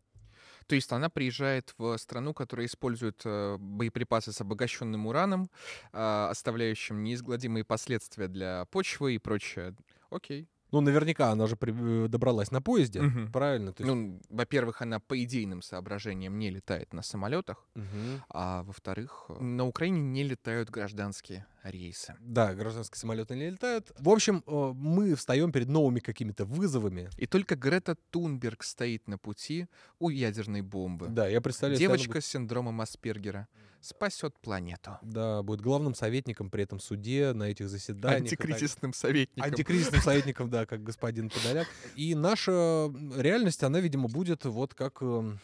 То 0.68 0.76
есть 0.76 0.92
она 0.92 1.10
приезжает 1.10 1.74
в 1.78 1.98
страну, 1.98 2.34
которая 2.34 2.68
использует 2.68 3.22
э, 3.24 3.58
боеприпасы 3.58 4.32
с 4.32 4.42
обогащенным 4.42 5.08
ураном, 5.08 5.50
а, 5.94 6.30
оставляющим 6.30 7.04
неизгладимые 7.04 7.64
последствия 7.64 8.28
для 8.28 8.66
почвы 8.66 9.16
и 9.16 9.18
прочее. 9.18 9.76
Окей. 10.10 10.50
Ну, 10.72 10.82
наверняка 10.82 11.32
она 11.32 11.48
же 11.48 11.56
при- 11.56 12.06
э, 12.06 12.08
добралась 12.08 12.52
на 12.52 12.62
поезде, 12.62 13.02
Мгм. 13.02 13.32
правильно? 13.32 13.72
То 13.74 13.84
есть- 13.84 13.96
Ну, 13.96 14.20
во-первых, 14.30 14.82
она 14.82 15.00
по 15.00 15.22
идейным 15.24 15.62
соображениям 15.62 16.38
не 16.38 16.50
летает 16.50 16.94
на 16.94 17.02
самолетах, 17.02 17.66
Мгм. 17.76 18.24
а 18.30 18.64
во-вторых, 18.64 19.26
э, 19.30 19.42
на 19.44 19.66
Украине 19.66 20.02
не 20.02 20.24
летают 20.24 20.70
гражданские 20.70 21.46
рейсы. 21.64 22.16
Да, 22.20 22.54
гражданские 22.54 22.98
самолеты 23.00 23.36
не 23.36 23.50
летают. 23.50 23.92
В 24.00 24.10
общем, 24.10 24.44
э, 24.46 24.72
мы 24.76 25.16
встаем 25.16 25.52
перед 25.52 25.70
новыми 25.70 26.00
какими-то 26.00 26.46
вызовами. 26.46 27.10
И 27.18 27.26
только 27.28 27.56
Грета 27.56 27.96
Тунберг 28.10 28.64
стоит 28.64 29.08
на 29.08 29.18
пути 29.18 29.68
у 30.00 30.10
ядерной 30.10 30.62
бомбы. 30.62 31.08
Да, 31.10 31.28
я 31.28 31.42
представляю, 31.42 31.80
Девочка 31.80 32.20
с 32.22 32.26
синдромом 32.26 32.82
Аспергера 32.82 33.48
спасет 33.82 34.38
планету. 34.40 34.98
Да, 35.02 35.44
будет 35.44 35.62
главным 35.62 35.96
советником 35.96 36.50
при 36.50 36.64
этом 36.64 36.80
суде 36.80 37.34
на 37.34 37.44
этих 37.44 37.70
заседаниях. 37.70 38.32
и 38.34 38.36
так 38.36 38.46
Антикризисным 38.46 38.94
советником. 38.94 39.44
Антикризисным 39.52 40.02
советником, 40.02 40.50
да, 40.50 40.66
как 40.66 40.84
господин 40.84 41.30
Подоляк. 41.30 41.68
И 41.96 42.16
наша 42.16 42.92
реальность, 43.16 43.64
она, 43.64 43.80
видимо, 43.80 44.08
будет 44.08 44.46
вот 44.46 44.74
как 44.74 45.02
эм, 45.02 45.40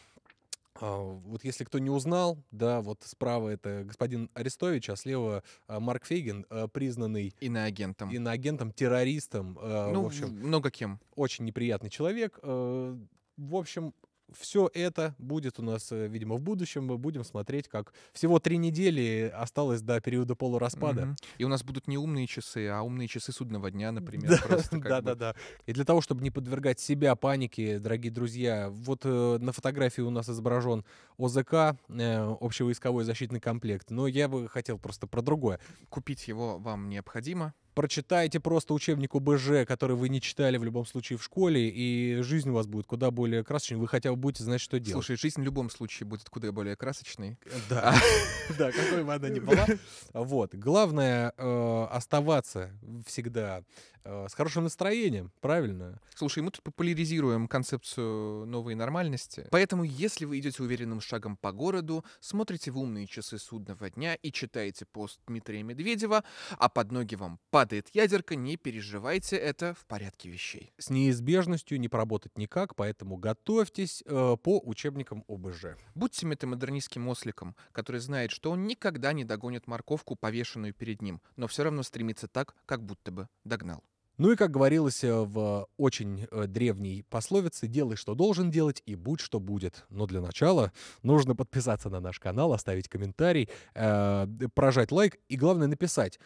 А, 0.81 0.97
вот 0.97 1.43
если 1.43 1.63
кто 1.63 1.77
не 1.79 1.89
узнал, 1.89 2.37
да, 2.51 2.81
вот 2.81 3.03
справа 3.05 3.49
это 3.49 3.83
господин 3.85 4.29
Арестович, 4.33 4.89
а 4.89 4.95
слева 4.95 5.43
а, 5.67 5.79
Марк 5.79 6.05
Фейген, 6.05 6.45
а, 6.49 6.67
признанный 6.67 7.33
Иноагентом. 7.39 8.09
иноагентом, 8.11 8.71
террористом, 8.71 9.57
Ну, 9.61 10.01
в 10.01 10.05
общем, 10.07 10.29
много 10.29 10.71
кем. 10.71 10.99
очень 11.15 11.45
неприятный 11.45 11.89
человек. 11.89 12.39
В 12.41 13.55
общем, 13.55 13.93
все 14.37 14.69
это 14.73 15.15
будет 15.17 15.59
у 15.59 15.63
нас, 15.63 15.91
э, 15.91 16.07
видимо, 16.07 16.35
в 16.35 16.41
будущем. 16.41 16.85
Мы 16.85 16.97
будем 16.97 17.23
смотреть, 17.23 17.67
как 17.67 17.93
всего 18.13 18.39
три 18.39 18.57
недели 18.57 19.31
осталось 19.33 19.81
до 19.81 19.99
периода 20.01 20.35
полураспада. 20.35 21.05
Мгм. 21.05 21.15
И 21.37 21.43
у 21.43 21.47
нас 21.47 21.63
будут 21.63 21.87
не 21.87 21.97
умные 21.97 22.27
часы, 22.27 22.67
а 22.67 22.81
умные 22.81 23.07
часы 23.07 23.31
судного 23.31 23.71
дня, 23.71 23.91
например. 23.91 24.29
Да, 24.29 24.37
просто 24.47 24.79
как 24.79 24.89
да, 24.89 25.01
бы. 25.01 25.05
да, 25.05 25.15
да. 25.15 25.35
И 25.65 25.73
для 25.73 25.85
того, 25.85 26.01
чтобы 26.01 26.23
не 26.23 26.31
подвергать 26.31 26.79
себя 26.79 27.15
панике, 27.15 27.79
дорогие 27.79 28.11
друзья, 28.11 28.69
вот 28.69 29.01
э, 29.05 29.37
на 29.39 29.51
фотографии 29.51 30.01
у 30.01 30.09
нас 30.09 30.29
изображен 30.29 30.85
ОЗК, 31.17 31.53
э, 31.89 32.35
общевойсковой 32.39 33.03
защитный 33.03 33.39
комплект. 33.39 33.91
Но 33.91 34.07
я 34.07 34.27
бы 34.27 34.47
хотел 34.47 34.77
просто 34.77 35.07
про 35.07 35.21
другое. 35.21 35.59
Купить 35.89 36.27
его 36.27 36.57
вам 36.57 36.89
необходимо. 36.89 37.53
Прочитайте 37.73 38.39
просто 38.39 38.73
учебник 38.73 39.15
ОБЖ, 39.15 39.65
который 39.67 39.95
вы 39.95 40.09
не 40.09 40.21
читали 40.21 40.57
в 40.57 40.63
любом 40.63 40.85
случае 40.85 41.17
в 41.17 41.23
школе, 41.23 41.69
и 41.69 42.21
жизнь 42.21 42.49
у 42.49 42.53
вас 42.53 42.67
будет 42.67 42.85
куда 42.85 43.09
более 43.11 43.43
красочной. 43.43 43.77
Вы 43.77 43.87
хотя 43.87 44.11
бы 44.11 44.15
будете 44.15 44.43
знать, 44.43 44.61
что 44.61 44.79
делать. 44.79 45.05
Слушай, 45.05 45.19
жизнь 45.19 45.41
в 45.41 45.43
любом 45.43 45.69
случае 45.69 46.07
будет 46.07 46.29
куда 46.29 46.51
более 46.51 46.75
красочной. 46.75 47.37
Да, 47.69 47.95
да, 48.57 48.71
какой 48.71 49.03
бы 49.03 49.13
она 49.13 49.29
ни 49.29 49.39
была. 49.39 49.65
Вот. 50.13 50.53
Главное 50.55 51.33
э, 51.37 51.87
оставаться 51.89 52.71
всегда 53.07 53.59
э, 53.59 53.63
с 54.05 54.33
хорошим 54.33 54.63
настроением, 54.63 55.31
правильно? 55.41 55.99
Слушай, 56.15 56.43
мы 56.43 56.51
тут 56.51 56.63
популяризируем 56.63 57.47
концепцию 57.47 58.45
новой 58.45 58.75
нормальности. 58.75 59.47
Поэтому, 59.51 59.83
если 59.83 60.25
вы 60.25 60.39
идете 60.39 60.63
уверенным 60.63 61.01
шагом 61.01 61.37
по 61.37 61.51
городу, 61.51 62.03
смотрите 62.19 62.71
в 62.71 62.77
умные 62.77 63.07
часы 63.07 63.37
судного 63.37 63.89
дня 63.89 64.15
и 64.15 64.31
читаете 64.31 64.85
пост 64.85 65.19
Дмитрия 65.27 65.63
Медведева, 65.63 66.23
а 66.57 66.69
под 66.69 66.91
ноги 66.91 67.15
вам 67.15 67.39
падает 67.49 67.89
ядерка, 67.93 68.35
не 68.35 68.57
переживайте, 68.57 69.35
это 69.35 69.73
в 69.73 69.85
порядке 69.85 70.29
вещей. 70.29 70.73
С 70.77 70.89
неизбежностью 70.89 71.79
не 71.79 71.89
поработать 71.89 72.37
никак, 72.37 72.75
поэтому 72.75 73.17
готовьтесь 73.17 74.03
э, 74.05 74.37
по 74.41 74.59
учебникам 74.63 75.23
ОБЖ. 75.27 75.77
Будьте 75.95 76.25
метамодернистским 76.25 77.07
осликом, 77.07 77.55
который 77.71 78.01
знает, 78.01 78.31
что 78.31 78.51
он 78.51 78.67
никогда 78.67 79.13
не 79.13 79.23
догонит 79.23 79.67
морковку, 79.67 80.15
повешенную 80.15 80.73
перед 80.73 81.01
ним, 81.01 81.21
но 81.35 81.47
все 81.47 81.63
равно 81.63 81.83
стремится 81.83 82.27
так, 82.27 82.55
как 82.65 82.83
будто 82.83 83.11
бы 83.11 83.27
догнал. 83.43 83.83
Ну 84.17 84.31
и, 84.31 84.35
как 84.35 84.51
говорилось 84.51 85.03
э, 85.03 85.11
в 85.11 85.67
очень 85.77 86.27
э, 86.29 86.45
древней 86.45 87.03
пословице, 87.09 87.67
делай, 87.67 87.95
что 87.95 88.13
должен 88.13 88.51
делать, 88.51 88.83
и 88.85 88.95
будь, 88.95 89.19
что 89.19 89.39
будет. 89.39 89.85
Но 89.89 90.05
для 90.05 90.21
начала 90.21 90.71
нужно 91.01 91.35
подписаться 91.35 91.89
на 91.89 91.99
наш 91.99 92.19
канал, 92.19 92.53
оставить 92.53 92.87
комментарий, 92.87 93.49
э, 93.73 94.27
прожать 94.53 94.91
лайк 94.91 95.17
и, 95.29 95.35
главное, 95.35 95.67
написать, 95.67 96.19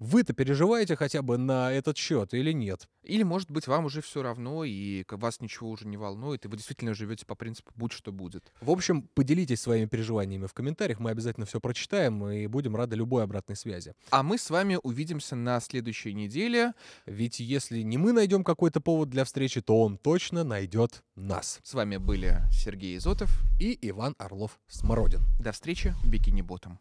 вы-то 0.00 0.32
переживаете 0.32 0.96
хотя 0.96 1.22
бы 1.22 1.38
на 1.38 1.70
этот 1.70 1.96
счет 1.96 2.34
или 2.34 2.52
нет? 2.52 2.88
Или, 3.04 3.22
может 3.22 3.50
быть, 3.50 3.66
вам 3.66 3.84
уже 3.84 4.02
все 4.02 4.22
равно, 4.22 4.64
и 4.64 5.04
вас 5.10 5.40
ничего 5.40 5.70
уже 5.70 5.86
не 5.86 5.96
волнует, 5.96 6.44
и 6.44 6.48
вы 6.48 6.56
действительно 6.56 6.94
живете 6.94 7.26
по 7.26 7.34
принципу 7.34 7.72
«будь 7.76 7.92
что 7.92 8.10
будет». 8.10 8.52
В 8.60 8.70
общем, 8.70 9.02
поделитесь 9.02 9.60
своими 9.60 9.86
переживаниями 9.86 10.46
в 10.46 10.54
комментариях, 10.54 10.98
мы 10.98 11.10
обязательно 11.10 11.46
все 11.46 11.60
прочитаем 11.60 12.26
и 12.26 12.46
будем 12.46 12.74
рады 12.74 12.96
любой 12.96 13.22
обратной 13.22 13.56
связи. 13.56 13.94
А 14.10 14.22
мы 14.22 14.38
с 14.38 14.50
вами 14.50 14.78
увидимся 14.82 15.36
на 15.36 15.60
следующей 15.60 16.14
неделе. 16.14 16.72
Ведь 17.06 17.40
если 17.40 17.82
не 17.82 17.98
мы 17.98 18.12
найдем 18.12 18.42
какой-то 18.42 18.80
повод 18.80 19.10
для 19.10 19.24
встречи, 19.24 19.60
то 19.60 19.80
он 19.80 19.98
точно 19.98 20.42
найдет 20.44 21.02
нас. 21.14 21.60
С 21.62 21.74
вами 21.74 21.98
были 21.98 22.42
Сергей 22.50 22.96
Изотов. 22.96 23.30
И 23.60 23.78
Иван 23.82 24.14
Орлов-Смородин. 24.18 25.20
До 25.38 25.52
встречи 25.52 25.94
в 26.02 26.08
Бикини 26.08 26.40
Ботом. 26.40 26.80